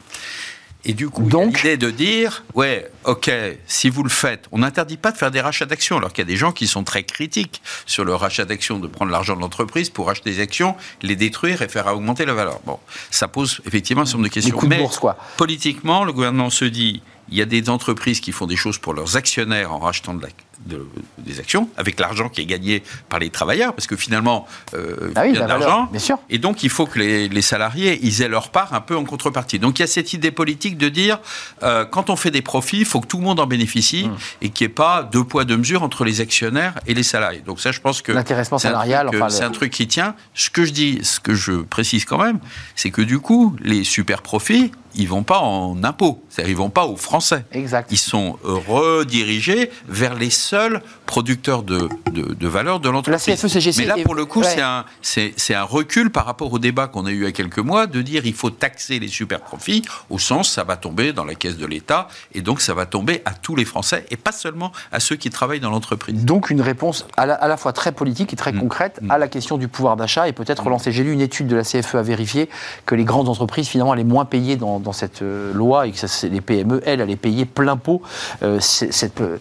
Et 0.89 0.93
du 0.93 1.09
coup, 1.09 1.23
Donc- 1.23 1.61
l'idée 1.63 1.75
de 1.75 1.91
dire, 1.91 2.43
ouais, 2.55 2.89
ok, 3.03 3.29
si 3.67 3.89
vous 3.89 4.03
le 4.03 4.09
faites, 4.09 4.45
on 4.53 4.59
n'interdit 4.59 4.95
pas 4.95 5.11
de 5.11 5.17
faire 5.17 5.31
des 5.31 5.41
rachats 5.41 5.65
d'actions, 5.65 5.97
alors 5.97 6.13
qu'il 6.13 6.23
y 6.23 6.27
a 6.27 6.31
des 6.31 6.37
gens 6.37 6.53
qui 6.53 6.65
sont 6.65 6.85
très 6.85 7.03
critiques 7.03 7.61
sur 7.85 8.05
le 8.05 8.15
rachat 8.15 8.45
d'actions, 8.45 8.79
de 8.79 8.87
prendre 8.87 9.11
l'argent 9.11 9.35
de 9.35 9.41
l'entreprise 9.41 9.89
pour 9.89 10.09
acheter 10.09 10.31
des 10.31 10.39
actions, 10.39 10.75
les 11.01 11.17
détruire 11.17 11.61
et 11.61 11.67
faire 11.67 11.87
augmenter 11.87 12.25
la 12.25 12.33
valeur. 12.33 12.61
Bon, 12.65 12.79
ça 13.11 13.27
pose 13.27 13.59
effectivement 13.67 14.03
un 14.03 14.05
certain 14.05 14.19
nombre 14.19 14.29
de 14.29 14.33
questions. 14.33 14.57
de 14.57 14.65
Mais 14.65 14.77
bourse, 14.77 14.97
quoi. 14.97 15.17
politiquement, 15.35 16.05
le 16.05 16.13
gouvernement 16.13 16.49
se 16.49 16.63
dit, 16.63 17.01
il 17.29 17.37
y 17.37 17.41
a 17.41 17.45
des 17.45 17.69
entreprises 17.69 18.21
qui 18.21 18.31
font 18.31 18.47
des 18.47 18.55
choses 18.55 18.77
pour 18.77 18.93
leurs 18.93 19.17
actionnaires 19.17 19.73
en 19.73 19.79
rachetant 19.79 20.13
de 20.13 20.21
la- 20.21 20.29
de- 20.65 20.87
des 21.19 21.39
actions, 21.39 21.69
avec 21.77 21.99
l'argent 21.99 22.29
qui 22.29 22.41
est 22.41 22.45
gagné 22.45 22.83
par 23.09 23.19
les 23.19 23.29
travailleurs, 23.29 23.73
parce 23.73 23.87
que 23.87 23.95
finalement, 23.95 24.47
euh, 24.73 25.11
Ah 25.15 25.21
oui, 25.23 25.29
il 25.29 25.35
y 25.35 25.37
a 25.37 25.41
la 25.41 25.45
de 25.45 25.49
l'argent. 25.61 25.89
Et 26.29 26.37
donc, 26.39 26.63
il 26.63 26.69
faut 26.69 26.85
que 26.85 26.99
les, 26.99 27.29
les 27.29 27.41
salariés, 27.41 27.99
ils 28.01 28.21
aient 28.21 28.27
leur 28.27 28.49
part 28.49 28.73
un 28.73 28.81
peu 28.81 28.95
en 28.97 29.03
contrepartie. 29.05 29.59
Donc, 29.59 29.79
il 29.79 29.81
y 29.81 29.85
a 29.85 29.87
cette 29.87 30.13
idée 30.13 30.31
politique 30.31 30.77
de 30.77 30.89
dire, 30.89 31.19
euh, 31.63 31.85
quand 31.85 32.09
on 32.09 32.15
fait 32.15 32.31
des 32.31 32.41
profits, 32.41 32.79
il 32.79 32.85
faut 32.85 32.99
que 33.01 33.07
tout 33.07 33.17
le 33.17 33.23
monde 33.23 33.39
en 33.39 33.45
bénéficie 33.47 34.05
Mmh. 34.07 34.15
et 34.41 34.49
qu'il 34.49 34.65
n'y 34.67 34.71
ait 34.71 34.73
pas 34.75 35.03
deux 35.03 35.23
poids, 35.23 35.45
deux 35.45 35.57
mesures 35.57 35.83
entre 35.83 36.03
les 36.03 36.21
actionnaires 36.21 36.73
et 36.87 36.93
les 36.93 37.03
salariés. 37.03 37.41
Donc, 37.45 37.59
ça, 37.59 37.71
je 37.71 37.79
pense 37.79 38.01
que 38.01 38.11
L'intéressement 38.11 38.57
c'est 38.57 38.67
salarial, 38.67 39.07
enfin, 39.09 39.25
le- 39.25 39.29
c'est 39.31 39.43
un 39.43 39.51
truc 39.51 39.71
qui 39.71 39.87
tient. 39.87 40.15
Ce 40.33 40.49
que 40.49 40.65
je 40.65 40.71
dis, 40.71 40.99
ce 41.03 41.19
que 41.19 41.33
je 41.35 41.53
précise 41.61 42.05
quand 42.05 42.17
même, 42.17 42.39
c'est 42.75 42.91
que 42.91 43.01
du 43.01 43.19
coup, 43.19 43.55
les 43.61 43.83
super 43.83 44.21
profits, 44.21 44.71
ils 44.95 45.07
vont 45.07 45.23
pas 45.23 45.39
en 45.39 45.83
impôts. 45.83 46.23
C'est-à-dire, 46.29 46.51
ils 46.51 46.57
vont 46.57 46.69
pas 46.71 46.85
aux 46.85 46.95
Français. 46.97 47.45
Exact. 47.51 47.87
Ils 47.91 47.97
sont 47.99 48.37
redirigés 48.43 49.69
vers 49.87 50.15
les 50.15 50.29
seuls 50.49 50.81
producteurs 51.05 51.63
de, 51.63 51.89
de, 52.11 52.33
de 52.33 52.47
valeur 52.47 52.79
de 52.79 52.89
l'entreprise. 52.89 53.27
La 53.27 53.35
CFE-CGC 53.35 53.77
Mais 53.81 53.85
là, 53.85 53.95
pour 54.03 54.15
le 54.15 54.25
coup, 54.25 54.41
ouais. 54.41 54.47
c'est 54.53 54.61
un, 54.61 54.85
c'est, 55.01 55.55
un 55.55 55.63
recul 55.63 56.09
par 56.09 56.25
rapport 56.25 56.51
au 56.51 56.59
débat 56.59 56.87
qu'on 56.87 57.05
a 57.05 57.11
eu 57.11 57.17
il 57.17 57.23
y 57.23 57.27
a 57.27 57.31
quelques 57.31 57.59
mois 57.59 57.87
de 57.87 58.01
dire 58.01 58.25
il 58.25 58.33
faut 58.33 58.49
taxer 58.49 58.99
les 58.99 59.07
super 59.07 59.41
profits, 59.41 59.83
au 60.09 60.19
sens 60.19 60.49
ça 60.51 60.63
va 60.63 60.75
tomber 60.75 61.13
dans 61.13 61.25
la 61.25 61.35
caisse 61.35 61.57
de 61.57 61.65
l'État 61.65 62.07
et 62.33 62.41
donc 62.41 62.61
ça 62.61 62.73
va 62.73 62.85
tomber 62.85 63.21
à 63.25 63.31
tous 63.31 63.55
les 63.55 63.65
Français 63.65 64.05
et 64.11 64.17
pas 64.17 64.31
seulement 64.31 64.71
à 64.91 64.99
ceux 64.99 65.15
qui 65.15 65.29
travaillent 65.29 65.59
dans 65.59 65.71
l'entreprise. 65.71 66.25
Donc 66.25 66.49
une 66.49 66.61
réponse 66.61 67.05
à 67.17 67.25
la, 67.25 67.35
à 67.35 67.47
la 67.47 67.57
fois 67.57 67.73
très 67.73 67.91
politique 67.91 68.33
et 68.33 68.35
très 68.35 68.51
Mm. 68.57 68.59
concrète 68.59 68.99
à 69.09 69.17
la 69.17 69.27
question 69.27 69.57
du 69.57 69.67
pouvoir 69.67 69.97
d'achat 69.97 70.27
et 70.27 70.33
peut-être 70.33 70.63
relancer. 70.63 70.91
J'ai 70.91 71.03
lu 71.03 71.11
une 71.13 71.21
étude 71.21 71.47
de 71.47 71.55
la 71.55 71.63
CFE 71.63 71.95
à 71.95 72.01
vérifier 72.01 72.49
que 72.85 72.95
les 72.95 73.03
grandes 73.03 73.29
entreprises 73.29 73.67
finalement 73.67 73.91
allaient 73.91 74.03
moins 74.03 74.25
payer 74.25 74.55
dans, 74.55 74.79
dans 74.79 74.93
cette 74.93 75.21
euh, 75.21 75.53
loi 75.53 75.87
et 75.87 75.91
que 75.91 75.97
ça, 75.97 76.27
les 76.27 76.41
PME, 76.41 76.81
elles, 76.85 77.01
allaient 77.01 77.15
payer 77.15 77.45
plein 77.45 77.77
pot. 77.77 78.01
euh, 78.41 78.59
cette, 78.59 79.21
euh, 79.21 79.37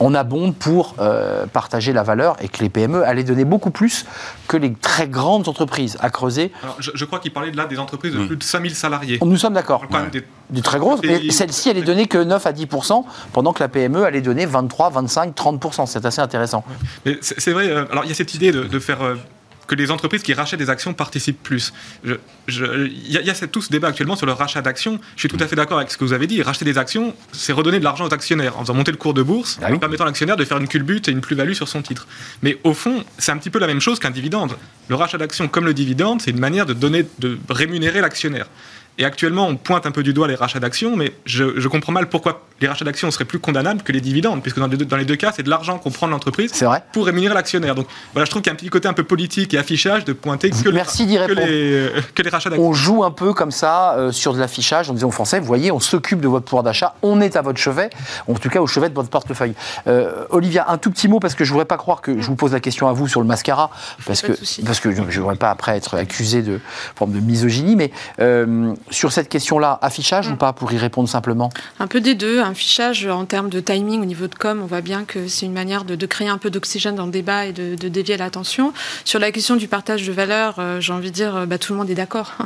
on 0.00 0.14
pour 0.58 0.94
euh, 0.98 1.46
partager 1.46 1.92
la 1.92 2.02
valeur 2.02 2.36
et 2.40 2.48
que 2.48 2.60
les 2.62 2.68
PME 2.68 3.02
allaient 3.04 3.24
donner 3.24 3.44
beaucoup 3.44 3.70
plus 3.70 4.04
que 4.48 4.56
les 4.56 4.72
très 4.74 5.08
grandes 5.08 5.48
entreprises 5.48 5.96
à 6.00 6.10
creuser. 6.10 6.52
Alors, 6.62 6.76
je, 6.78 6.90
je 6.94 7.04
crois 7.04 7.18
qu'il 7.18 7.32
parlait 7.32 7.50
de 7.50 7.56
là 7.56 7.66
des 7.66 7.78
entreprises 7.78 8.12
de 8.14 8.18
Oui. 8.18 8.26
plus 8.26 8.36
de 8.36 8.42
5000 8.42 8.74
salariés. 8.74 9.18
Nous 9.22 9.36
sommes 9.36 9.54
d'accord. 9.54 9.84
Même 9.90 10.10
des- 10.10 10.24
Du 10.50 10.62
très 10.62 10.78
grosses, 10.78 11.00
mais 11.04 11.30
celle-ci, 11.30 11.68
elle 11.68 11.76
est 11.78 11.82
donnée 11.82 12.06
que 12.06 12.18
9 12.18 12.46
à 12.46 12.52
10 12.52 12.66
pendant 13.32 13.52
que 13.52 13.62
la 13.62 13.68
PME 13.68 14.04
allait 14.04 14.22
donner 14.22 14.46
23, 14.46 14.90
25, 14.90 15.34
30 15.34 15.86
C'est 15.86 16.06
assez 16.06 16.20
intéressant. 16.22 16.64
Mais 17.04 17.18
c'est 17.20 17.38
c'est 17.38 17.52
vrai, 17.52 17.68
euh, 17.68 17.84
alors 17.90 18.04
il 18.04 18.08
y 18.08 18.12
a 18.12 18.14
cette 18.14 18.32
idée 18.34 18.50
de, 18.52 18.62
de 18.64 18.78
faire 18.78 19.02
euh, 19.02 19.14
que 19.68 19.74
les 19.74 19.92
entreprises 19.92 20.22
qui 20.22 20.34
rachètent 20.34 20.58
des 20.58 20.70
actions 20.70 20.94
participent 20.94 21.42
plus. 21.42 21.72
Il 22.04 22.16
y 23.06 23.18
a, 23.18 23.20
y 23.20 23.48
tout 23.48 23.62
ce 23.62 23.70
débat 23.70 23.88
actuellement 23.88 24.16
sur 24.16 24.26
le 24.26 24.32
rachat 24.32 24.62
d'actions. 24.62 24.98
Je 25.14 25.20
suis 25.20 25.28
tout 25.28 25.36
à 25.38 25.46
fait 25.46 25.54
d'accord 25.54 25.76
avec 25.78 25.90
ce 25.90 25.96
que 25.98 26.04
vous 26.04 26.12
avez 26.14 26.26
dit. 26.26 26.42
Racheter 26.42 26.64
des 26.64 26.78
actions, 26.78 27.14
c'est 27.32 27.52
redonner 27.52 27.78
de 27.78 27.84
l'argent 27.84 28.06
aux 28.08 28.12
actionnaires 28.14 28.58
en 28.58 28.62
faisant 28.62 28.74
monter 28.74 28.90
le 28.90 28.96
cours 28.96 29.14
de 29.14 29.22
bourse, 29.22 29.58
Ah 29.62 29.66
oui. 29.68 29.76
en 29.76 29.78
permettant 29.78 30.04
à 30.04 30.06
l'actionnaire 30.06 30.36
de 30.36 30.44
faire 30.44 30.56
une 30.58 30.68
culbute 30.68 31.06
et 31.08 31.12
une 31.12 31.20
plus-value 31.20 31.52
sur 31.52 31.68
son 31.68 31.82
titre. 31.82 32.08
Mais 32.42 32.58
au 32.64 32.72
fond, 32.72 33.04
c'est 33.18 33.30
un 33.30 33.36
petit 33.36 33.50
peu 33.50 33.58
la 33.58 33.66
même 33.66 33.80
chose 33.80 33.98
qu'un 34.00 34.10
dividende. 34.10 34.56
Le 34.88 34.94
rachat 34.94 35.18
d'actions 35.18 35.48
comme 35.48 35.66
le 35.66 35.74
dividende, 35.74 36.22
c'est 36.22 36.30
une 36.30 36.40
manière 36.40 36.64
de 36.64 36.72
donner, 36.72 37.06
de 37.18 37.38
rémunérer 37.50 38.00
l'actionnaire. 38.00 38.46
Et 38.98 39.04
actuellement, 39.04 39.46
on 39.46 39.56
pointe 39.56 39.86
un 39.86 39.92
peu 39.92 40.02
du 40.02 40.12
doigt 40.12 40.26
les 40.26 40.34
rachats 40.34 40.58
d'actions, 40.58 40.96
mais 40.96 41.12
je, 41.24 41.58
je 41.58 41.68
comprends 41.68 41.92
mal 41.92 42.08
pourquoi 42.08 42.42
les 42.60 42.66
rachats 42.66 42.84
d'actions 42.84 43.10
seraient 43.10 43.24
plus 43.24 43.38
condamnables 43.38 43.82
que 43.82 43.92
les 43.92 44.00
dividendes, 44.00 44.42
puisque 44.42 44.58
dans 44.58 44.66
les 44.66 44.76
deux, 44.76 44.84
dans 44.84 44.96
les 44.96 45.04
deux 45.04 45.16
cas, 45.16 45.32
c'est 45.34 45.44
de 45.44 45.50
l'argent 45.50 45.78
qu'on 45.78 45.90
prend 45.90 46.06
de 46.06 46.12
l'entreprise 46.12 46.52
pour 46.92 47.06
rémunérer 47.06 47.34
l'actionnaire. 47.34 47.74
Donc 47.74 47.86
voilà, 48.12 48.24
je 48.24 48.30
trouve 48.30 48.42
qu'il 48.42 48.50
y 48.50 48.52
a 48.52 48.54
un 48.54 48.56
petit 48.56 48.68
côté 48.70 48.88
un 48.88 48.92
peu 48.92 49.04
politique 49.04 49.54
et 49.54 49.58
affichage 49.58 50.04
de 50.04 50.12
pointer 50.12 50.50
que, 50.50 50.68
Merci 50.70 51.06
les, 51.06 51.14
que, 51.14 51.20
répondre. 51.20 51.46
les, 51.46 51.72
euh, 51.72 52.00
que 52.14 52.22
les 52.22 52.30
rachats 52.30 52.50
d'actions. 52.50 52.66
On 52.66 52.72
joue 52.72 53.04
un 53.04 53.10
peu 53.10 53.32
comme 53.32 53.52
ça 53.52 53.94
euh, 53.94 54.10
sur 54.10 54.34
de 54.34 54.40
l'affichage 54.40 54.90
en 54.90 54.94
disant 54.94 55.08
aux 55.08 55.12
Français, 55.12 55.38
vous 55.38 55.46
voyez, 55.46 55.70
on 55.70 55.80
s'occupe 55.80 56.20
de 56.20 56.28
votre 56.28 56.44
pouvoir 56.44 56.64
d'achat, 56.64 56.94
on 57.02 57.20
est 57.20 57.36
à 57.36 57.42
votre 57.42 57.58
chevet, 57.58 57.90
en 58.26 58.34
tout 58.34 58.48
cas 58.48 58.60
au 58.60 58.66
chevet 58.66 58.88
de 58.88 58.94
votre 58.94 59.10
portefeuille. 59.10 59.54
Euh, 59.86 60.24
Olivia, 60.30 60.66
un 60.68 60.78
tout 60.78 60.90
petit 60.90 61.06
mot 61.06 61.20
parce 61.20 61.36
que 61.36 61.44
je 61.44 61.52
voudrais 61.52 61.66
pas 61.66 61.76
croire 61.76 62.00
que 62.00 62.20
je 62.20 62.26
vous 62.26 62.36
pose 62.36 62.52
la 62.52 62.60
question 62.60 62.88
à 62.88 62.92
vous 62.92 63.06
sur 63.06 63.20
le 63.20 63.26
mascara, 63.26 63.70
parce 64.06 64.22
Pas 64.22 64.28
que 64.28 64.32
parce 64.64 64.80
je 64.82 64.88
ne 64.88 65.20
voudrais 65.20 65.36
pas 65.36 65.50
après 65.50 65.76
être 65.76 65.96
accusé 65.96 66.42
de 66.42 66.60
forme 66.96 67.12
de 67.12 67.20
misogynie, 67.20 67.76
mais 67.76 67.92
euh, 68.20 68.74
sur 68.90 69.12
cette 69.12 69.28
question-là, 69.28 69.78
affichage 69.82 70.28
ou 70.28 70.36
pas 70.36 70.52
pour 70.52 70.72
y 70.72 70.78
répondre 70.78 71.08
simplement? 71.08 71.50
Un 71.78 71.86
peu 71.86 72.00
des 72.00 72.14
deux. 72.14 72.40
Un 72.40 72.54
fichage 72.54 73.06
en 73.06 73.24
termes 73.24 73.48
de 73.48 73.60
timing 73.60 74.02
au 74.02 74.04
niveau 74.04 74.26
de 74.26 74.34
com, 74.34 74.60
on 74.62 74.66
voit 74.66 74.80
bien 74.80 75.04
que 75.04 75.28
c'est 75.28 75.46
une 75.46 75.52
manière 75.52 75.84
de, 75.84 75.94
de 75.94 76.06
créer 76.06 76.28
un 76.28 76.38
peu 76.38 76.50
d'oxygène 76.50 76.94
dans 76.94 77.06
le 77.06 77.12
débat 77.12 77.46
et 77.46 77.52
de, 77.52 77.74
de 77.74 77.88
dévier 77.88 78.16
l'attention. 78.16 78.72
Sur 79.04 79.18
la 79.20 79.32
question 79.32 79.56
du 79.56 79.68
partage 79.68 80.06
de 80.06 80.12
valeur, 80.12 80.56
euh, 80.58 80.80
j'ai 80.80 80.92
envie 80.92 81.10
de 81.10 81.14
dire, 81.14 81.36
euh, 81.36 81.46
bah, 81.46 81.58
tout 81.58 81.72
le 81.72 81.78
monde 81.78 81.90
est 81.90 81.94
d'accord. 81.94 82.34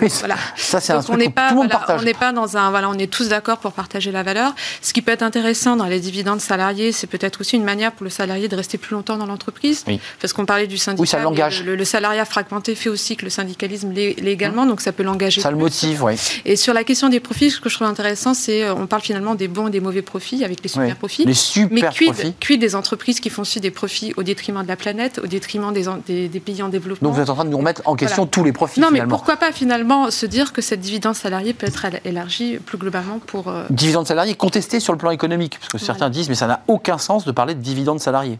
Oui, 0.00 0.08
voilà. 0.20 0.36
Ça, 0.56 0.78
c'est 0.80 0.92
un 0.92 1.02
truc 1.02 1.16
on 1.16 1.18
que 1.18 1.30
pas, 1.30 1.48
tout 1.48 1.54
le 1.54 1.60
monde 1.62 1.66
voilà, 1.68 1.78
partage. 1.84 2.00
on 2.00 2.04
n'est 2.04 2.14
pas 2.14 2.32
dans 2.32 2.56
un, 2.56 2.70
voilà, 2.70 2.88
on 2.88 2.94
est 2.94 3.10
tous 3.10 3.28
d'accord 3.28 3.58
pour 3.58 3.72
partager 3.72 4.12
la 4.12 4.22
valeur. 4.22 4.54
Ce 4.82 4.92
qui 4.92 5.02
peut 5.02 5.10
être 5.10 5.24
intéressant 5.24 5.74
dans 5.74 5.86
les 5.86 5.98
dividendes 5.98 6.40
salariés, 6.40 6.92
c'est 6.92 7.08
peut-être 7.08 7.40
aussi 7.40 7.56
une 7.56 7.64
manière 7.64 7.90
pour 7.90 8.04
le 8.04 8.10
salarié 8.10 8.46
de 8.46 8.54
rester 8.54 8.78
plus 8.78 8.94
longtemps 8.94 9.16
dans 9.16 9.26
l'entreprise. 9.26 9.82
Oui. 9.88 10.00
Parce 10.20 10.32
qu'on 10.32 10.46
parlait 10.46 10.68
du 10.68 10.78
syndicat. 10.78 11.00
Oui, 11.02 11.08
ça 11.08 11.18
l'engage. 11.18 11.64
Le, 11.64 11.74
le 11.74 11.84
salariat 11.84 12.24
fragmenté 12.24 12.76
fait 12.76 12.88
aussi 12.88 13.16
que 13.16 13.24
le 13.24 13.30
syndicalisme 13.30 13.90
l'est 13.92 14.12
également, 14.12 14.64
donc 14.64 14.80
ça 14.80 14.92
peut 14.92 15.02
l'engager. 15.02 15.40
Ça 15.40 15.50
le 15.50 15.56
plus. 15.56 15.79
Oui. 16.00 16.14
Et 16.44 16.56
sur 16.56 16.74
la 16.74 16.84
question 16.84 17.08
des 17.08 17.20
profits, 17.20 17.50
ce 17.50 17.60
que 17.60 17.68
je 17.68 17.74
trouve 17.74 17.86
intéressant, 17.88 18.34
c'est 18.34 18.64
euh, 18.64 18.74
on 18.74 18.86
parle 18.86 19.02
finalement 19.02 19.34
des 19.34 19.48
bons 19.48 19.68
et 19.68 19.70
des 19.70 19.80
mauvais 19.80 20.02
profits 20.02 20.44
avec 20.44 20.62
les 20.62 20.68
super 20.68 20.86
Oui. 20.88 20.94
profits. 20.94 21.22
Les 21.22 21.28
Mais 21.28 21.34
super 21.34 21.92
quid, 21.92 22.12
profits. 22.12 22.34
quid 22.40 22.60
des 22.60 22.74
entreprises 22.74 23.20
qui 23.20 23.30
font 23.30 23.42
aussi 23.42 23.60
des 23.60 23.70
profits 23.70 24.12
au 24.16 24.22
détriment 24.22 24.62
de 24.62 24.68
la 24.68 24.76
planète, 24.76 25.20
au 25.22 25.26
détriment 25.26 25.72
des, 25.72 25.88
en- 25.88 25.98
des, 26.06 26.28
des 26.28 26.40
pays 26.40 26.62
en 26.62 26.68
développement 26.68 27.08
Donc 27.08 27.16
vous 27.16 27.22
êtes 27.22 27.30
en 27.30 27.34
train 27.34 27.44
de 27.44 27.50
nous 27.50 27.58
remettre 27.58 27.82
en 27.84 27.94
question 27.96 28.22
Voilà. 28.22 28.30
tous 28.30 28.44
les 28.44 28.52
profits 28.52 28.80
Non, 28.80 28.88
mais 28.90 29.02
pourquoi 29.06 29.36
pas 29.36 29.52
finalement 29.52 30.10
se 30.10 30.26
dire 30.26 30.52
que 30.52 30.62
cette 30.62 30.80
dividende 30.80 31.14
salariée 31.14 31.52
peut 31.52 31.66
être 31.66 31.86
élargie 32.04 32.58
plus 32.58 32.78
globalement 32.78 33.18
pour. 33.26 33.48
euh, 33.48 33.64
Dividende 33.70 34.06
salarié 34.06 34.34
contesté 34.34 34.80
sur 34.80 34.92
le 34.92 34.98
plan 34.98 35.10
économique, 35.10 35.58
parce 35.60 35.72
que 35.72 35.78
certains 35.78 36.10
disent 36.10 36.28
mais 36.28 36.34
ça 36.34 36.46
n'a 36.46 36.62
aucun 36.68 36.98
sens 36.98 37.24
de 37.24 37.32
parler 37.32 37.54
de 37.54 37.60
dividende 37.60 38.00
salarié. 38.00 38.38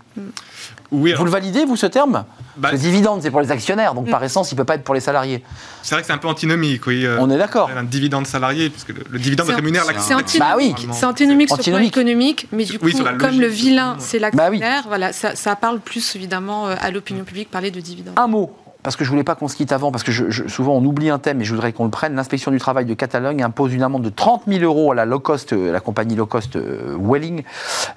Oui, 0.92 1.14
Vous 1.16 1.24
le 1.24 1.30
validez, 1.30 1.64
vous, 1.64 1.76
ce 1.76 1.87
terme 1.87 2.24
bah, 2.56 2.70
Le 2.72 2.78
dividende, 2.78 3.20
c'est 3.22 3.30
pour 3.30 3.40
les 3.40 3.50
actionnaires, 3.52 3.94
donc 3.94 4.09
Mm. 4.09 4.11
par 4.11 4.24
essence, 4.24 4.50
il 4.50 4.54
ne 4.54 4.59
peut 4.59 4.64
pas 4.64 4.74
être 4.74 4.83
pour 4.83 4.94
les 4.94 5.00
salariés. 5.00 5.44
c'est 5.83 5.94
vrai 5.94 6.02
que 6.02 6.06
c'est 6.09 6.12
un 6.12 6.18
peu 6.18 6.26
antinomique, 6.28 6.87
oui. 6.87 7.06
euh, 7.06 7.16
On 7.20 7.30
est 7.30 7.38
d'accord. 7.38 7.70
Un 7.76 7.85
dividende 7.85 8.26
salarié, 8.26 8.70
puisque 8.70 8.88
le, 8.88 9.04
le 9.09 9.18
dividende 9.18 9.46
C'est 9.46 9.52
un- 9.52 9.56
rémunère 9.56 9.85
l'actionnaire. 9.85 10.24
C'est 10.26 10.38
Bah 10.40 10.54
oui. 10.56 10.70
antinomique, 10.72 10.94
c'est 10.98 11.06
antinomique 11.06 11.48
sur 11.48 11.56
le 11.59 11.62
plan 11.62 11.72
Antinomique. 11.74 11.96
économique, 11.96 12.46
mais 12.52 12.64
du 12.64 12.78
coup, 12.78 12.87
Oui, 12.87 12.94
comme 13.18 13.40
le 13.40 13.46
vilain, 13.46 13.96
c'est 13.98 14.18
Bah 14.18 14.28
oui. 14.50 14.59
l'actionnaire, 14.59 14.85
voilà, 14.88 15.12
ça, 15.12 15.37
ça 15.37 15.54
parle 15.54 15.78
plus 15.80 16.16
évidemment 16.16 16.66
euh, 16.68 16.74
à 16.80 16.90
l'opinion 16.90 17.24
publique 17.24 17.50
parler 17.50 17.70
de 17.70 17.80
dividendes. 17.80 18.14
Un 18.18 18.26
mot. 18.26 18.52
Parce 18.82 18.96
que 18.96 19.04
je 19.04 19.10
voulais 19.10 19.24
pas 19.24 19.34
qu'on 19.34 19.48
se 19.48 19.56
quitte 19.56 19.72
avant, 19.72 19.90
parce 19.90 20.04
que 20.04 20.12
je, 20.12 20.48
souvent 20.48 20.74
on 20.74 20.84
oublie 20.84 21.10
un 21.10 21.18
thème 21.18 21.40
et 21.40 21.44
je 21.44 21.54
voudrais 21.54 21.72
qu'on 21.72 21.84
le 21.84 21.90
prenne. 21.90 22.14
L'inspection 22.14 22.50
du 22.50 22.58
travail 22.58 22.84
de 22.84 22.94
Catalogne 22.94 23.42
impose 23.42 23.74
une 23.74 23.82
amende 23.82 24.02
de 24.02 24.10
30 24.10 24.42
000 24.48 24.62
euros 24.62 24.92
à 24.92 24.94
la 24.94 25.04
low 25.04 25.20
cost, 25.20 25.52
euh, 25.52 25.72
la 25.72 25.80
compagnie 25.80 26.16
low 26.16 26.26
cost 26.26 26.56
euh, 26.56 26.96
Welling, 26.98 27.42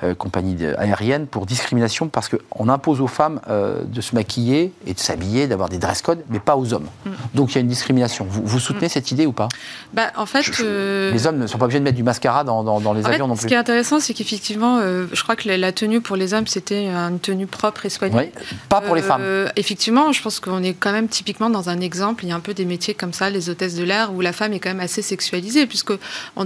euh, 0.03 0.13
compagnie 0.13 0.57
aérienne, 0.77 1.27
pour 1.27 1.45
discrimination, 1.45 2.07
parce 2.07 2.29
qu'on 2.29 2.69
impose 2.69 3.01
aux 3.01 3.07
femmes 3.07 3.39
de 3.85 4.01
se 4.01 4.15
maquiller 4.15 4.73
et 4.85 4.93
de 4.93 4.99
s'habiller, 4.99 5.47
d'avoir 5.47 5.69
des 5.69 5.77
dress 5.77 6.01
codes, 6.01 6.23
mais 6.29 6.39
pas 6.39 6.57
aux 6.57 6.73
hommes. 6.73 6.87
Mm. 7.05 7.09
Donc 7.33 7.51
il 7.51 7.55
y 7.55 7.57
a 7.57 7.61
une 7.61 7.67
discrimination. 7.67 8.25
Vous, 8.29 8.41
vous 8.43 8.59
soutenez 8.59 8.87
mm. 8.87 8.89
cette 8.89 9.11
idée 9.11 9.25
ou 9.25 9.31
pas? 9.31 9.47
Bah, 9.93 10.11
En 10.17 10.25
fait, 10.25 10.45
les 10.59 11.27
hommes 11.27 11.37
ne 11.37 11.47
sont 11.47 11.57
pas 11.57 11.65
obligés 11.65 11.79
de 11.79 11.83
mettre 11.83 11.97
du 11.97 12.03
mascara 12.03 12.43
dans, 12.43 12.63
dans, 12.63 12.93
les 12.93 13.05
avions 13.05 13.27
non 13.27 13.35
plus. 13.35 13.43
Ce 13.43 13.47
qui 13.47 13.53
est 13.53 13.57
intéressant, 13.57 13.99
c'est 13.99 14.13
qu'effectivement, 14.13 14.79
je 14.81 15.23
crois 15.23 15.35
que 15.35 15.49
la, 15.49 15.71
tenue 15.71 16.01
pour 16.01 16.15
les 16.15 16.33
hommes, 16.33 16.47
c'était 16.47 16.87
une 16.87 17.19
tenue 17.19 17.47
propre 17.47 17.85
et 17.85 17.89
soignée. 17.89 18.31
Oui, 18.35 18.43
pas 18.69 18.81
pour 18.81 18.95
les 18.95 19.01
femmes. 19.01 19.23
Effectivement, 19.55 20.11
je 20.11 20.21
pense 20.21 20.39
qu'on 20.39 20.63
est 20.63 20.72
quand 20.79 20.91
même 20.91 21.07
typiquement 21.07 21.49
dans 21.49 21.69
un 21.69 21.79
exemple. 21.79 22.23
Il 22.23 22.29
y 22.29 22.31
a 22.31 22.35
un 22.35 22.39
peu 22.39 22.53
des 22.53 22.65
métiers 22.65 22.93
comme 22.93 23.13
ça, 23.13 23.29
les 23.29 23.49
hôtesses 23.49 23.75
de 23.75 23.83
l'air, 23.83 24.13
où 24.13 24.21
la 24.21 24.33
femme 24.33 24.53
est 24.53 24.59
quand 24.59 24.69
même 24.69 24.79
assez 24.79 25.01
sexualisée, 25.01 25.65
puisque 25.67 25.93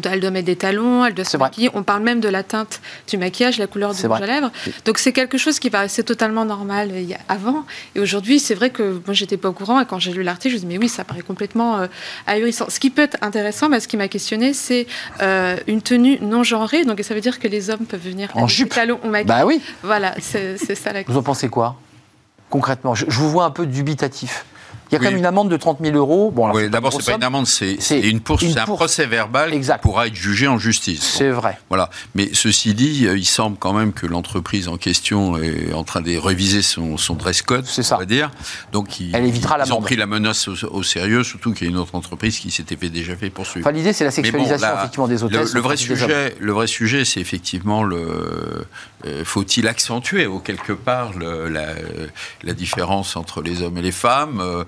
elle 0.10 0.20
doit 0.20 0.32
mettre 0.32 0.46
des 0.46 0.56
talons, 0.56 1.06
elle 1.06 1.14
doit 1.14 1.26
se 1.26 1.38
maquiller. 1.38 1.70
On 1.74 1.84
parle 1.84 2.04
même 2.04 2.20
de 2.20 2.30
la 2.30 2.44
teinte 2.44 2.82
du 3.10 3.18
maquillage, 3.18 3.58
la 3.58 3.68
couleur 3.68 3.94
du 3.94 4.06
rouge 4.06 4.22
à 4.22 4.26
lèvres. 4.26 4.52
Donc 4.86 4.98
c'est 4.98 5.12
quelque 5.12 5.38
chose 5.38 5.60
qui 5.60 5.70
paraissait 5.70 6.04
totalement 6.04 6.46
normal 6.46 6.90
euh, 6.92 7.14
avant. 7.30 7.66
Et 7.96 8.00
aujourd'hui, 8.00 8.40
c'est 8.40 8.56
vrai 8.56 8.70
que 8.70 9.02
moi, 9.06 9.14
j'étais 9.14 9.38
pas 9.38 9.50
au 9.50 9.54
courant. 9.54 9.80
Et 9.82 9.86
quand 9.86 10.00
j'ai 10.00 10.14
lu 10.14 10.24
l'article, 10.24 10.52
je 10.52 10.56
me 10.56 10.60
suis 10.60 10.68
dit, 10.68 10.74
mais 10.74 10.80
oui, 10.80 10.90
ça 10.90 11.04
paraît 11.04 11.22
complètement 11.22 11.80
euh, 11.80 11.88
ahurissant. 12.26 12.66
Ce 12.70 12.80
qui 12.80 12.90
peut 12.90 13.04
être 13.04 13.18
intéressant, 13.22 13.70
mais 13.70 13.80
ce 13.80 13.88
qui 13.88 13.98
m'a 13.98 14.08
questionné, 14.08 14.54
c'est 14.54 14.88
euh, 15.22 15.58
une 15.68 15.82
tenue 15.82 16.20
non 16.22 16.44
genrée. 16.44 16.86
Donc 16.86 17.00
ça 17.04 17.14
veut 17.14 17.22
dire 17.22 17.40
que 17.40 17.48
les 17.48 17.70
hommes 17.70 17.86
peuvent 17.86 18.02
venir 18.04 18.30
en 18.36 18.48
jupe, 18.48 18.74
talons 18.74 19.00
ou 19.04 19.10
maquillage. 19.10 19.40
Bah 19.42 19.46
oui. 19.46 19.62
Voilà, 19.84 20.16
c'est 20.20 20.58
ça 20.58 20.94
la 20.94 21.00
question. 21.00 21.14
Vous 21.14 21.20
en 21.20 21.24
pensez 21.24 21.50
quoi? 21.50 21.78
Concrètement 22.50 22.96
je, 22.96 23.06
vous 23.10 23.30
vois 23.30 23.46
un 23.46 23.52
peu 23.52 23.66
dubitatif. 23.66 24.46
Il 24.92 24.94
y 24.94 24.96
a 24.96 25.00
quand 25.00 25.06
même 25.06 25.18
une 25.18 25.26
amende 25.26 25.50
de 25.50 25.58
30 25.58 25.80
000 25.82 25.96
euros. 25.96 26.32
Bon, 26.32 26.52
oui, 26.54 26.70
d'abord, 26.70 26.94
c'est 26.94 27.12
pas 27.12 27.18
une 27.18 27.24
amende, 27.24 27.48
c'est 27.48 27.78
une 27.92 28.22
poursuite, 28.22 28.54
c'est 28.54 28.60
un 28.60 28.66
procès 28.66 29.06
verbal 29.06 29.52
qui 29.52 29.70
pourra 29.82 30.08
être 30.08 30.16
jugé 30.16 30.48
en 30.48 30.58
justice. 30.58 31.04
C'est 31.04 31.30
vrai. 31.30 31.60
Voilà. 31.70 31.90
Mais 32.16 32.30
ceci 32.34 32.74
dit, 32.74 33.06
euh, 33.08 33.18
il 33.18 33.26
semble 33.26 33.58
quand 33.58 33.74
même 33.74 33.94
que 33.94 34.06
l'entreprise 34.06 34.68
en 34.68 34.78
question 34.78 35.38
est 35.38 35.74
en 35.74 35.84
train 35.84 36.02
de 36.02 36.18
réviser 36.18 36.62
son, 36.62 36.98
son 36.98 37.16
dress 37.16 37.42
code, 37.42 37.66
c'est 37.66 37.84
ça. 37.84 37.96
on 37.96 38.00
va 38.00 38.06
dire. 38.06 38.32
Donc, 38.72 39.00
il, 39.00 39.16
Elle 39.16 39.26
évitera 39.26 39.58
ils 39.66 39.74
ont 39.74 39.82
pris 39.82 39.96
la 39.96 40.06
menace 40.06 40.48
au, 40.48 40.84
sérieux, 40.84 41.24
surtout 41.24 41.54
qu'il 41.54 41.68
y 41.68 41.70
a 41.70 41.72
une 41.72 41.78
autre 41.78 41.96
entreprise 41.96 42.40
qui 42.40 42.52
s'était 42.52 42.76
déjà 42.76 43.16
fait 43.16 43.30
poursuivre. 43.30 43.68
Enfin, 43.68 43.76
l'idée, 43.76 43.94
c'est 43.94 44.04
la 44.04 44.12
sexualisation 44.12 44.68
effectivement 44.78 45.08
des 45.08 45.24
hôtesses. 45.24 45.54
Le, 45.54 45.62
vrai 45.62 45.78
sujet, 45.78 46.36
le 46.40 46.52
vrai 46.52 46.68
sujet, 46.68 47.06
c'est 47.06 47.20
effectivement 47.20 47.84
le. 47.84 48.66
Euh, 49.06 49.24
faut-il 49.24 49.68
accentuer 49.68 50.26
ou 50.26 50.40
quelque 50.40 50.74
part 50.74 51.14
le, 51.18 51.50
la, 51.50 51.68
la, 52.44 52.54
différence 52.54 53.16
entre 53.16 53.44
les 53.44 53.62
hommes 53.62 53.78
et 53.78 53.82
les 53.84 53.92
femmes 53.92 54.40
euh, 54.42 54.64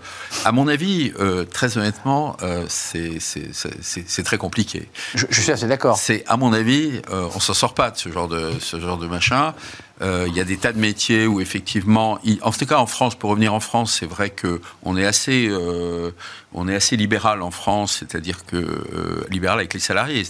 à 0.45 0.51
mon 0.51 0.67
avis, 0.67 1.11
euh, 1.19 1.45
très 1.45 1.77
honnêtement, 1.77 2.37
euh, 2.41 2.65
c'est 2.67 4.23
très 4.23 4.37
compliqué. 4.37 4.87
Je, 5.15 5.25
je, 5.29 5.41
suis 5.41 5.51
assez 5.51 5.67
d'accord. 5.67 5.97
C'est, 5.97 6.23
à 6.27 6.37
mon 6.37 6.53
avis, 6.53 7.01
euh, 7.11 7.27
on 7.35 7.39
s'en 7.39 7.53
sort 7.53 7.73
pas 7.73 7.91
de 7.91 7.97
ce 7.97 8.09
genre 8.09 8.27
de, 8.27 8.53
ce 8.59 8.79
genre 8.79 8.97
de 8.97 9.07
machin. 9.07 9.53
Euh, 10.01 10.25
il 10.27 10.35
y 10.35 10.39
a 10.39 10.43
des 10.43 10.57
tas 10.57 10.71
de 10.71 10.79
métiers 10.79 11.27
où 11.27 11.41
effectivement, 11.41 12.19
en 12.41 12.51
tout 12.51 12.65
cas 12.65 12.77
en 12.77 12.85
France, 12.85 13.15
pour 13.15 13.31
revenir 13.31 13.53
en 13.53 13.59
France, 13.59 13.97
c'est 13.99 14.05
vrai 14.05 14.29
que 14.29 14.61
on 14.83 14.95
est 14.95 15.05
assez, 15.05 15.47
euh, 15.49 16.11
on 16.53 16.67
est 16.67 16.75
assez 16.75 16.95
libéral 16.95 17.41
en 17.41 17.51
France, 17.51 17.97
c'est-à-dire 17.99 18.45
que 18.45 18.55
euh, 18.55 19.25
libéral 19.29 19.59
avec 19.59 19.73
les 19.73 19.79
salariés. 19.79 20.23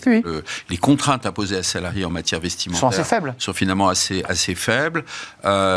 les 0.69 0.77
contraintes 0.77 1.25
imposées 1.25 1.57
à 1.57 1.63
salariés 1.63 2.05
en 2.05 2.09
matière 2.09 2.39
vestimentaire 2.39 2.79
sont 2.79 2.87
assez 2.87 3.03
faibles. 3.03 3.35
Sont 3.37 3.53
finalement 3.53 3.89
assez 3.89 4.23
assez 4.27 4.55
faibles, 4.55 5.03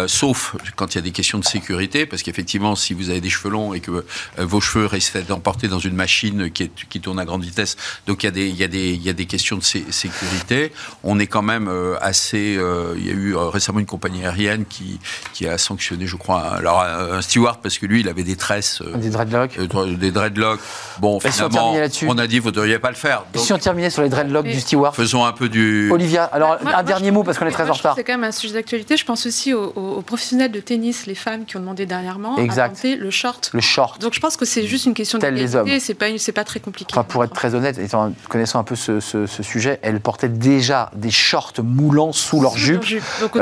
sauf 0.06 0.56
quand 0.76 0.94
il 0.94 0.96
y 0.96 0.98
a 0.98 1.02
des 1.02 1.12
questions 1.12 1.38
de 1.38 1.44
sécurité, 1.44 2.06
parce 2.06 2.22
qu'effectivement, 2.22 2.76
si 2.76 2.94
vous 2.94 3.10
avez 3.10 3.20
des 3.20 3.30
cheveux 3.30 3.50
longs 3.50 3.74
et 3.74 3.80
que 3.80 4.04
vos 4.38 4.60
cheveux 4.60 4.86
restent 4.86 5.30
emportés 5.30 5.68
dans 5.68 5.78
une 5.78 5.94
machine 5.94 6.50
qui, 6.50 6.64
est, 6.64 6.70
qui 6.88 7.00
tourne 7.00 7.18
à 7.18 7.24
grande 7.24 7.44
vitesse, 7.44 7.76
donc 8.06 8.22
il 8.22 8.26
y 8.26 8.28
a 8.28 8.32
des 8.32 8.48
il 8.48 8.56
y 8.56 8.64
a 8.64 8.68
des 8.68 8.92
il 8.92 9.02
y 9.02 9.10
a 9.10 9.12
des 9.12 9.26
questions 9.26 9.58
de 9.58 9.62
sécurité. 9.62 10.72
On 11.02 11.18
est 11.18 11.26
quand 11.26 11.42
même 11.42 11.70
assez. 12.00 12.58
il 12.96 13.06
y 13.06 13.10
a 13.10 13.12
eu 13.12 13.36
récemment 13.36 13.81
une 13.82 13.86
compagnie 13.86 14.24
aérienne 14.24 14.64
qui, 14.64 14.98
qui 15.32 15.46
a 15.46 15.58
sanctionné, 15.58 16.06
je 16.06 16.16
crois, 16.16 16.40
alors 16.56 16.82
un 16.82 17.20
steward 17.22 17.58
parce 17.62 17.78
que 17.78 17.86
lui, 17.86 18.00
il 18.00 18.08
avait 18.08 18.22
des 18.22 18.36
tresses. 18.36 18.82
Euh, 18.82 18.96
des 18.96 19.10
dreadlocks 19.10 19.58
euh, 19.58 19.96
Des 19.96 20.10
dreadlocks. 20.10 20.60
Bon, 21.00 21.20
finalement, 21.20 21.72
on, 22.06 22.18
a 22.18 22.26
dit, 22.26 22.38
vous 22.38 22.48
ne 22.48 22.54
devriez 22.54 22.78
pas 22.78 22.90
le 22.90 22.96
faire. 22.96 23.24
Et 23.34 23.38
si 23.38 23.52
on 23.52 23.58
terminait 23.58 23.90
sur 23.90 24.02
les 24.02 24.08
dreadlocks 24.08 24.46
du 24.46 24.60
steward 24.60 24.94
Faisons 24.94 25.24
un 25.24 25.32
peu 25.32 25.48
du. 25.48 25.90
Olivia, 25.90 26.24
alors 26.24 26.58
un 26.64 26.82
dernier 26.82 27.10
mot 27.10 27.22
parce 27.22 27.38
qu'on 27.38 27.46
est 27.46 27.50
très 27.50 27.68
en 27.68 27.72
retard. 27.72 27.94
C'est 27.96 28.04
quand 28.04 28.12
même 28.12 28.24
un 28.24 28.32
sujet 28.32 28.54
d'actualité. 28.54 28.96
Je 28.96 29.04
pense 29.04 29.26
aussi 29.26 29.52
aux, 29.52 30.02
professionnels 30.02 30.52
de 30.52 30.60
tennis, 30.60 31.06
les 31.06 31.14
femmes 31.14 31.44
qui 31.44 31.56
ont 31.56 31.60
demandé 31.60 31.86
dernièrement 31.86 32.36
exact. 32.38 32.84
le 32.84 33.10
short. 33.10 33.50
Le 33.52 33.60
short. 33.60 34.00
Donc 34.00 34.14
je 34.14 34.20
pense 34.20 34.36
que 34.36 34.44
c'est 34.44 34.66
juste 34.66 34.86
une 34.86 34.94
question 34.94 35.18
de 35.18 35.22
qualité. 35.22 35.80
C'est 35.80 35.94
pas, 35.94 36.06
c'est 36.18 36.32
pas 36.32 36.44
très 36.44 36.60
compliqué. 36.60 36.92
Enfin, 36.92 37.04
pour 37.04 37.24
être 37.24 37.32
très 37.32 37.54
honnête, 37.54 37.78
étant, 37.78 38.12
connaissant 38.28 38.58
un 38.58 38.64
peu 38.64 38.76
ce, 38.76 39.00
ce, 39.00 39.42
sujet, 39.42 39.78
elles 39.82 40.00
portaient 40.00 40.28
déjà 40.28 40.90
des 40.94 41.10
shorts 41.10 41.54
moulants 41.62 42.12
sous 42.12 42.40
leur 42.40 42.56
jupe. 42.56 42.84
Donc, 43.20 43.36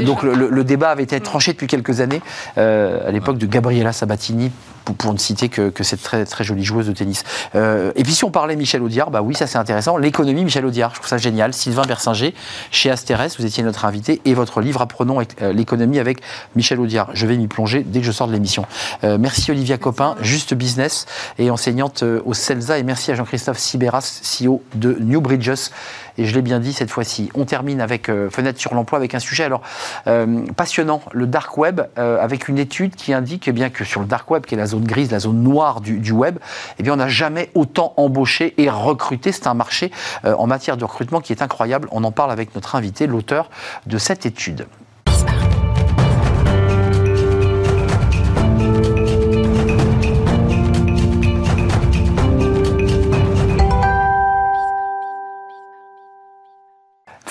donc 0.00 0.22
le, 0.22 0.48
le, 0.48 0.64
débat 0.64 0.90
avait 0.90 1.02
été 1.02 1.20
tranché 1.20 1.52
depuis 1.52 1.66
quelques 1.66 2.00
années, 2.00 2.20
euh, 2.58 3.08
à 3.08 3.10
l'époque 3.10 3.38
de 3.38 3.46
Gabriela 3.46 3.92
Sabatini, 3.92 4.50
pour, 4.84 5.12
ne 5.12 5.18
citer 5.18 5.48
que, 5.48 5.70
cette 5.82 6.02
très, 6.02 6.24
très 6.24 6.44
jolie 6.44 6.64
joueuse 6.64 6.86
de 6.86 6.92
tennis. 6.92 7.24
Euh, 7.54 7.92
et 7.96 8.02
puis 8.02 8.12
si 8.12 8.24
on 8.24 8.30
parlait 8.30 8.56
Michel 8.56 8.82
Audiard, 8.82 9.10
bah 9.10 9.22
oui, 9.22 9.34
ça 9.34 9.46
c'est 9.46 9.58
intéressant. 9.58 9.96
L'économie, 9.96 10.44
Michel 10.44 10.64
Audiard, 10.64 10.90
je 10.90 10.96
trouve 10.96 11.08
ça 11.08 11.18
génial. 11.18 11.52
Sylvain 11.52 11.82
Bersinger, 11.82 12.34
chez 12.70 12.90
Asterès, 12.90 13.36
vous 13.38 13.46
étiez 13.46 13.62
notre 13.62 13.84
invité, 13.84 14.20
et 14.24 14.34
votre 14.34 14.60
livre 14.60 14.80
Apprenons 14.82 15.20
euh, 15.40 15.52
l'économie 15.52 15.98
avec 15.98 16.20
Michel 16.56 16.80
Audiard. 16.80 17.10
Je 17.14 17.26
vais 17.26 17.36
m'y 17.36 17.48
plonger 17.48 17.84
dès 17.86 18.00
que 18.00 18.06
je 18.06 18.12
sors 18.12 18.26
de 18.26 18.32
l'émission. 18.32 18.64
merci 19.02 19.50
Olivia 19.50 19.78
Copin, 19.78 20.16
Juste 20.20 20.54
Business 20.54 21.06
et 21.38 21.50
enseignante 21.50 22.02
au 22.24 22.34
CELSA, 22.34 22.78
et 22.78 22.82
merci 22.82 23.10
à 23.10 23.14
Jean-Christophe 23.14 23.58
Sibéras, 23.58 24.20
CEO 24.22 24.62
de 24.74 24.96
New 25.00 25.20
Bridges 25.20 25.70
et 26.18 26.24
je 26.24 26.34
l'ai 26.34 26.42
bien 26.42 26.60
dit 26.60 26.72
cette 26.72 26.90
fois-ci. 26.90 27.30
On 27.34 27.44
termine 27.44 27.80
avec 27.80 28.08
euh, 28.08 28.30
Fenêtre 28.30 28.60
sur 28.60 28.74
l'emploi 28.74 28.98
avec 28.98 29.14
un 29.14 29.18
sujet 29.18 29.44
alors 29.44 29.62
euh, 30.06 30.44
passionnant, 30.56 31.02
le 31.12 31.26
dark 31.26 31.56
web, 31.58 31.80
euh, 31.98 32.20
avec 32.20 32.48
une 32.48 32.58
étude 32.58 32.94
qui 32.94 33.12
indique 33.12 33.48
eh 33.48 33.52
bien 33.52 33.70
que 33.70 33.84
sur 33.84 34.00
le 34.00 34.06
dark 34.06 34.30
web, 34.30 34.44
qui 34.44 34.54
est 34.54 34.58
la 34.58 34.66
zone 34.72 34.84
grise, 34.84 35.10
la 35.10 35.20
zone 35.20 35.42
noire 35.42 35.80
du, 35.80 36.12
web, 36.12 36.38
eh 36.78 36.82
bien 36.82 36.92
on 36.92 36.96
n'a 36.96 37.08
jamais 37.08 37.50
autant 37.54 37.94
embauché 37.96 38.54
et 38.58 38.68
recruté. 38.68 39.32
C'est 39.32 39.46
un 39.46 39.54
marché 39.54 39.90
en 40.24 40.46
matière 40.46 40.76
de 40.76 40.84
recrutement 40.84 41.20
qui 41.20 41.32
est 41.32 41.42
incroyable. 41.42 41.88
On 41.92 42.04
en 42.04 42.12
parle 42.12 42.30
avec 42.30 42.54
notre 42.54 42.74
invité, 42.74 43.06
l'auteur 43.06 43.50
de 43.86 43.98
cette 43.98 44.26
étude. 44.26 44.66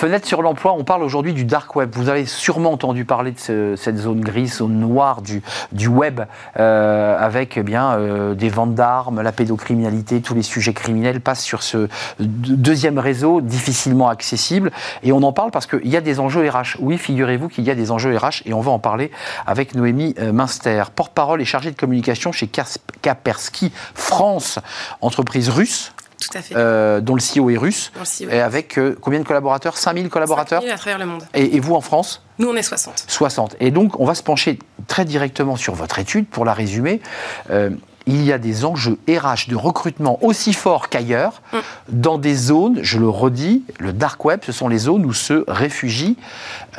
Fenêtre 0.01 0.27
sur 0.27 0.41
l'emploi, 0.41 0.73
on 0.73 0.83
parle 0.83 1.03
aujourd'hui 1.03 1.31
du 1.31 1.45
dark 1.45 1.75
web. 1.75 1.91
Vous 1.93 2.09
avez 2.09 2.25
sûrement 2.25 2.71
entendu 2.71 3.05
parler 3.05 3.33
de 3.33 3.75
cette 3.77 3.97
zone 3.97 4.21
grise, 4.21 4.57
zone 4.57 4.79
noire 4.79 5.21
du, 5.21 5.43
du 5.73 5.87
web, 5.87 6.21
euh, 6.57 7.15
avec 7.19 7.55
eh 7.55 7.61
bien 7.61 7.91
euh, 7.91 8.33
des 8.33 8.49
ventes 8.49 8.73
d'armes, 8.73 9.21
la 9.21 9.31
pédocriminalité, 9.31 10.21
tous 10.21 10.33
les 10.33 10.41
sujets 10.41 10.73
criminels 10.73 11.21
passent 11.21 11.43
sur 11.43 11.61
ce 11.61 11.87
deuxième 12.17 12.97
réseau 12.97 13.41
difficilement 13.41 14.09
accessible. 14.09 14.71
Et 15.03 15.11
on 15.11 15.21
en 15.21 15.33
parle 15.33 15.51
parce 15.51 15.67
qu'il 15.67 15.87
y 15.87 15.95
a 15.95 16.01
des 16.01 16.19
enjeux 16.19 16.49
RH. 16.49 16.77
Oui, 16.79 16.97
figurez-vous 16.97 17.47
qu'il 17.47 17.63
y 17.63 17.69
a 17.69 17.75
des 17.75 17.91
enjeux 17.91 18.17
RH 18.17 18.41
et 18.47 18.55
on 18.55 18.61
va 18.61 18.71
en 18.71 18.79
parler 18.79 19.11
avec 19.45 19.75
Noémie 19.75 20.15
euh, 20.17 20.31
Minster, 20.31 20.85
porte-parole 20.95 21.43
et 21.43 21.45
chargée 21.45 21.69
de 21.69 21.77
communication 21.77 22.31
chez 22.31 22.47
Kaspersky 22.47 23.71
France, 23.93 24.57
entreprise 24.99 25.49
russe 25.49 25.93
tout 26.22 26.38
à 26.38 26.41
fait. 26.41 26.55
Euh, 26.55 27.01
dont 27.01 27.15
le 27.15 27.22
CEO 27.22 27.49
est 27.49 27.57
russe. 27.57 27.91
E 28.22 28.30
et 28.32 28.39
avec 28.39 28.78
euh, 28.78 28.95
combien 29.01 29.19
de 29.19 29.26
collaborateurs? 29.26 29.78
5000 29.78 30.09
collaborateurs? 30.09 30.61
5000 30.61 30.74
à 30.74 30.78
travers 30.78 30.99
le 30.99 31.05
monde. 31.05 31.24
Et, 31.34 31.55
et, 31.55 31.59
vous 31.59 31.76
en 31.76 31.82
France? 31.82 32.24
Nous, 32.39 32.47
on 32.47 32.55
est 32.55 32.63
60. 32.63 33.05
60. 33.07 33.55
Et 33.59 33.72
donc, 33.72 33.99
on 33.99 34.05
va 34.05 34.15
se 34.15 34.24
pencher 34.24 34.59
très 34.88 35.05
directement 35.05 35.57
sur 35.57 35.74
votre 35.74 35.99
étude 35.99 36.28
pour 36.28 36.45
la 36.45 36.53
résumer. 36.53 37.01
Euh, 37.49 37.72
il 38.07 38.23
y 38.23 38.31
a 38.31 38.37
des 38.37 38.65
enjeux 38.65 38.97
RH 39.07 39.49
de 39.49 39.55
recrutement 39.55 40.23
aussi 40.23 40.53
forts 40.53 40.89
qu'ailleurs, 40.89 41.41
mm. 41.53 41.57
dans 41.89 42.17
des 42.17 42.35
zones, 42.35 42.79
je 42.81 42.99
le 42.99 43.09
redis, 43.09 43.63
le 43.79 43.93
dark 43.93 44.23
web, 44.25 44.39
ce 44.43 44.51
sont 44.51 44.67
les 44.67 44.79
zones 44.79 45.05
où 45.05 45.13
se 45.13 45.43
réfugient 45.47 46.17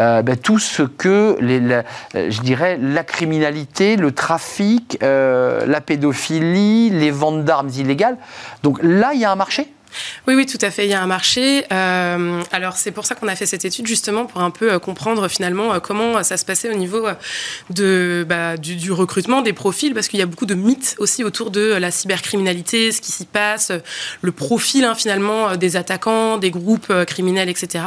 euh, 0.00 0.22
ben, 0.22 0.36
tout 0.36 0.58
ce 0.58 0.82
que, 0.82 1.36
les, 1.40 1.82
je 2.14 2.40
dirais, 2.40 2.78
la 2.80 3.04
criminalité, 3.04 3.96
le 3.96 4.12
trafic, 4.12 4.98
euh, 5.02 5.64
la 5.66 5.80
pédophilie, 5.80 6.90
les 6.90 7.10
ventes 7.10 7.44
d'armes 7.44 7.70
illégales. 7.70 8.16
Donc 8.62 8.78
là, 8.82 9.12
il 9.14 9.20
y 9.20 9.24
a 9.24 9.30
un 9.30 9.36
marché? 9.36 9.72
Oui, 10.26 10.34
oui, 10.34 10.46
tout 10.46 10.58
à 10.60 10.70
fait. 10.70 10.86
Il 10.86 10.90
y 10.90 10.94
a 10.94 11.02
un 11.02 11.06
marché. 11.06 11.64
Euh, 11.72 12.42
alors, 12.52 12.76
c'est 12.76 12.90
pour 12.90 13.06
ça 13.06 13.14
qu'on 13.14 13.28
a 13.28 13.36
fait 13.36 13.46
cette 13.46 13.64
étude, 13.64 13.86
justement, 13.86 14.26
pour 14.26 14.40
un 14.40 14.50
peu 14.50 14.72
euh, 14.72 14.78
comprendre 14.78 15.28
finalement 15.28 15.74
euh, 15.74 15.80
comment 15.80 16.22
ça 16.22 16.36
se 16.36 16.44
passait 16.44 16.70
au 16.70 16.76
niveau 16.76 17.06
de, 17.70 18.24
bah, 18.28 18.56
du, 18.56 18.92
recrutement, 18.92 19.42
des 19.42 19.52
profils, 19.52 19.94
parce 19.94 20.08
qu'il 20.08 20.18
y 20.18 20.22
a 20.22 20.26
beaucoup 20.26 20.46
de 20.46 20.54
mythes 20.54 20.96
aussi 20.98 21.24
autour 21.24 21.50
de 21.50 21.74
la 21.74 21.90
cybercriminalité, 21.90 22.92
ce 22.92 23.00
qui 23.00 23.12
s'y 23.12 23.24
passe, 23.24 23.72
le 24.20 24.32
profil 24.32 24.84
hein, 24.84 24.94
finalement 24.94 25.56
des 25.56 25.76
attaquants, 25.76 26.38
des 26.38 26.50
groupes 26.50 26.92
criminels, 27.06 27.48
etc. 27.48 27.84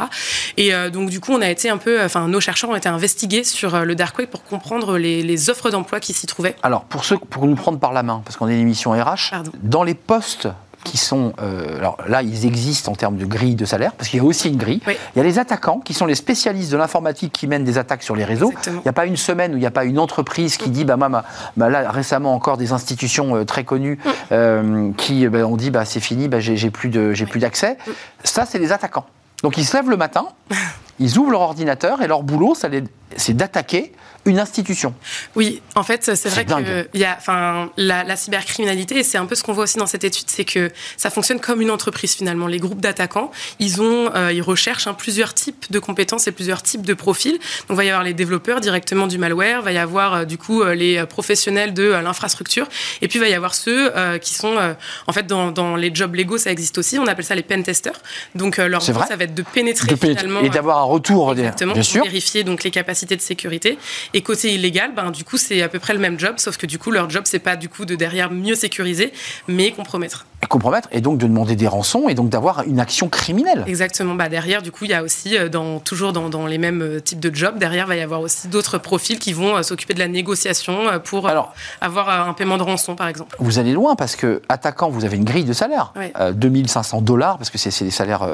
Et 0.56 0.72
donc, 0.90 1.10
du 1.10 1.20
coup, 1.20 1.32
on 1.32 1.40
a 1.40 1.50
été 1.50 1.70
un 1.70 1.78
peu, 1.78 2.02
enfin, 2.02 2.28
nos 2.28 2.40
chercheurs 2.40 2.70
ont 2.70 2.76
été 2.76 2.88
investigués 2.88 3.44
sur 3.44 3.84
le 3.84 3.94
dark 3.94 4.18
web 4.18 4.28
pour 4.28 4.44
comprendre 4.44 4.98
les, 4.98 5.22
les 5.22 5.50
offres 5.50 5.70
d'emploi 5.70 6.00
qui 6.00 6.12
s'y 6.12 6.26
trouvaient. 6.26 6.56
Alors, 6.62 6.84
pour, 6.84 7.04
ceux, 7.04 7.16
pour 7.16 7.46
nous 7.46 7.56
prendre 7.56 7.78
par 7.78 7.92
la 7.92 8.02
main, 8.02 8.22
parce 8.24 8.36
qu'on 8.36 8.48
est 8.48 8.54
une 8.54 8.60
émission 8.60 8.92
RH, 8.92 9.34
dans 9.62 9.82
les 9.82 9.94
postes 9.94 10.48
qui 10.86 10.96
sont. 10.96 11.32
Euh, 11.42 11.78
alors 11.78 11.98
là, 12.08 12.22
ils 12.22 12.46
existent 12.46 12.92
en 12.92 12.94
termes 12.94 13.16
de 13.16 13.26
grille 13.26 13.56
de 13.56 13.64
salaire, 13.64 13.92
parce 13.92 14.08
qu'il 14.08 14.18
y 14.18 14.22
a 14.22 14.24
aussi 14.24 14.48
une 14.48 14.56
grille. 14.56 14.80
Il 14.86 15.18
y 15.18 15.20
a 15.20 15.24
les 15.24 15.38
attaquants, 15.38 15.80
qui 15.80 15.94
sont 15.94 16.06
les 16.06 16.14
spécialistes 16.14 16.70
de 16.70 16.76
l'informatique 16.76 17.32
qui 17.32 17.46
mènent 17.46 17.64
des 17.64 17.76
attaques 17.76 18.02
sur 18.02 18.16
les 18.16 18.24
réseaux. 18.24 18.52
Il 18.66 18.72
n'y 18.72 18.88
a 18.88 18.92
pas 18.92 19.06
une 19.06 19.16
semaine 19.16 19.52
où 19.52 19.56
il 19.56 19.60
n'y 19.60 19.66
a 19.66 19.72
pas 19.72 19.84
une 19.84 19.98
entreprise 19.98 20.56
qui 20.56 20.70
dit 20.70 20.84
bah, 20.84 20.96
bah, 20.96 21.24
bah, 21.56 21.68
là, 21.68 21.90
récemment 21.90 22.34
encore 22.34 22.56
des 22.56 22.72
institutions 22.72 23.36
euh, 23.36 23.44
très 23.44 23.64
connues 23.64 23.98
mm. 24.04 24.10
euh, 24.32 24.92
qui 24.96 25.28
bah, 25.28 25.46
ont 25.46 25.56
dit 25.56 25.70
bah, 25.70 25.84
c'est 25.84 26.00
fini, 26.00 26.28
bah, 26.28 26.40
j'ai 26.40 26.70
plus 26.70 26.88
d'accès. 26.88 27.76
Mm. 27.86 27.90
Ça, 28.24 28.46
c'est 28.46 28.58
les 28.58 28.72
attaquants. 28.72 29.06
Donc 29.42 29.58
ils 29.58 29.64
se 29.64 29.76
lèvent 29.76 29.90
le 29.90 29.96
matin, 29.96 30.26
ils 30.98 31.18
ouvrent 31.18 31.30
leur 31.30 31.42
ordinateur 31.42 32.02
et 32.02 32.06
leur 32.06 32.22
boulot, 32.22 32.54
c'est 33.16 33.36
d'attaquer 33.36 33.92
une 34.26 34.38
institution. 34.38 34.94
Oui, 35.34 35.62
en 35.74 35.82
fait, 35.82 36.04
c'est 36.14 36.28
vrai 36.28 36.44
que 36.44 36.88
y 36.94 37.04
a, 37.04 37.14
enfin, 37.16 37.70
la, 37.76 38.16
cybercriminalité, 38.16 38.98
et 38.98 39.02
c'est 39.02 39.18
un 39.18 39.26
peu 39.26 39.34
ce 39.34 39.42
qu'on 39.42 39.52
voit 39.52 39.64
aussi 39.64 39.78
dans 39.78 39.86
cette 39.86 40.04
étude, 40.04 40.26
c'est 40.28 40.44
que 40.44 40.70
ça 40.96 41.10
fonctionne 41.10 41.40
comme 41.40 41.60
une 41.60 41.70
entreprise 41.70 42.14
finalement. 42.14 42.46
Les 42.46 42.58
groupes 42.58 42.80
d'attaquants, 42.80 43.30
ils 43.58 43.80
ont, 43.80 44.10
euh, 44.14 44.32
ils 44.32 44.42
recherchent 44.42 44.86
hein, 44.86 44.94
plusieurs 44.94 45.34
types 45.34 45.70
de 45.70 45.78
compétences 45.78 46.26
et 46.26 46.32
plusieurs 46.32 46.62
types 46.62 46.84
de 46.84 46.94
profils. 46.94 47.38
Donc, 47.68 47.70
il 47.70 47.76
va 47.76 47.84
y 47.84 47.90
avoir 47.90 48.04
les 48.04 48.14
développeurs 48.14 48.60
directement 48.60 49.06
du 49.06 49.18
malware, 49.18 49.60
il 49.60 49.64
va 49.64 49.72
y 49.72 49.78
avoir 49.78 50.14
euh, 50.14 50.24
du 50.24 50.38
coup 50.38 50.62
euh, 50.62 50.74
les 50.74 51.04
professionnels 51.06 51.74
de 51.74 51.84
l'infrastructure, 51.84 52.66
et 53.02 53.08
puis 53.08 53.18
il 53.18 53.22
va 53.22 53.28
y 53.28 53.34
avoir 53.34 53.54
ceux 53.54 53.92
qui 54.20 54.34
sont, 54.34 54.56
en 55.06 55.12
fait, 55.12 55.26
dans, 55.26 55.76
les 55.76 55.94
jobs 55.94 56.14
légaux, 56.14 56.38
ça 56.38 56.50
existe 56.50 56.78
aussi. 56.78 56.98
On 56.98 57.06
appelle 57.06 57.24
ça 57.24 57.34
les 57.34 57.42
pen 57.42 57.62
testers. 57.62 58.00
Donc, 58.34 58.56
leur 58.56 58.80
but, 58.80 58.94
ça 59.08 59.16
va 59.16 59.24
être 59.24 59.34
de 59.34 59.42
pénétrer 59.42 59.96
finalement 59.96 60.40
et 60.40 60.48
d'avoir 60.48 60.78
retour, 60.86 61.32
exactement, 61.32 61.74
bien 61.74 61.82
sûr, 61.82 62.04
vérifier 62.04 62.44
donc 62.44 62.64
les 62.64 62.70
capacités 62.70 63.16
de 63.16 63.20
sécurité. 63.20 63.78
Et 64.14 64.22
côté 64.22 64.54
illégal, 64.54 64.92
ben, 64.94 65.10
du 65.10 65.24
coup, 65.24 65.36
c'est 65.36 65.62
à 65.62 65.68
peu 65.68 65.78
près 65.78 65.92
le 65.92 66.00
même 66.00 66.18
job, 66.18 66.34
sauf 66.38 66.56
que 66.56 66.66
du 66.66 66.78
coup, 66.78 66.90
leur 66.90 67.10
job, 67.10 67.24
c'est 67.26 67.38
pas 67.38 67.56
du 67.56 67.68
coup 67.68 67.84
de 67.84 67.94
derrière 67.94 68.30
mieux 68.30 68.54
sécuriser, 68.54 69.12
mais 69.48 69.72
compromettre. 69.72 70.26
Et 70.42 70.46
compromettre, 70.46 70.88
et 70.92 71.00
donc 71.00 71.16
de 71.16 71.26
demander 71.26 71.56
des 71.56 71.66
rançons, 71.66 72.08
et 72.08 72.14
donc 72.14 72.28
d'avoir 72.28 72.64
une 72.64 72.78
action 72.78 73.08
criminelle. 73.08 73.64
Exactement. 73.66 74.14
Bah, 74.14 74.28
derrière, 74.28 74.60
du 74.60 74.70
coup, 74.70 74.84
il 74.84 74.90
y 74.90 74.94
a 74.94 75.02
aussi, 75.02 75.36
euh, 75.36 75.48
dans, 75.48 75.78
toujours 75.78 76.12
dans, 76.12 76.28
dans, 76.28 76.46
les 76.46 76.58
mêmes 76.58 76.82
euh, 76.82 77.00
types 77.00 77.20
de 77.20 77.34
jobs, 77.34 77.58
derrière, 77.58 77.86
il 77.86 77.88
va 77.88 77.96
y 77.96 78.02
avoir 78.02 78.20
aussi 78.20 78.48
d'autres 78.48 78.76
profils 78.76 79.18
qui 79.18 79.32
vont 79.32 79.56
euh, 79.56 79.62
s'occuper 79.62 79.94
de 79.94 79.98
la 79.98 80.08
négociation 80.08 81.00
pour 81.04 81.26
Alors, 81.26 81.54
avoir 81.80 82.28
un 82.28 82.34
paiement 82.34 82.58
de 82.58 82.62
rançon, 82.62 82.96
par 82.96 83.08
exemple. 83.08 83.34
Vous 83.38 83.58
allez 83.58 83.72
loin, 83.72 83.96
parce 83.96 84.14
que, 84.14 84.42
attaquant, 84.50 84.90
vous 84.90 85.06
avez 85.06 85.16
une 85.16 85.24
grille 85.24 85.44
de 85.44 85.54
salaire. 85.54 85.94
2500 86.34 87.00
dollars, 87.00 87.38
parce 87.38 87.48
que 87.48 87.56
c'est 87.56 87.84
des 87.84 87.90
salaires 87.90 88.28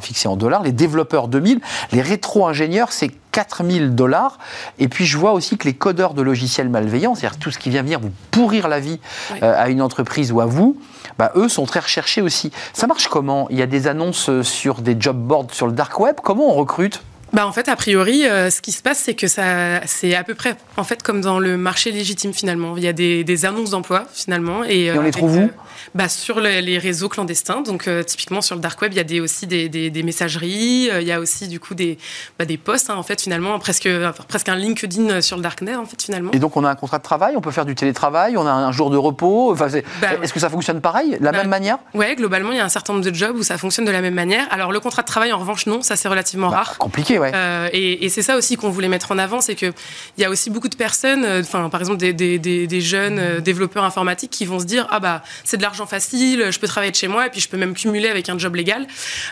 fixés 0.00 0.28
en 0.28 0.36
dollars. 0.36 0.62
Les 0.62 0.72
développeurs, 0.72 1.26
2000. 1.26 1.60
Les 1.92 2.02
rétro-ingénieurs, 2.02 2.92
c'est 2.92 3.10
4000 3.32 3.94
dollars. 3.94 4.38
Et 4.78 4.88
puis 4.88 5.06
je 5.06 5.16
vois 5.16 5.32
aussi 5.32 5.56
que 5.56 5.68
les 5.68 5.74
codeurs 5.74 6.14
de 6.14 6.22
logiciels 6.22 6.68
malveillants, 6.68 7.14
c'est-à-dire 7.14 7.38
tout 7.38 7.50
ce 7.50 7.58
qui 7.58 7.70
vient 7.70 7.82
venir 7.82 8.00
vous 8.00 8.10
pourrir 8.30 8.68
la 8.68 8.80
vie 8.80 8.98
euh, 9.42 9.54
à 9.56 9.68
une 9.68 9.82
entreprise 9.82 10.32
ou 10.32 10.40
à 10.40 10.46
vous, 10.46 10.76
bah, 11.18 11.32
eux 11.34 11.48
sont 11.48 11.66
très 11.66 11.80
recherchés 11.80 12.22
aussi. 12.22 12.52
Ça 12.72 12.86
marche 12.86 13.08
comment? 13.08 13.48
Il 13.50 13.58
y 13.58 13.62
a 13.62 13.66
des 13.66 13.88
annonces 13.88 14.30
euh, 14.30 14.42
sur 14.42 14.80
des 14.80 14.96
job 14.98 15.16
boards 15.16 15.48
sur 15.52 15.66
le 15.66 15.72
dark 15.72 15.98
web? 15.98 16.16
Comment 16.22 16.50
on 16.50 16.54
recrute? 16.54 17.02
Bah 17.32 17.46
en 17.46 17.52
fait, 17.52 17.68
a 17.68 17.76
priori, 17.76 18.26
euh, 18.26 18.50
ce 18.50 18.60
qui 18.60 18.72
se 18.72 18.82
passe, 18.82 18.98
c'est 18.98 19.14
que 19.14 19.26
ça, 19.26 19.86
c'est 19.86 20.14
à 20.14 20.24
peu 20.24 20.34
près, 20.34 20.56
en 20.76 20.84
fait, 20.84 21.02
comme 21.02 21.20
dans 21.20 21.38
le 21.38 21.56
marché 21.56 21.90
légitime 21.90 22.32
finalement. 22.32 22.76
Il 22.76 22.82
y 22.82 22.88
a 22.88 22.92
des, 22.92 23.24
des 23.24 23.44
annonces 23.44 23.70
d'emploi 23.70 24.04
finalement, 24.12 24.64
et, 24.64 24.90
on 24.92 25.02
les 25.02 25.10
trouve 25.10 25.36
où 25.36 25.50
bah, 25.94 26.08
sur 26.08 26.40
les 26.40 26.78
réseaux 26.78 27.08
clandestins. 27.08 27.62
Donc, 27.62 27.88
euh, 27.88 28.02
typiquement, 28.02 28.40
sur 28.40 28.54
le 28.54 28.60
dark 28.60 28.80
web, 28.80 28.92
il 28.92 28.96
y 28.96 29.00
a 29.00 29.04
des, 29.04 29.20
aussi 29.20 29.46
des, 29.46 29.68
des, 29.68 30.02
messageries. 30.02 30.90
Euh, 30.90 31.00
il 31.00 31.06
y 31.06 31.12
a 31.12 31.20
aussi, 31.20 31.48
du 31.48 31.60
coup, 31.60 31.74
des, 31.74 31.98
bah, 32.38 32.44
des 32.44 32.56
posts, 32.56 32.90
hein, 32.90 32.96
en 32.96 33.02
fait, 33.02 33.20
finalement, 33.20 33.58
presque, 33.58 33.88
presque 34.28 34.48
un 34.48 34.56
LinkedIn 34.56 35.20
sur 35.20 35.36
le 35.36 35.42
darknet, 35.42 35.76
en 35.76 35.84
fait, 35.86 36.00
finalement. 36.02 36.30
Et 36.32 36.38
donc, 36.38 36.56
on 36.56 36.64
a 36.64 36.70
un 36.70 36.74
contrat 36.74 36.98
de 36.98 37.02
travail, 37.02 37.34
on 37.36 37.40
peut 37.40 37.50
faire 37.50 37.66
du 37.66 37.74
télétravail, 37.74 38.36
on 38.36 38.46
a 38.46 38.52
un 38.52 38.72
jour 38.72 38.90
de 38.90 38.96
repos. 38.96 39.52
Enfin, 39.52 39.68
bah, 40.00 40.08
Est-ce 40.22 40.32
que 40.32 40.40
ça 40.40 40.50
fonctionne 40.50 40.80
pareil, 40.80 41.18
de 41.18 41.24
la 41.24 41.32
même 41.32 41.48
manière? 41.48 41.78
Oui, 41.94 42.14
globalement, 42.16 42.52
il 42.52 42.58
y 42.58 42.60
a 42.60 42.64
un 42.64 42.70
certain 42.70 42.92
nombre 42.92 43.04
de 43.04 43.14
jobs 43.14 43.36
où 43.36 43.42
ça 43.42 43.58
fonctionne 43.58 43.84
de 43.84 43.90
la 43.90 44.00
même 44.00 44.14
manière. 44.14 44.46
Alors, 44.50 44.72
le 44.72 44.80
contrat 44.80 45.02
de 45.02 45.08
travail, 45.08 45.32
en 45.32 45.38
revanche, 45.38 45.66
non, 45.66 45.82
ça, 45.82 45.96
c'est 45.96 46.08
relativement 46.08 46.48
rare. 46.48 46.78
Compliqué, 46.78 47.17
ouais. 47.18 47.32
Euh, 47.34 47.68
et, 47.72 48.04
et 48.04 48.08
c'est 48.08 48.22
ça 48.22 48.36
aussi 48.36 48.56
qu'on 48.56 48.70
voulait 48.70 48.88
mettre 48.88 49.12
en 49.12 49.18
avant, 49.18 49.40
c'est 49.40 49.54
qu'il 49.54 49.72
y 50.18 50.24
a 50.24 50.30
aussi 50.30 50.50
beaucoup 50.50 50.68
de 50.68 50.76
personnes, 50.76 51.24
enfin, 51.40 51.68
par 51.68 51.80
exemple, 51.80 51.98
des, 51.98 52.12
des, 52.12 52.38
des 52.38 52.80
jeunes 52.80 53.40
développeurs 53.40 53.84
informatiques 53.84 54.30
qui 54.30 54.44
vont 54.44 54.58
se 54.58 54.64
dire 54.64 54.86
Ah, 54.90 55.00
bah, 55.00 55.22
c'est 55.44 55.56
de 55.56 55.62
l'argent 55.62 55.86
facile, 55.86 56.50
je 56.50 56.58
peux 56.58 56.66
travailler 56.66 56.92
de 56.92 56.96
chez 56.96 57.08
moi 57.08 57.26
et 57.26 57.30
puis 57.30 57.40
je 57.40 57.48
peux 57.48 57.56
même 57.56 57.74
cumuler 57.74 58.08
avec 58.08 58.28
un 58.28 58.38
job 58.38 58.54
légal. 58.54 58.86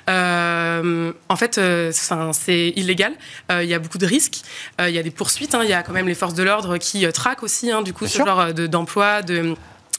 Euh, 0.08 1.12
en 1.28 1.36
fait, 1.36 1.58
euh, 1.58 1.90
c'est 2.32 2.72
illégal. 2.76 3.12
Euh, 3.50 3.62
il 3.62 3.68
y 3.68 3.74
a 3.74 3.78
beaucoup 3.78 3.98
de 3.98 4.06
risques. 4.06 4.40
Il 4.80 4.90
y 4.90 4.98
a 4.98 5.02
des 5.02 5.10
poursuites. 5.10 5.54
Hein. 5.54 5.60
Il 5.62 5.70
y 5.70 5.72
a 5.72 5.82
quand 5.82 5.92
même 5.92 6.08
les 6.08 6.14
forces 6.14 6.34
de 6.34 6.42
l'ordre 6.42 6.78
qui 6.78 7.10
traquent 7.12 7.42
aussi, 7.42 7.70
hein, 7.70 7.82
du 7.82 7.92
coup, 7.92 8.06
ce 8.06 8.18
genre 8.18 8.52
d'emploi, 8.52 9.22
de 9.22 9.54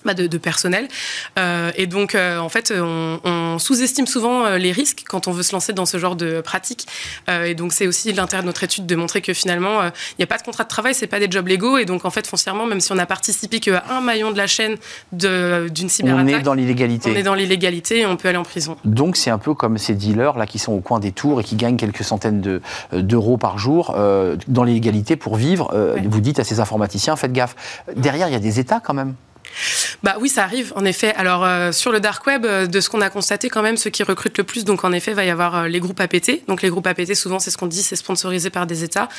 bah, 0.08 0.14
de, 0.14 0.38
personnel. 0.38 0.88
Euh, 1.38 1.72
et 1.76 1.86
donc, 1.86 2.16
euh, 2.16 2.38
en 2.38 2.48
fait, 2.48 2.74
on, 2.74 3.58
sous-estime 3.60 4.08
souvent 4.08 4.46
euh, 4.46 4.58
les 4.58 4.72
risques 4.72 5.04
quand 5.06 5.28
on 5.28 5.32
veut 5.32 5.44
se 5.44 5.52
lancer 5.52 5.74
dans 5.74 5.86
ce 5.86 5.98
genre 5.98 6.16
de 6.16 6.40
pratique. 6.40 6.86
et 7.28 7.56
donc, 7.56 7.74
c'est 7.74 7.88
aussi 7.88 8.14
l'intérêt 8.14 8.42
de 8.42 8.48
notre 8.48 8.64
étude 8.64 8.86
de 8.86 8.96
montrer 8.96 9.22
que 9.22 9.34
finalement, 9.34 9.84
il 9.84 10.20
n'y 10.20 10.24
a 10.24 10.28
pas 10.28 10.38
de 10.38 10.44
contrat 10.44 10.64
de 10.64 10.70
travail, 10.70 10.94
c'est 10.96 11.08
pas 11.08 11.20
des 11.20 11.28
jobs 11.30 11.48
légaux. 11.48 11.78
Et 11.78 11.84
donc, 11.84 12.06
en 12.06 12.10
fait, 12.10 12.26
foncièrement, 12.26 12.66
même 12.66 12.80
si 12.80 12.92
on 12.94 12.98
a 12.98 13.06
participé 13.06 13.60
qu'à 13.60 13.84
un 13.90 14.00
maillon 14.00 14.32
de 14.32 14.38
la 14.38 14.48
chaîne 14.48 14.78
d'une 15.12 15.90
cyberattaque, 15.90 16.36
on 16.36 16.40
est 16.40 16.42
dans 16.42 16.54
l'illégalité. 16.54 17.12
On 17.12 17.16
est 17.16 17.24
dans 17.24 17.34
l'illégalité 17.34 18.00
et 18.02 18.06
on 18.06 18.16
peut 18.16 18.30
aller 18.30 18.38
en 18.38 18.44
prison. 18.44 18.78
Donc, 18.86 19.18
c'est 19.18 19.30
un 19.30 19.40
peu 19.40 19.54
comme 19.54 19.78
ces 19.78 19.94
dealers 19.94 20.38
là 20.38 20.46
qui 20.46 20.60
sont 20.60 20.72
au 20.72 20.80
coin 20.80 21.02
des 21.02 21.12
tours 21.12 21.42
et 21.42 21.44
qui 21.44 21.58
gagnent 21.58 21.78
quelques 21.78 22.04
centaines 22.04 22.62
d'euros 22.94 23.38
par 23.38 23.58
jour 23.58 23.94
dans 24.48 24.64
l'illégalité 24.64 25.18
pour 25.18 25.36
vivre. 25.36 25.76
Vous 26.06 26.22
dites 26.22 26.40
à 26.40 26.46
ces 26.46 26.62
informaticiens, 26.62 27.18
faites 27.18 27.34
gaffe. 27.34 27.84
Derrière, 27.96 28.30
il 28.30 28.34
y 28.34 28.38
a 28.38 28.40
des 28.40 28.60
États 28.60 28.80
quand 28.80 28.94
même. 28.94 29.16
Bah 30.04 30.16
oui, 30.20 30.30
ça 30.30 30.44
arrive, 30.44 30.74
en 30.76 30.86
effet. 30.86 31.14
Alors, 31.16 31.44
euh, 31.44 31.72
sur 31.72 31.92
le 31.92 32.00
dark 32.00 32.26
web, 32.28 32.46
euh, 32.46 32.68
de 32.68 32.80
ce 32.80 32.90
qu'on 32.90 33.02
a 33.02 33.10
constaté 33.10 33.50
quand 33.50 33.62
même, 33.62 33.78
ceux 33.78 33.90
qui 33.90 34.04
recrutent 34.04 34.38
le 34.38 34.44
plus, 34.44 34.66
donc 34.66 34.84
en 34.84 34.92
effet, 34.92 35.12
il 35.12 35.16
va 35.16 35.26
y 35.26 35.30
avoir 35.30 35.56
euh, 35.56 35.68
les 35.68 35.80
groupes 35.80 36.00
APT. 36.00 36.48
Donc, 36.48 36.62
les 36.62 36.70
groupes 36.70 36.88
APT, 36.88 37.16
souvent, 37.16 37.40
c'est 37.40 37.52
ce 37.52 37.58
qu'on 37.58 37.68
dit, 37.68 37.82
c'est 37.82 37.96
sponsorisé 37.96 38.50
par 38.50 38.68
des 38.68 38.84
États. 38.84 39.10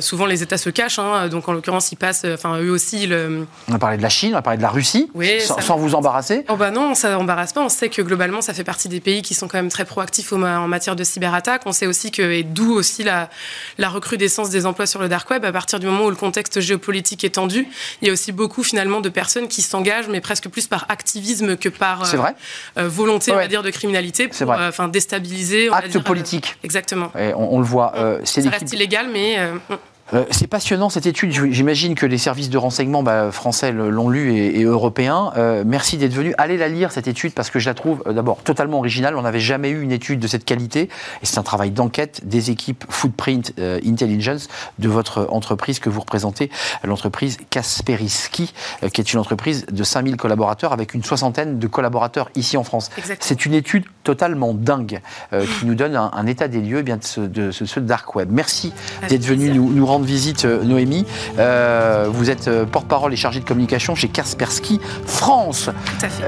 souvent, 0.00 0.26
les 0.26 0.42
États 0.42 0.58
se 0.58 0.70
cachent. 0.70 0.98
Hein, 0.98 1.28
donc, 1.28 1.48
en 1.48 1.52
l'occurrence, 1.52 1.92
ils 1.92 1.96
passent, 1.96 2.26
enfin, 2.26 2.60
eux 2.60 2.70
aussi. 2.70 3.06
Le... 3.06 3.46
On 3.68 3.74
a 3.74 3.78
parlé 3.78 3.96
de 3.96 4.02
la 4.02 4.08
Chine, 4.08 4.34
on 4.34 4.38
a 4.38 4.42
parlé 4.42 4.58
de 4.58 4.62
la 4.62 4.70
Russie, 4.70 5.10
sans, 5.40 5.76
vous 5.76 5.94
embarrasser. 5.94 6.44
Oh, 6.48 6.56
bah 6.56 6.70
non, 6.70 6.94
ça 6.94 7.18
embarrasse 7.18 7.52
pas. 7.52 7.62
On 7.62 7.68
sait 7.68 7.88
que 7.88 8.02
globalement, 8.02 8.40
ça 8.40 8.54
fait 8.54 8.64
partie 8.64 8.88
des 8.88 9.00
pays 9.00 9.22
qui 9.22 9.34
sont 9.34 9.48
quand 9.48 9.58
même 9.58 9.70
très 9.70 9.84
proactifs 9.84 10.32
en 10.32 10.68
matière 10.68 10.96
de 10.96 11.04
cyberattaque. 11.04 11.62
On 11.66 11.72
sait 11.72 11.86
aussi 11.86 12.10
que, 12.10 12.22
et 12.22 12.42
d'où 12.42 12.72
aussi 12.72 13.02
la, 13.02 13.30
la 13.78 13.88
recrudescence 13.88 14.50
des 14.50 14.66
emplois 14.66 14.86
sur 14.86 15.00
le 15.00 15.08
dark 15.08 15.28
web, 15.30 15.44
à 15.44 15.52
partir 15.52 15.78
du 15.78 15.86
moment 15.86 16.04
où 16.04 16.10
le 16.10 16.16
contexte 16.16 16.60
géopolitique 16.60 17.24
est 17.24 17.34
tendu, 17.34 17.66
il 18.00 18.08
y 18.08 18.10
a 18.10 18.12
aussi 18.12 18.32
beaucoup, 18.32 18.62
finalement, 18.62 19.00
de 19.00 19.08
personnes 19.08 19.43
qui 19.46 19.62
s'engagent 19.62 20.08
mais 20.08 20.20
presque 20.20 20.48
plus 20.48 20.66
par 20.66 20.86
activisme 20.88 21.56
que 21.56 21.68
par 21.68 22.02
euh, 22.02 22.18
euh, 22.78 22.88
volonté, 22.88 23.32
on 23.32 23.36
va 23.36 23.48
dire, 23.48 23.62
de 23.62 23.70
criminalité 23.70 24.28
pour 24.28 24.52
euh, 24.52 24.68
enfin 24.68 24.88
déstabiliser. 24.88 25.68
Acte 25.72 25.98
politique. 26.00 26.56
exactement. 26.62 27.10
on, 27.14 27.58
le 27.58 27.64
voit. 27.64 27.92
ça 28.24 28.50
reste 28.50 28.72
illégal, 28.72 29.08
mais. 29.12 29.38
Euh, 30.12 30.24
c'est 30.30 30.46
passionnant 30.46 30.90
cette 30.90 31.06
étude. 31.06 31.32
J'imagine 31.32 31.94
que 31.94 32.04
les 32.04 32.18
services 32.18 32.50
de 32.50 32.58
renseignement 32.58 33.02
bah, 33.02 33.32
français 33.32 33.72
l'ont 33.72 34.08
lu 34.08 34.34
et, 34.34 34.62
européens. 34.62 35.32
Euh, 35.36 35.64
merci 35.66 35.96
d'être 35.96 36.12
venu. 36.12 36.34
Allez 36.36 36.56
la 36.56 36.68
lire 36.68 36.92
cette 36.92 37.08
étude 37.08 37.32
parce 37.32 37.50
que 37.50 37.58
je 37.58 37.66
la 37.66 37.74
trouve 37.74 38.02
euh, 38.06 38.12
d'abord 38.12 38.42
totalement 38.42 38.78
originale. 38.78 39.16
On 39.16 39.22
n'avait 39.22 39.40
jamais 39.40 39.70
eu 39.70 39.80
une 39.80 39.92
étude 39.92 40.20
de 40.20 40.26
cette 40.26 40.44
qualité 40.44 40.82
et 41.22 41.26
c'est 41.26 41.38
un 41.38 41.42
travail 41.42 41.70
d'enquête 41.70 42.20
des 42.24 42.50
équipes 42.50 42.84
Footprint 42.88 43.52
Intelligence 43.58 44.48
de 44.78 44.88
votre 44.88 45.26
entreprise 45.30 45.78
que 45.78 45.88
vous 45.88 46.00
représentez, 46.00 46.50
l'entreprise 46.82 47.38
Kaspersky, 47.50 48.52
qui 48.92 49.00
est 49.00 49.12
une 49.12 49.20
entreprise 49.20 49.66
de 49.70 49.84
5000 49.84 50.16
collaborateurs 50.16 50.72
avec 50.72 50.94
une 50.94 51.02
soixantaine 51.02 51.58
de 51.58 51.66
collaborateurs 51.66 52.30
ici 52.34 52.56
en 52.56 52.64
France. 52.64 52.90
C'est 53.20 53.46
une 53.46 53.54
étude 53.54 53.84
totalement 54.02 54.54
dingue 54.54 55.00
qui 55.30 55.66
nous 55.66 55.74
donne 55.74 55.96
un, 55.96 56.26
état 56.26 56.48
des 56.48 56.60
lieux 56.60 56.78
eh 56.80 56.82
bien, 56.82 56.98
de, 57.16 57.50
ce, 57.50 57.80
dark 57.80 58.14
web. 58.14 58.28
Merci 58.30 58.72
d'être 59.08 59.24
venu 59.24 59.50
nous, 59.50 59.72
nous 59.72 59.86
rendre 59.94 60.04
visite, 60.06 60.44
euh, 60.44 60.64
Noémie. 60.64 61.06
Euh, 61.38 62.08
vous 62.10 62.28
êtes 62.30 62.48
euh, 62.48 62.64
porte-parole 62.66 63.12
et 63.12 63.16
chargée 63.16 63.40
de 63.40 63.44
communication 63.44 63.94
chez 63.94 64.08
Kaspersky 64.08 64.80
France. 65.06 65.70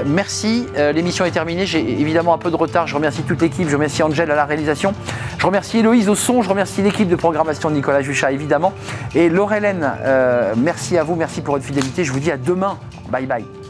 merci. 0.05 0.65
L'émission 0.93 1.25
est 1.25 1.31
terminée. 1.31 1.65
J'ai 1.65 1.79
évidemment 1.79 2.33
un 2.33 2.37
peu 2.37 2.49
de 2.51 2.55
retard. 2.55 2.87
Je 2.87 2.95
remercie 2.95 3.23
toute 3.23 3.41
l'équipe. 3.41 3.67
Je 3.67 3.75
remercie 3.75 4.03
Angèle 4.03 4.31
à 4.31 4.35
la 4.35 4.45
réalisation. 4.45 4.93
Je 5.37 5.45
remercie 5.45 5.79
Héloïse 5.79 6.09
au 6.09 6.15
son. 6.15 6.41
Je 6.41 6.49
remercie 6.49 6.81
l'équipe 6.81 7.09
de 7.09 7.15
programmation 7.15 7.69
de 7.69 7.75
Nicolas 7.75 8.01
Juchat, 8.01 8.31
évidemment. 8.31 8.73
Et 9.15 9.29
Laurelène, 9.29 9.91
merci 10.55 10.97
à 10.97 11.03
vous. 11.03 11.15
Merci 11.15 11.41
pour 11.41 11.55
votre 11.55 11.65
fidélité. 11.65 12.03
Je 12.03 12.11
vous 12.11 12.19
dis 12.19 12.31
à 12.31 12.37
demain. 12.37 12.77
Bye 13.09 13.25
bye. 13.25 13.66